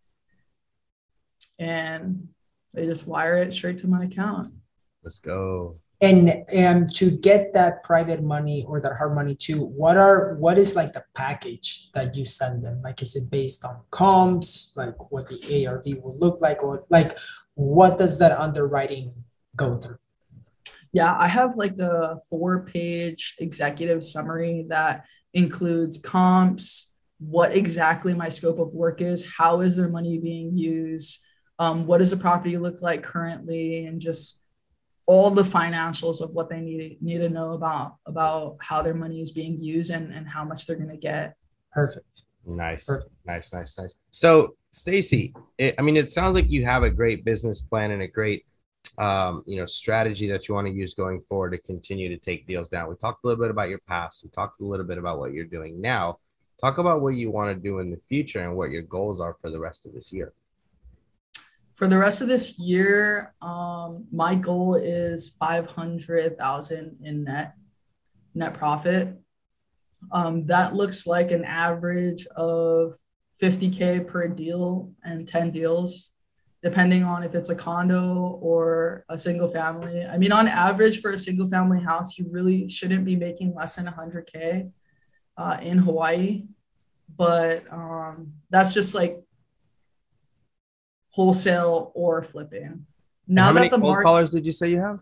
and 1.58 2.30
they 2.74 2.86
just 2.86 3.08
wire 3.08 3.36
it 3.38 3.52
straight 3.52 3.80
to 3.80 3.88
my 3.88 4.04
account 4.06 4.54
Let's 5.02 5.20
go. 5.20 5.78
And 6.02 6.44
and 6.54 6.94
to 6.96 7.10
get 7.10 7.54
that 7.54 7.84
private 7.84 8.22
money 8.22 8.66
or 8.68 8.82
that 8.82 8.98
hard 8.98 9.16
money 9.16 9.34
too, 9.34 9.64
what 9.64 9.96
are 9.96 10.36
what 10.36 10.58
is 10.58 10.76
like 10.76 10.92
the 10.92 11.06
package 11.16 11.90
that 11.94 12.18
you 12.18 12.26
send 12.26 12.66
them? 12.66 12.82
Like, 12.84 13.02
is 13.02 13.16
it 13.16 13.32
based 13.32 13.64
on 13.64 13.80
comps? 13.92 14.74
Like, 14.76 14.96
what 15.10 15.30
the 15.30 15.66
ARV 15.66 15.86
will 16.04 16.18
look 16.18 16.42
like, 16.42 16.64
or 16.64 16.84
like, 16.90 17.18
what 17.60 17.98
does 17.98 18.20
that 18.20 18.40
underwriting 18.40 19.14
go 19.56 19.76
through? 19.76 19.98
yeah 20.92 21.16
i 21.20 21.28
have 21.28 21.56
like 21.56 21.76
the 21.76 22.20
four 22.30 22.64
page 22.64 23.36
executive 23.40 24.04
summary 24.04 24.66
that 24.70 25.06
includes 25.34 25.98
comps 25.98 26.94
what 27.20 27.56
exactly 27.56 28.14
my 28.14 28.30
scope 28.30 28.60
of 28.60 28.74
work 28.74 29.02
is 29.02 29.36
how 29.38 29.60
is 29.60 29.76
their 29.76 29.90
money 29.90 30.18
being 30.18 30.58
used 30.58 31.20
um, 31.60 31.86
what 31.86 31.98
does 31.98 32.12
the 32.12 32.18
property 32.18 32.58
look 32.58 32.82
like 32.82 33.04
currently 33.04 33.86
and 33.86 34.00
just 34.00 34.40
all 35.06 35.30
the 35.30 35.44
financials 35.44 36.22
of 36.22 36.32
what 36.32 36.50
they 36.50 36.62
need 36.62 36.98
need 37.02 37.18
to 37.18 37.30
know 37.30 37.54
about 37.54 37.98
about 38.06 38.58
how 38.62 38.82
their 38.82 38.94
money 38.94 39.22
is 39.22 39.32
being 39.32 39.62
used 39.62 39.92
and, 39.92 40.14
and 40.14 40.28
how 40.28 40.46
much 40.46 40.66
they're 40.66 40.78
going 40.78 40.90
to 40.90 40.98
get 40.98 41.36
Perfect. 41.72 42.24
Nice, 42.46 42.88
Perfect. 42.88 43.12
nice, 43.26 43.54
nice, 43.54 43.78
nice. 43.78 43.96
So, 44.12 44.56
Stacy, 44.72 45.34
I 45.78 45.82
mean, 45.82 45.98
it 45.98 46.10
sounds 46.10 46.36
like 46.36 46.50
you 46.50 46.66
have 46.66 46.84
a 46.84 46.90
great 46.90 47.24
business 47.26 47.62
plan 47.62 47.92
and 47.92 48.02
a 48.02 48.08
great, 48.08 48.46
um, 48.98 49.44
you 49.46 49.58
know, 49.58 49.66
strategy 49.66 50.28
that 50.30 50.48
you 50.48 50.56
want 50.56 50.68
to 50.68 50.74
use 50.74 50.94
going 50.94 51.22
forward 51.30 51.52
to 51.52 51.58
continue 51.60 52.10
to 52.10 52.18
take 52.18 52.48
deals 52.48 52.70
down. 52.70 52.90
We 52.90 52.96
talked 52.96 53.24
a 53.24 53.28
little 53.28 53.42
bit 53.44 53.52
about 53.52 53.70
your 53.70 53.80
past. 53.88 54.24
We 54.24 54.30
talked 54.30 54.62
a 54.62 54.66
little 54.66 54.86
bit 54.86 54.98
about 54.98 55.20
what 55.20 55.34
you're 55.34 55.46
doing 55.46 55.80
now. 55.82 56.20
Talk 56.60 56.78
about 56.78 57.02
what 57.02 57.16
you 57.16 57.32
want 57.32 57.56
to 57.56 57.62
do 57.62 57.80
in 57.80 57.90
the 57.90 57.98
future 57.98 58.42
and 58.42 58.56
what 58.58 58.70
your 58.72 58.82
goals 58.82 59.22
are 59.22 59.36
for 59.42 59.50
the 59.50 59.60
rest 59.60 59.86
of 59.86 59.94
this 59.94 60.12
year. 60.12 60.34
for 61.74 61.88
the 61.88 61.98
rest 61.98 62.22
of 62.22 62.28
this 62.28 62.60
year 62.60 63.34
um, 63.42 64.06
my 64.12 64.36
goal 64.36 64.76
is 64.76 65.30
500000 65.40 66.98
in 67.04 67.24
net 67.24 67.54
net 68.36 68.54
profit 68.54 69.18
um, 70.12 70.46
that 70.46 70.76
looks 70.76 71.06
like 71.06 71.32
an 71.32 71.44
average 71.46 72.26
of 72.36 72.94
50k 73.42 74.08
per 74.08 74.28
deal 74.28 74.92
and 75.04 75.28
10 75.28 75.52
deals 75.52 76.12
depending 76.62 77.04
on 77.04 77.24
if 77.24 77.36
it's 77.36 77.50
a 77.50 77.56
condo 77.56 78.38
or 78.42 79.06
a 79.10 79.18
single 79.18 79.48
family 79.48 80.04
i 80.06 80.18
mean 80.18 80.32
on 80.32 80.48
average 80.48 81.00
for 81.02 81.12
a 81.12 81.18
single 81.18 81.48
family 81.48 81.80
house 81.82 82.18
you 82.18 82.28
really 82.30 82.68
shouldn't 82.68 83.06
be 83.06 83.16
making 83.16 83.54
less 83.56 83.76
than 83.76 83.86
100k 83.86 84.72
uh, 85.38 85.58
in 85.62 85.78
hawaii 85.78 86.44
but 87.18 87.64
um, 87.72 88.34
that's 88.50 88.74
just 88.74 88.94
like 88.94 89.20
wholesale 91.12 91.92
or 91.96 92.22
flipping 92.22 92.86
now 93.32 93.46
how 93.46 93.54
many 93.54 93.70
that 93.70 93.76
the 93.76 93.82
cold 93.82 93.92
market 93.92 94.06
callers 94.08 94.32
did 94.32 94.46
you 94.46 94.52
say 94.52 94.70
you 94.70 94.82
have? 94.82 95.00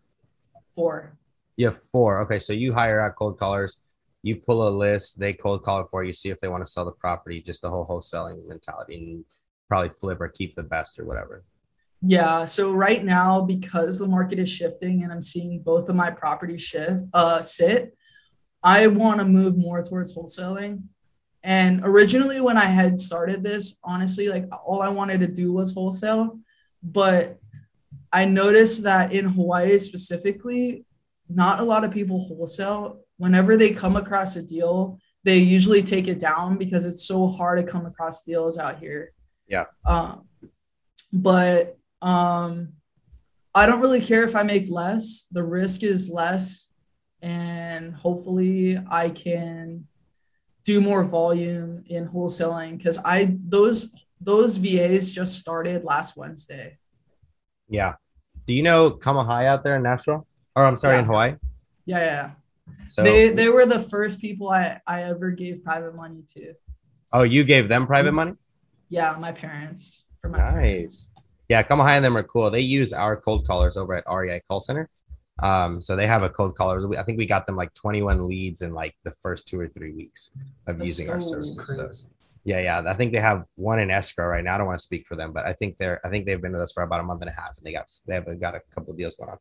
Four. 0.75 1.17
You 1.55 1.67
have 1.67 1.81
four. 1.81 2.21
Okay, 2.23 2.39
so 2.39 2.51
you 2.51 2.73
hire 2.73 2.99
out 2.99 3.15
cold 3.15 3.39
callers. 3.39 3.81
You 4.27 4.35
pull 4.35 4.67
a 4.67 4.69
list. 4.69 5.19
They 5.19 5.33
cold 5.33 5.63
call 5.63 5.81
it 5.81 5.87
for 5.89 6.03
you. 6.03 6.13
See 6.13 6.29
if 6.29 6.39
they 6.39 6.47
want 6.47 6.65
to 6.65 6.71
sell 6.71 6.85
the 6.85 6.91
property. 6.91 7.41
Just 7.41 7.61
the 7.61 7.69
whole 7.69 7.87
wholesaling 7.87 8.47
mentality, 8.47 8.95
and 8.95 9.25
probably 9.67 9.89
flip 9.89 10.19
or 10.21 10.29
keep 10.29 10.55
the 10.55 10.63
best 10.63 10.99
or 10.99 11.05
whatever. 11.05 11.43
Yeah. 12.01 12.45
So 12.45 12.71
right 12.73 13.03
now, 13.03 13.41
because 13.41 13.97
the 13.97 14.07
market 14.07 14.39
is 14.39 14.49
shifting 14.49 15.03
and 15.03 15.11
I'm 15.11 15.23
seeing 15.23 15.61
both 15.61 15.89
of 15.89 15.95
my 15.95 16.11
properties 16.11 16.61
shift, 16.61 17.03
uh, 17.13 17.41
sit, 17.41 17.97
I 18.61 18.87
want 18.87 19.19
to 19.19 19.25
move 19.25 19.57
more 19.57 19.81
towards 19.83 20.15
wholesaling. 20.15 20.83
And 21.43 21.81
originally, 21.83 22.41
when 22.41 22.57
I 22.57 22.65
had 22.65 22.99
started 22.99 23.43
this, 23.43 23.79
honestly, 23.83 24.27
like 24.27 24.45
all 24.65 24.81
I 24.81 24.89
wanted 24.89 25.21
to 25.21 25.27
do 25.27 25.53
was 25.53 25.73
wholesale. 25.73 26.39
But 26.83 27.39
I 28.11 28.25
noticed 28.25 28.83
that 28.83 29.13
in 29.13 29.25
Hawaii 29.25 29.77
specifically, 29.77 30.85
not 31.29 31.59
a 31.59 31.63
lot 31.63 31.83
of 31.83 31.91
people 31.91 32.19
wholesale. 32.19 33.01
Whenever 33.17 33.57
they 33.57 33.71
come 33.71 33.95
across 33.95 34.35
a 34.35 34.41
deal, 34.41 34.99
they 35.23 35.37
usually 35.37 35.83
take 35.83 36.07
it 36.07 36.19
down 36.19 36.57
because 36.57 36.85
it's 36.85 37.05
so 37.05 37.27
hard 37.27 37.59
to 37.59 37.71
come 37.71 37.85
across 37.85 38.23
deals 38.23 38.57
out 38.57 38.79
here. 38.79 39.11
Yeah. 39.47 39.65
Um, 39.85 40.27
but 41.11 41.77
um, 42.01 42.73
I 43.53 43.65
don't 43.65 43.81
really 43.81 44.01
care 44.01 44.23
if 44.23 44.35
I 44.35 44.43
make 44.43 44.69
less. 44.69 45.27
The 45.31 45.43
risk 45.43 45.83
is 45.83 46.09
less, 46.09 46.71
and 47.21 47.93
hopefully 47.93 48.77
I 48.89 49.09
can 49.09 49.87
do 50.63 50.81
more 50.81 51.03
volume 51.03 51.83
in 51.87 52.07
wholesaling 52.07 52.77
because 52.77 52.99
I 53.03 53.35
those 53.47 53.93
those 54.19 54.57
VAs 54.57 55.11
just 55.11 55.39
started 55.39 55.83
last 55.83 56.17
Wednesday. 56.17 56.77
Yeah. 57.69 57.95
Do 58.45 58.53
you 58.53 58.63
know 58.63 58.91
Kamahai 58.91 59.45
out 59.45 59.63
there 59.63 59.75
in 59.75 59.83
Nashville? 59.83 60.27
Or 60.55 60.63
I'm 60.63 60.77
sorry, 60.77 60.99
in 60.99 61.05
Hawaii. 61.05 61.35
Yeah, 61.85 61.99
yeah. 61.99 62.31
So 62.87 63.03
they 63.03 63.29
they 63.29 63.49
were 63.49 63.65
the 63.65 63.79
first 63.79 64.21
people 64.21 64.49
I 64.49 64.79
I 64.87 65.03
ever 65.03 65.31
gave 65.31 65.63
private 65.63 65.95
money 65.95 66.23
to. 66.37 66.53
oh, 67.13 67.23
you 67.23 67.43
gave 67.43 67.67
them 67.67 67.85
private 67.85 68.13
money? 68.13 68.33
Yeah, 68.89 69.15
my 69.19 69.31
parents 69.31 70.05
for 70.21 70.29
my 70.29 70.37
parents. 70.37 71.11
Nice. 71.15 71.23
Yeah, 71.49 71.63
Kamahai 71.63 71.91
and 71.91 72.05
them 72.05 72.17
are 72.17 72.23
cool. 72.23 72.51
They 72.51 72.59
use 72.59 72.91
our 72.91 73.15
cold 73.15 73.47
callers 73.47 73.77
over 73.77 73.95
at 73.95 74.03
REI 74.09 74.41
Call 74.49 74.59
Center. 74.59 74.89
Um, 75.41 75.81
so 75.81 75.95
they 75.95 76.07
have 76.07 76.23
a 76.23 76.29
cold 76.29 76.57
caller. 76.57 76.97
I 76.97 77.03
think 77.03 77.17
we 77.17 77.25
got 77.25 77.45
them 77.45 77.55
like 77.55 77.73
21 77.73 78.27
leads 78.27 78.61
in 78.61 78.73
like 78.73 78.95
the 79.03 79.11
first 79.21 79.47
two 79.47 79.59
or 79.59 79.67
three 79.67 79.93
weeks 79.93 80.31
of 80.65 80.77
That's 80.77 80.87
using 80.87 81.09
our 81.09 81.21
so 81.21 81.39
services. 81.39 82.09
So 82.09 82.15
yeah, 82.43 82.59
yeah. 82.61 82.83
I 82.85 82.93
think 82.93 83.13
they 83.13 83.19
have 83.19 83.45
one 83.55 83.79
in 83.79 83.91
escrow 83.91 84.27
right 84.27 84.43
now. 84.43 84.55
I 84.55 84.57
don't 84.57 84.67
want 84.67 84.79
to 84.79 84.83
speak 84.83 85.05
for 85.05 85.15
them, 85.15 85.33
but 85.33 85.45
I 85.45 85.53
think 85.53 85.77
they're 85.77 86.01
I 86.05 86.09
think 86.09 86.25
they've 86.25 86.41
been 86.41 86.53
with 86.53 86.61
us 86.61 86.71
for 86.71 86.83
about 86.83 87.01
a 87.01 87.03
month 87.03 87.21
and 87.21 87.29
a 87.29 87.33
half 87.33 87.57
and 87.57 87.65
they 87.65 87.71
got 87.71 87.91
they 88.07 88.15
have 88.15 88.41
got 88.41 88.55
a 88.55 88.61
couple 88.73 88.91
of 88.91 88.97
deals 88.97 89.15
going 89.15 89.29
on. 89.29 89.37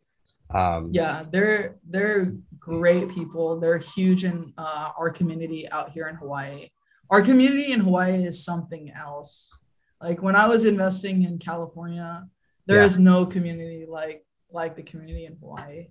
Um 0.51 0.91
Yeah, 0.93 1.25
they're 1.31 1.77
they're 1.89 2.35
great 2.59 3.09
people. 3.11 3.59
They're 3.61 3.79
huge 3.79 4.25
in 4.25 4.53
uh, 4.59 4.91
our 4.99 5.11
community 5.11 5.69
out 5.71 5.91
here 5.93 6.09
in 6.09 6.17
Hawaii. 6.17 6.69
Our 7.11 7.23
community 7.23 7.73
in 7.73 7.81
Hawaii 7.81 8.25
is 8.25 8.45
something 8.45 8.91
else. 8.91 9.57
Like 10.03 10.23
when 10.23 10.37
I 10.37 10.47
was 10.49 10.65
investing 10.65 11.23
in 11.23 11.39
California, 11.39 12.27
there 12.67 12.79
Yeah. 12.81 12.87
is 12.87 12.99
no 12.99 13.27
community 13.27 13.87
like 13.89 14.25
like 14.51 14.77
the 14.77 14.83
community 14.83 15.25
in 15.27 15.37
Hawaii. 15.41 15.89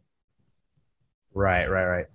Right, 1.34 1.70
right, 1.70 1.86
right. 1.86 2.06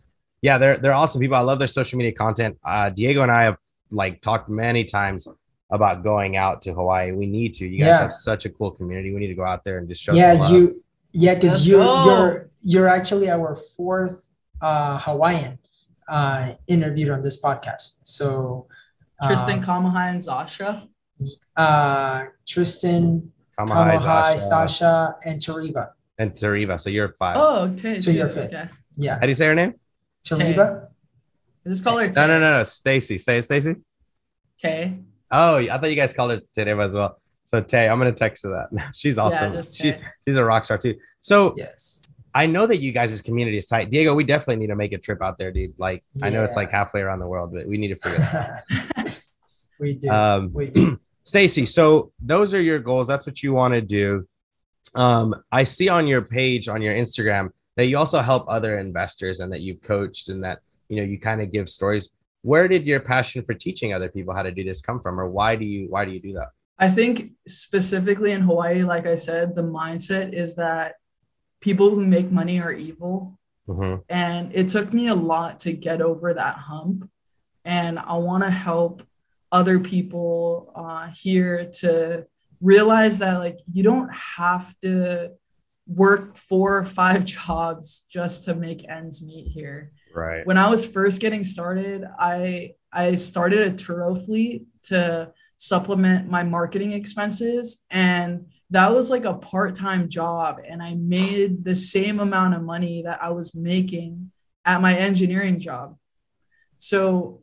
Yeah, 0.43 0.57
they're 0.59 0.79
they're 0.79 0.93
awesome 0.95 1.21
people. 1.21 1.37
I 1.37 1.41
love 1.41 1.59
their 1.59 1.69
social 1.69 1.99
media 1.99 2.13
content. 2.13 2.57
Uh, 2.65 2.89
Diego 2.91 3.23
and 3.23 3.31
I 3.31 3.43
have 3.45 3.57
like 3.91 4.23
talked 4.23 4.49
many 4.49 4.85
times 4.85 5.29
about 5.71 6.03
going 6.03 6.37
out 6.37 6.63
to 6.63 6.73
Hawaii. 6.73 7.13
We 7.13 7.27
need 7.27 7.55
to. 7.55 7.67
You 7.69 7.79
guys 7.79 7.89
Yeah. 7.89 8.01
have 8.01 8.13
such 8.13 8.47
a 8.47 8.51
cool 8.51 8.71
community. 8.71 9.13
We 9.13 9.21
need 9.21 9.29
to 9.29 9.35
go 9.35 9.45
out 9.45 9.63
there 9.65 9.79
and 9.79 9.87
just 9.89 10.03
show. 10.03 10.13
some 10.13 10.19
Yeah, 10.19 10.33
love. 10.33 10.53
you. 10.53 10.81
Yeah, 11.13 11.35
because 11.35 11.53
Let's 11.55 11.67
you 11.67 11.77
go. 11.79 12.05
you're 12.07 12.51
you're 12.63 12.89
actually 12.89 13.31
our 13.31 13.57
fourth 13.77 14.23
uh, 14.61 14.99
Hawaiian 14.99 15.59
uh, 16.09 16.53
interviewed 16.69 17.11
on 17.11 17.23
this 17.23 17.43
podcast. 17.43 18.01
So 18.05 18.67
Tristan 19.25 19.59
um, 19.59 19.65
Kamahai 19.65 20.11
and 20.11 20.21
Zasha. 20.21 20.89
uh, 21.57 22.25
Tristan, 22.47 23.33
Kamahai, 23.59 23.99
Kamahai, 23.99 24.35
Zasha, 24.37 24.41
Sasha, 24.41 25.17
and 25.25 25.41
Tariba. 25.41 25.91
and 26.19 26.33
Tariva. 26.35 26.79
So 26.81 26.91
you're 26.91 27.09
five. 27.11 27.37
Oh, 27.39 27.75
Tay. 27.75 27.99
So 27.99 28.11
you're 28.11 28.29
fit. 28.29 28.47
Okay. 28.53 28.69
Yeah, 28.97 29.15
How 29.15 29.21
do 29.23 29.29
you 29.29 29.35
say 29.35 29.47
her 29.47 29.55
name? 29.55 29.75
Tariba. 30.25 30.89
Just 31.67 31.83
call 31.85 31.99
her 31.99 32.07
No, 32.07 32.13
Tay. 32.13 32.27
no, 32.27 32.39
no, 32.41 32.59
no. 32.59 32.65
Stacy. 32.65 33.19
Say 33.19 33.39
it, 33.39 33.43
Stacy. 33.45 33.77
Tay. 34.59 34.99
Oh, 35.31 35.57
I 35.59 35.67
thought 35.79 35.91
you 35.91 35.97
guys 35.97 36.13
called 36.13 36.31
her 36.33 36.41
Tariva 36.57 36.87
as 36.87 36.95
well. 36.95 37.21
So 37.51 37.61
Tay, 37.61 37.89
I'm 37.89 37.99
gonna 37.99 38.13
text 38.13 38.45
her 38.45 38.51
that. 38.51 38.91
She's 38.95 39.19
awesome. 39.19 39.53
just 39.53 39.77
she, 39.77 39.93
she's 40.25 40.37
a 40.37 40.45
rock 40.45 40.65
star 40.65 40.79
too. 40.79 40.95
So 41.21 41.53
Yes. 41.57 42.21
I 42.33 42.47
know 42.47 42.65
that 42.65 42.77
you 42.77 42.93
guys' 42.93 43.21
community 43.21 43.59
is 43.59 43.67
tight. 43.67 43.91
Diego, 43.91 44.15
we 44.15 44.23
definitely 44.23 44.61
need 44.61 44.69
to 44.69 44.77
make 44.77 44.93
a 44.93 44.99
trip 44.99 45.21
out 45.21 45.37
there, 45.37 45.51
dude. 45.51 45.75
Like 45.77 46.05
I 46.23 46.31
know 46.31 46.45
it's 46.45 46.55
like 46.55 46.71
halfway 46.71 47.01
around 47.01 47.19
the 47.19 47.27
world, 47.27 47.53
but 47.53 47.67
we 47.67 47.77
need 47.77 47.89
to 47.89 47.97
figure 47.97 48.19
that 48.19 48.65
out. 48.97 49.21
we 49.81 49.95
do. 49.95 50.09
Um, 50.11 50.53
we 50.53 50.71
do. 50.71 51.01
Stacy, 51.25 51.67
so 51.67 52.13
those 52.21 52.55
are 52.55 52.63
your 52.63 52.79
goals. 52.79 53.09
That's 53.09 53.27
what 53.27 53.43
you 53.43 53.53
want 53.53 53.75
to 53.75 53.81
do. 53.81 54.29
Um, 54.95 55.35
I 55.51 55.65
see 55.65 55.89
on 55.89 56.07
your 56.07 56.23
page 56.23 56.69
on 56.69 56.83
your 56.83 56.95
Instagram 56.95 57.51
that 57.77 57.87
you 57.87 57.99
also 57.99 58.21
help 58.21 58.45
other 58.47 58.79
investors 58.79 59.41
and 59.41 59.53
that 59.53 59.61
you've 59.61 59.83
coached 59.83 60.29
and 60.29 60.45
that 60.45 60.61
you 60.89 60.99
know 60.99 61.03
you 61.03 61.19
kind 61.19 61.43
of 61.43 61.51
give 61.51 61.69
stories. 61.69 62.11
Where 62.43 62.69
did 62.69 62.87
your 62.87 63.01
passion 63.01 63.43
for 63.43 63.55
teaching 63.55 63.93
other 63.93 64.09
people 64.09 64.35
how 64.35 64.45
to 64.45 64.53
do 64.53 64.63
this 64.63 64.81
come 64.81 65.01
from, 65.01 65.19
or 65.19 65.29
why 65.29 65.57
do 65.57 65.65
you 65.65 65.89
why 65.89 66.05
do 66.05 66.13
you 66.13 66.21
do 66.21 66.35
that? 66.35 66.51
I 66.81 66.89
think 66.89 67.33
specifically 67.47 68.31
in 68.33 68.41
Hawaii, 68.41 68.83
like 68.83 69.07
I 69.07 69.17
said, 69.17 69.55
the 69.55 69.63
mindset 69.63 70.33
is 70.33 70.57
that 70.57 70.95
people 71.61 71.91
who 71.91 72.05
make 72.07 72.33
money 72.33 72.59
are 72.61 72.73
evil. 72.73 73.39
Mhm. 73.69 74.03
And 74.09 74.51
it 74.55 74.69
took 74.69 74.93
me 74.93 75.09
a 75.09 75.15
lot 75.15 75.61
to 75.61 75.73
get 75.73 76.01
over 76.01 76.33
that 76.35 76.57
hump. 76.57 77.09
and 77.67 77.99
I 77.99 78.17
want 78.17 78.43
to 78.43 78.51
help 78.51 79.03
other 79.53 79.79
people 79.79 80.73
uh, 80.75 81.09
here 81.09 81.71
to 81.81 82.27
realize 82.63 83.19
that 83.19 83.35
like 83.37 83.59
you 83.71 83.83
don't 83.83 84.11
have 84.15 84.75
to 84.81 85.33
work 85.87 86.39
four 86.39 86.79
or 86.79 86.85
five 86.85 87.25
jobs 87.37 88.07
just 88.11 88.45
to 88.45 88.55
make 88.55 88.89
ends 88.89 89.23
meet 89.23 89.49
here. 89.49 89.93
Right. 90.15 90.47
When 90.47 90.57
I 90.57 90.71
was 90.71 90.87
first 90.87 91.21
getting 91.21 91.45
started, 91.45 92.05
I 92.19 92.75
I 92.93 93.17
started 93.17 93.61
a 93.67 93.71
Turo 93.73 94.17
fleet 94.25 94.65
to 94.85 95.33
supplement 95.61 96.27
my 96.27 96.43
marketing 96.43 96.93
expenses 96.93 97.85
and 97.91 98.47
that 98.71 98.95
was 98.95 99.11
like 99.11 99.27
a 99.27 99.35
part-time 99.35 100.09
job 100.09 100.59
and 100.67 100.83
I 100.83 100.95
made 100.95 101.65
the 101.65 101.75
same 101.75 102.19
amount 102.19 102.55
of 102.55 102.63
money 102.63 103.03
that 103.03 103.23
I 103.23 103.29
was 103.29 103.55
making 103.55 104.33
at 104.65 104.81
my 104.81 104.97
engineering 104.97 105.61
job. 105.61 105.99
So 106.79 107.43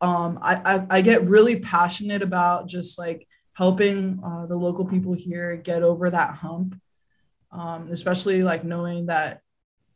um, 0.00 0.40
I, 0.42 0.56
I, 0.56 0.86
I 0.90 1.00
get 1.02 1.28
really 1.28 1.60
passionate 1.60 2.20
about 2.20 2.66
just 2.66 2.98
like 2.98 3.28
helping 3.52 4.18
uh, 4.24 4.46
the 4.46 4.56
local 4.56 4.84
people 4.84 5.12
here 5.12 5.54
get 5.54 5.84
over 5.84 6.10
that 6.10 6.34
hump, 6.34 6.74
um, 7.52 7.86
especially 7.92 8.42
like 8.42 8.64
knowing 8.64 9.06
that 9.06 9.40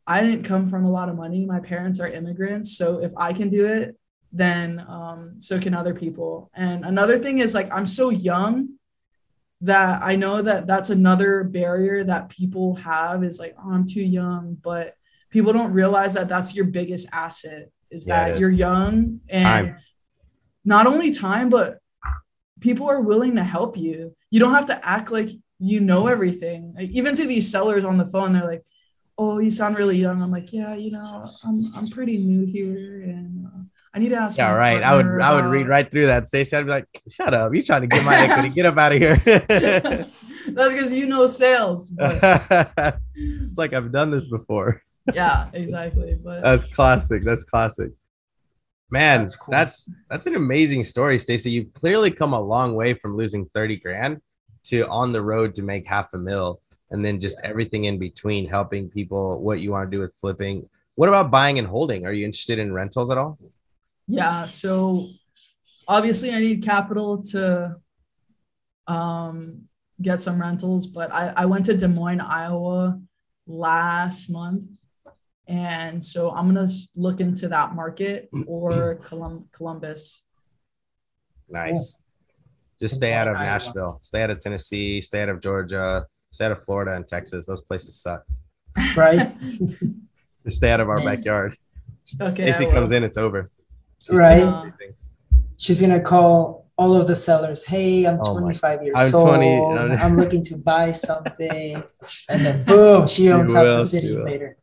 I 0.06 0.22
didn't 0.22 0.44
come 0.44 0.70
from 0.70 0.84
a 0.84 0.90
lot 0.90 1.08
of 1.08 1.16
money. 1.16 1.44
My 1.44 1.58
parents 1.58 1.98
are 1.98 2.06
immigrants. 2.06 2.78
So 2.78 3.02
if 3.02 3.12
I 3.16 3.32
can 3.32 3.50
do 3.50 3.66
it, 3.66 3.96
then 4.36 4.84
um, 4.88 5.34
so 5.38 5.58
can 5.58 5.74
other 5.74 5.94
people. 5.94 6.50
And 6.54 6.84
another 6.84 7.18
thing 7.18 7.38
is 7.38 7.54
like, 7.54 7.72
I'm 7.72 7.86
so 7.86 8.10
young 8.10 8.70
that 9.62 10.02
I 10.02 10.16
know 10.16 10.42
that 10.42 10.66
that's 10.66 10.90
another 10.90 11.42
barrier 11.44 12.04
that 12.04 12.28
people 12.28 12.74
have 12.76 13.24
is 13.24 13.38
like, 13.38 13.54
oh, 13.58 13.70
I'm 13.72 13.86
too 13.86 14.02
young. 14.02 14.56
But 14.62 14.94
people 15.30 15.52
don't 15.52 15.72
realize 15.72 16.14
that 16.14 16.28
that's 16.28 16.54
your 16.54 16.66
biggest 16.66 17.08
asset 17.12 17.70
is 17.90 18.06
Yeah, 18.06 18.28
that 18.28 18.34
is. 18.34 18.40
you're 18.40 18.50
young 18.50 19.20
and 19.28 19.44
Time. 19.68 19.76
not 20.64 20.86
only 20.86 21.10
time, 21.12 21.48
but 21.48 21.78
people 22.60 22.88
are 22.90 23.00
willing 23.00 23.36
to 23.36 23.44
help 23.44 23.76
you. 23.76 24.14
You 24.30 24.40
don't 24.40 24.54
have 24.54 24.66
to 24.66 24.86
act 24.86 25.10
like 25.10 25.30
you 25.58 25.80
know 25.80 26.06
everything. 26.06 26.74
Like, 26.76 26.90
even 26.90 27.14
to 27.14 27.26
these 27.26 27.50
sellers 27.50 27.84
on 27.84 27.96
the 27.96 28.06
phone, 28.06 28.34
they're 28.34 28.44
like, 28.44 28.64
"Oh, 29.16 29.38
you 29.38 29.50
sound 29.50 29.78
really 29.78 29.96
young." 29.96 30.20
I'm 30.20 30.30
like, 30.30 30.52
"Yeah, 30.52 30.74
you 30.74 30.90
know, 30.90 31.26
I'm 31.44 31.54
I'm 31.76 31.88
pretty 31.88 32.18
new 32.18 32.44
here, 32.44 33.00
and 33.02 33.46
uh, 33.46 33.62
I 33.96 33.98
need 33.98 34.10
to 34.10 34.16
ask." 34.16 34.36
Yeah, 34.36 34.50
my 34.52 34.58
right. 34.58 34.82
I 34.82 34.94
would 34.94 35.06
partner 35.06 35.22
I 35.22 35.34
would 35.34 35.46
read 35.46 35.68
right 35.68 35.90
through 35.90 36.06
that, 36.06 36.28
Stacey. 36.28 36.54
I'd 36.56 36.66
be 36.66 36.70
like, 36.70 36.86
shut 37.10 37.32
up. 37.34 37.54
You're 37.54 37.64
trying 37.64 37.80
to 37.80 37.86
get 37.86 38.04
my 38.04 38.14
equity. 38.24 38.50
Get 38.50 38.66
up 38.66 38.76
out 38.76 38.92
of 38.92 38.98
here. 38.98 39.16
That's 40.48 40.72
because 40.74 40.92
you 40.92 41.06
know 41.06 41.26
sales. 41.26 41.88
But 41.88 43.00
it's 43.14 43.58
like 43.58 43.72
I've 43.72 43.90
done 43.90 44.10
this 44.10 44.28
before. 44.28 44.82
yeah, 45.14 45.48
exactly. 45.52 46.16
But 46.22 46.42
That's 46.42 46.64
classic. 46.64 47.24
That's 47.24 47.42
classic. 47.42 47.90
Man, 48.90 49.22
That's 49.22 49.36
that's 49.48 49.84
cool. 49.84 49.94
that's, 50.08 50.26
an 50.26 50.36
amazing 50.36 50.84
story, 50.84 51.18
Stacey. 51.18 51.50
You've 51.50 51.72
clearly 51.72 52.12
come 52.12 52.34
a 52.34 52.40
long 52.40 52.76
way 52.76 52.94
from 52.94 53.16
losing 53.16 53.46
30 53.52 53.78
grand 53.78 54.20
to 54.66 54.86
on 54.88 55.10
the 55.10 55.20
road 55.22 55.56
to 55.56 55.64
make 55.64 55.88
half 55.88 56.12
a 56.14 56.18
mil 56.18 56.60
and 56.92 57.04
then 57.04 57.18
just 57.18 57.40
everything 57.42 57.86
in 57.86 57.98
between, 57.98 58.46
helping 58.48 58.88
people, 58.88 59.40
what 59.40 59.58
you 59.58 59.72
want 59.72 59.90
to 59.90 59.96
do 59.96 60.00
with 60.00 60.14
flipping. 60.16 60.68
What 60.94 61.08
about 61.08 61.32
buying 61.32 61.58
and 61.58 61.66
holding? 61.66 62.06
Are 62.06 62.12
you 62.12 62.24
interested 62.24 62.60
in 62.60 62.72
rentals 62.72 63.10
at 63.10 63.18
all? 63.18 63.38
Yeah, 64.08 64.46
so 64.46 65.08
obviously 65.88 66.32
I 66.32 66.40
need 66.40 66.62
capital 66.62 67.22
to 67.24 67.76
um, 68.86 69.62
get 70.00 70.22
some 70.22 70.40
rentals, 70.40 70.86
but 70.86 71.12
I, 71.12 71.32
I 71.36 71.46
went 71.46 71.66
to 71.66 71.76
Des 71.76 71.88
Moines, 71.88 72.20
Iowa 72.20 73.00
last 73.46 74.30
month. 74.30 74.66
And 75.48 76.02
so 76.02 76.30
I'm 76.32 76.52
going 76.52 76.66
to 76.66 76.74
look 76.96 77.20
into 77.20 77.48
that 77.48 77.74
market 77.74 78.28
or 78.46 78.96
Colum- 78.96 79.48
Columbus. 79.52 80.22
Nice. 81.48 82.02
Just 82.80 82.96
stay 82.96 83.12
out 83.12 83.28
of 83.28 83.34
Moines, 83.34 83.42
Iowa. 83.42 83.52
Nashville, 83.52 84.00
stay 84.02 84.22
out 84.22 84.30
of 84.30 84.40
Tennessee, 84.40 85.00
stay 85.00 85.22
out 85.22 85.28
of 85.28 85.40
Georgia, 85.40 86.06
stay 86.30 86.46
out 86.46 86.52
of 86.52 86.64
Florida 86.64 86.94
and 86.94 87.06
Texas. 87.06 87.46
Those 87.46 87.62
places 87.62 88.00
suck. 88.00 88.22
right? 88.96 89.28
Just 90.42 90.56
stay 90.56 90.70
out 90.70 90.80
of 90.80 90.88
our 90.88 91.00
backyard. 91.04 91.56
Okay. 92.20 92.28
Stacey 92.30 92.64
I 92.64 92.66
will. 92.66 92.72
comes 92.74 92.92
in, 92.92 93.02
it's 93.04 93.16
over. 93.16 93.50
She's 94.02 94.16
Right. 94.18 94.72
She's 95.58 95.80
gonna 95.80 96.00
call 96.00 96.66
all 96.76 96.94
of 96.94 97.06
the 97.06 97.14
sellers. 97.14 97.64
Hey, 97.64 98.04
I'm 98.06 98.20
Oh 98.22 98.34
my- 98.34 98.40
25 98.40 98.82
years 98.84 98.94
I'm 98.98 99.14
old. 99.14 99.28
20 99.28 99.96
I'm 99.96 100.16
looking 100.16 100.42
to 100.44 100.56
buy 100.58 100.92
something, 101.08 101.82
and 102.28 102.44
then 102.44 102.64
boom, 102.64 103.06
she 103.08 103.30
owns 103.30 103.54
half 103.54 103.64
the 103.64 103.80
city 103.80 104.16
later. 104.16 104.56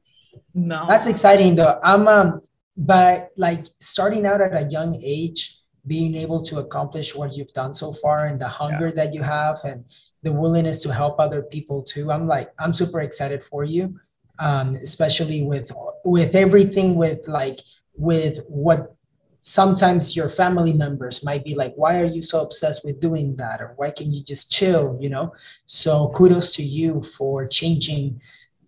No. 0.53 0.86
That's 0.88 1.07
exciting 1.07 1.55
though. 1.55 1.79
I'm 1.84 2.07
um, 2.07 2.41
but 2.77 3.29
like 3.38 3.65
starting 3.79 4.25
out 4.25 4.41
at 4.41 4.53
a 4.55 4.69
young 4.69 4.95
age, 5.03 5.59
being 5.88 6.15
able 6.15 6.41
to 6.43 6.59
accomplish 6.59 7.15
what 7.15 7.36
you've 7.36 7.53
done 7.53 7.73
so 7.73 7.91
far, 7.91 8.25
and 8.27 8.39
the 8.39 8.47
hunger 8.47 8.91
that 8.91 9.13
you 9.13 9.23
have, 9.23 9.59
and 9.65 9.84
the 10.21 10.31
willingness 10.31 10.81
to 10.84 10.93
help 10.93 11.19
other 11.19 11.41
people 11.41 11.81
too. 11.81 12.11
I'm 12.11 12.27
like, 12.27 12.51
I'm 12.59 12.71
super 12.73 13.01
excited 13.01 13.43
for 13.43 13.63
you, 13.63 13.99
um, 14.39 14.75
especially 14.75 15.41
with 15.41 15.71
with 16.05 16.36
everything 16.36 16.95
with 16.95 17.27
like 17.27 17.59
with 17.95 18.39
what 18.47 18.95
sometimes 19.44 20.16
your 20.16 20.30
family 20.30 20.72
members 20.72 21.24
might 21.24 21.44
be 21.44 21.54
like 21.54 21.74
why 21.76 22.00
are 22.00 22.06
you 22.06 22.24
so 22.24 22.41
obsessed 22.41 22.84
with 22.84 23.00
doing 23.00 23.36
that? 23.36 23.62
Or 23.62 23.74
why 23.76 23.91
can't 23.91 24.10
you 24.10 24.24
just 24.24 24.52
chill? 24.52 24.98
You 25.00 25.10
know? 25.10 25.34
So 25.66 26.10
kudos 26.16 26.56
to 26.56 26.64
you 26.64 27.04
for 27.04 27.46
changing 27.46 28.22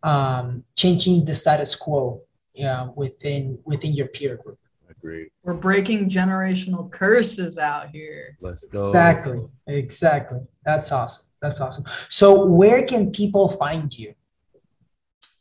um 0.03 0.63
changing 0.75 1.25
the 1.25 1.33
status 1.33 1.75
quo 1.75 2.21
yeah 2.53 2.89
within 2.95 3.57
within 3.65 3.93
your 3.93 4.07
peer 4.07 4.35
group. 4.35 4.59
Agreed. 4.89 5.29
We're 5.43 5.53
breaking 5.53 6.09
generational 6.09 6.91
curses 6.91 7.57
out 7.57 7.89
here. 7.89 8.37
Let's 8.41 8.65
go. 8.65 8.85
exactly. 8.85 9.39
Exactly. 9.67 10.41
That's 10.65 10.91
awesome. 10.91 11.33
That's 11.41 11.61
awesome. 11.61 11.85
So 12.09 12.45
where 12.45 12.83
can 12.83 13.11
people 13.11 13.49
find 13.49 13.97
you? 13.97 14.13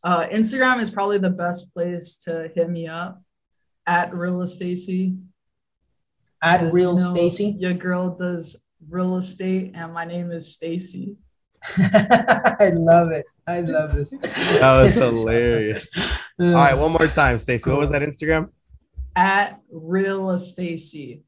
Uh, 0.03 0.27
Instagram 0.29 0.81
is 0.81 0.91
probably 0.91 1.19
the 1.19 1.31
best 1.31 1.73
place 1.73 2.17
to 2.25 2.51
hit 2.55 2.69
me 2.69 2.87
up 2.87 3.24
at 3.87 4.15
Real 4.15 4.47
Stacy. 4.47 5.17
at 6.43 6.73
real 6.73 6.91
you 6.93 6.97
know, 6.99 7.15
stacy 7.15 7.57
Your 7.59 7.75
girl 7.75 8.11
does 8.17 8.57
real 8.89 9.17
estate, 9.17 9.73
and 9.75 9.93
my 9.95 10.05
name 10.05 10.31
is 10.31 10.53
Stacy. 10.55 11.17
i 11.79 12.71
love 12.75 13.11
it 13.11 13.25
i 13.47 13.63
love 13.63 13.95
this 13.95 14.11
That 14.11 14.83
was 14.83 14.95
hilarious. 15.03 15.87
All 16.39 16.53
right, 16.53 16.77
one 16.77 16.93
more 16.93 17.07
time, 17.07 17.39
Stacey. 17.39 17.71
What 17.71 17.79
was 17.79 17.91
that 17.93 18.03
Instagram? 18.03 18.51
At 19.17 19.61
Real 19.71 20.37
Stacy. 20.39 21.23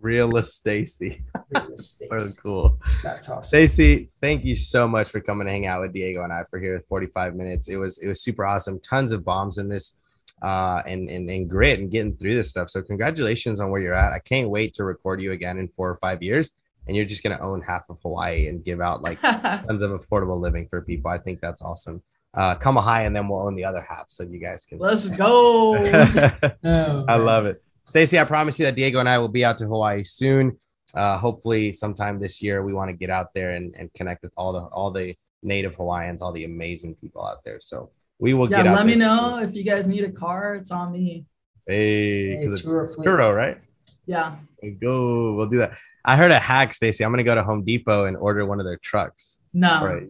Real 0.00 0.40
Stacy. 0.42 1.24
Real 1.52 1.76
So 1.76 2.42
cool. 2.42 2.80
that's 3.02 3.28
awesome 3.28 3.42
Stacy, 3.42 4.10
thank 4.20 4.44
you 4.44 4.54
so 4.54 4.86
much 4.86 5.08
for 5.08 5.20
coming 5.20 5.46
to 5.48 5.52
hang 5.52 5.66
out 5.66 5.80
with 5.80 5.92
Diego 5.92 6.22
and 6.22 6.32
I 6.32 6.44
for 6.48 6.60
here 6.60 6.80
45 6.88 7.34
minutes. 7.34 7.68
It 7.68 7.76
was 7.76 7.98
it 7.98 8.06
was 8.06 8.22
super 8.22 8.44
awesome. 8.46 8.78
Tons 8.80 9.10
of 9.12 9.24
bombs 9.24 9.58
in 9.58 9.68
this 9.68 9.96
uh 10.42 10.82
and, 10.86 11.08
and 11.08 11.30
and 11.30 11.48
grit 11.48 11.78
and 11.78 11.90
getting 11.90 12.16
through 12.16 12.34
this 12.34 12.50
stuff. 12.50 12.70
So 12.70 12.82
congratulations 12.82 13.60
on 13.60 13.70
where 13.70 13.80
you're 13.80 13.94
at. 13.94 14.12
I 14.12 14.18
can't 14.18 14.50
wait 14.50 14.74
to 14.74 14.84
record 14.84 15.20
you 15.20 15.32
again 15.32 15.58
in 15.58 15.68
four 15.68 15.88
or 15.88 15.96
five 15.96 16.22
years. 16.22 16.54
And 16.86 16.96
you're 16.96 17.06
just 17.06 17.22
gonna 17.22 17.38
own 17.40 17.62
half 17.62 17.88
of 17.90 17.98
Hawaii 18.02 18.48
and 18.48 18.64
give 18.64 18.80
out 18.80 19.02
like 19.02 19.20
tons 19.20 19.82
of 19.82 19.90
affordable 19.92 20.40
living 20.40 20.66
for 20.68 20.82
people. 20.82 21.10
I 21.10 21.18
think 21.18 21.40
that's 21.40 21.62
awesome. 21.62 22.02
Uh 22.34 22.54
come 22.56 22.76
high 22.76 23.02
and 23.02 23.14
then 23.14 23.28
we'll 23.28 23.40
own 23.40 23.54
the 23.54 23.64
other 23.64 23.86
half 23.88 24.06
so 24.08 24.24
you 24.24 24.38
guys 24.38 24.64
can 24.64 24.78
Let's 24.78 25.10
go. 25.24 25.74
Oh, 26.64 27.04
I 27.08 27.16
love 27.16 27.46
it. 27.46 27.62
Stacy, 27.84 28.18
I 28.18 28.24
promise 28.24 28.58
you 28.58 28.66
that 28.66 28.74
Diego 28.76 29.00
and 29.00 29.08
I 29.08 29.18
will 29.18 29.28
be 29.28 29.44
out 29.44 29.58
to 29.58 29.66
Hawaii 29.66 30.04
soon. 30.04 30.56
Uh, 30.94 31.18
hopefully, 31.18 31.72
sometime 31.72 32.20
this 32.20 32.42
year, 32.42 32.62
we 32.62 32.72
want 32.72 32.90
to 32.90 32.92
get 32.92 33.10
out 33.10 33.32
there 33.34 33.52
and, 33.52 33.74
and 33.76 33.92
connect 33.94 34.22
with 34.22 34.32
all 34.36 34.52
the 34.52 34.60
all 34.60 34.90
the 34.90 35.16
native 35.42 35.74
Hawaiians, 35.74 36.22
all 36.22 36.32
the 36.32 36.44
amazing 36.44 36.94
people 36.96 37.24
out 37.24 37.42
there. 37.44 37.58
So 37.60 37.90
we 38.22 38.34
will 38.34 38.48
yeah, 38.48 38.58
get 38.62 38.66
out. 38.68 38.76
let 38.76 38.86
me 38.86 38.94
know 38.94 39.40
if 39.40 39.52
you 39.56 39.64
guys 39.64 39.88
need 39.88 40.04
a 40.04 40.12
car. 40.12 40.54
It's 40.54 40.70
on 40.70 40.92
me. 40.92 41.26
Hey, 41.66 42.36
Hey, 42.36 42.44
'cause 42.44 42.52
it's 42.52 42.62
tour. 42.62 42.88
Turo, 42.96 43.34
right? 43.34 43.58
Yeah. 44.06 44.36
Let's 44.62 44.76
go. 44.80 45.34
We'll 45.34 45.48
do 45.48 45.58
that. 45.58 45.72
I 46.04 46.16
heard 46.16 46.30
a 46.30 46.38
hack, 46.38 46.72
Stacy. 46.72 47.04
I'm 47.04 47.10
gonna 47.10 47.24
go 47.24 47.34
to 47.34 47.42
Home 47.42 47.64
Depot 47.64 48.04
and 48.04 48.16
order 48.16 48.46
one 48.46 48.60
of 48.60 48.66
their 48.66 48.76
trucks. 48.76 49.40
No. 49.52 49.84
Right. 49.84 50.06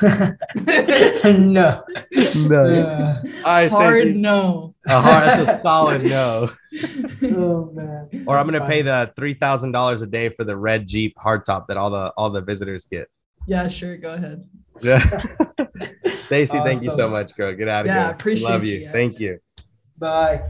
no. 1.38 1.82
no. 2.48 2.64
Uh, 2.64 3.22
All 3.24 3.42
right, 3.44 3.70
Hard 3.70 4.02
Stacy. 4.02 4.12
no. 4.14 4.74
A 4.88 5.00
hard, 5.00 5.24
that's 5.28 5.50
a 5.50 5.62
solid 5.62 6.04
no. 6.04 6.50
oh 7.22 7.70
man. 7.72 8.24
Or 8.26 8.36
I'm 8.36 8.46
gonna 8.46 8.66
pay 8.66 8.82
the 8.82 9.12
three 9.16 9.34
thousand 9.34 9.70
dollars 9.72 10.02
a 10.02 10.06
day 10.06 10.28
for 10.30 10.42
the 10.44 10.56
red 10.56 10.88
Jeep 10.88 11.14
hardtop 11.16 11.68
that 11.68 11.76
all 11.76 11.90
the 11.90 12.12
all 12.16 12.30
the 12.30 12.40
visitors 12.42 12.86
get. 12.86 13.08
Yeah, 13.46 13.68
sure. 13.68 13.96
Go 13.96 14.10
ahead. 14.10 14.44
Yeah. 14.82 15.02
Stacy, 16.28 16.58
thank 16.58 16.82
you 16.82 16.90
so 16.90 17.08
much, 17.08 17.34
girl. 17.36 17.54
Get 17.54 17.68
out 17.68 17.86
of 17.86 17.86
here. 17.86 17.94
Yeah, 17.94 18.02
here. 18.02 18.12
appreciate 18.12 18.48
it. 18.48 18.50
Love 18.50 18.64
you 18.66 18.78
you. 18.80 18.90
Thank 18.90 19.18
you. 19.18 19.38
Bye. 19.96 20.42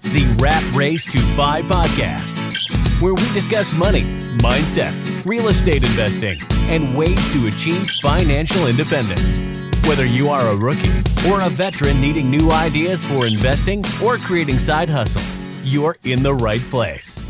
The 0.00 0.34
Rap 0.38 0.64
Race 0.74 1.04
to 1.12 1.18
Five 1.36 1.66
podcast, 1.66 3.02
where 3.02 3.12
we 3.12 3.32
discuss 3.34 3.70
money, 3.74 4.04
mindset, 4.38 4.94
real 5.26 5.48
estate 5.48 5.84
investing, 5.84 6.40
and 6.70 6.96
ways 6.96 7.30
to 7.34 7.48
achieve 7.48 7.86
financial 8.00 8.66
independence. 8.66 9.40
Whether 9.86 10.06
you 10.06 10.30
are 10.30 10.48
a 10.48 10.56
rookie 10.56 11.02
or 11.28 11.42
a 11.42 11.50
veteran 11.50 12.00
needing 12.00 12.30
new 12.30 12.50
ideas 12.50 13.04
for 13.04 13.26
investing 13.26 13.84
or 14.02 14.16
creating 14.16 14.58
side 14.58 14.88
hustles, 14.88 15.38
you're 15.64 15.96
in 16.04 16.22
the 16.22 16.32
right 16.32 16.62
place. 16.70 17.20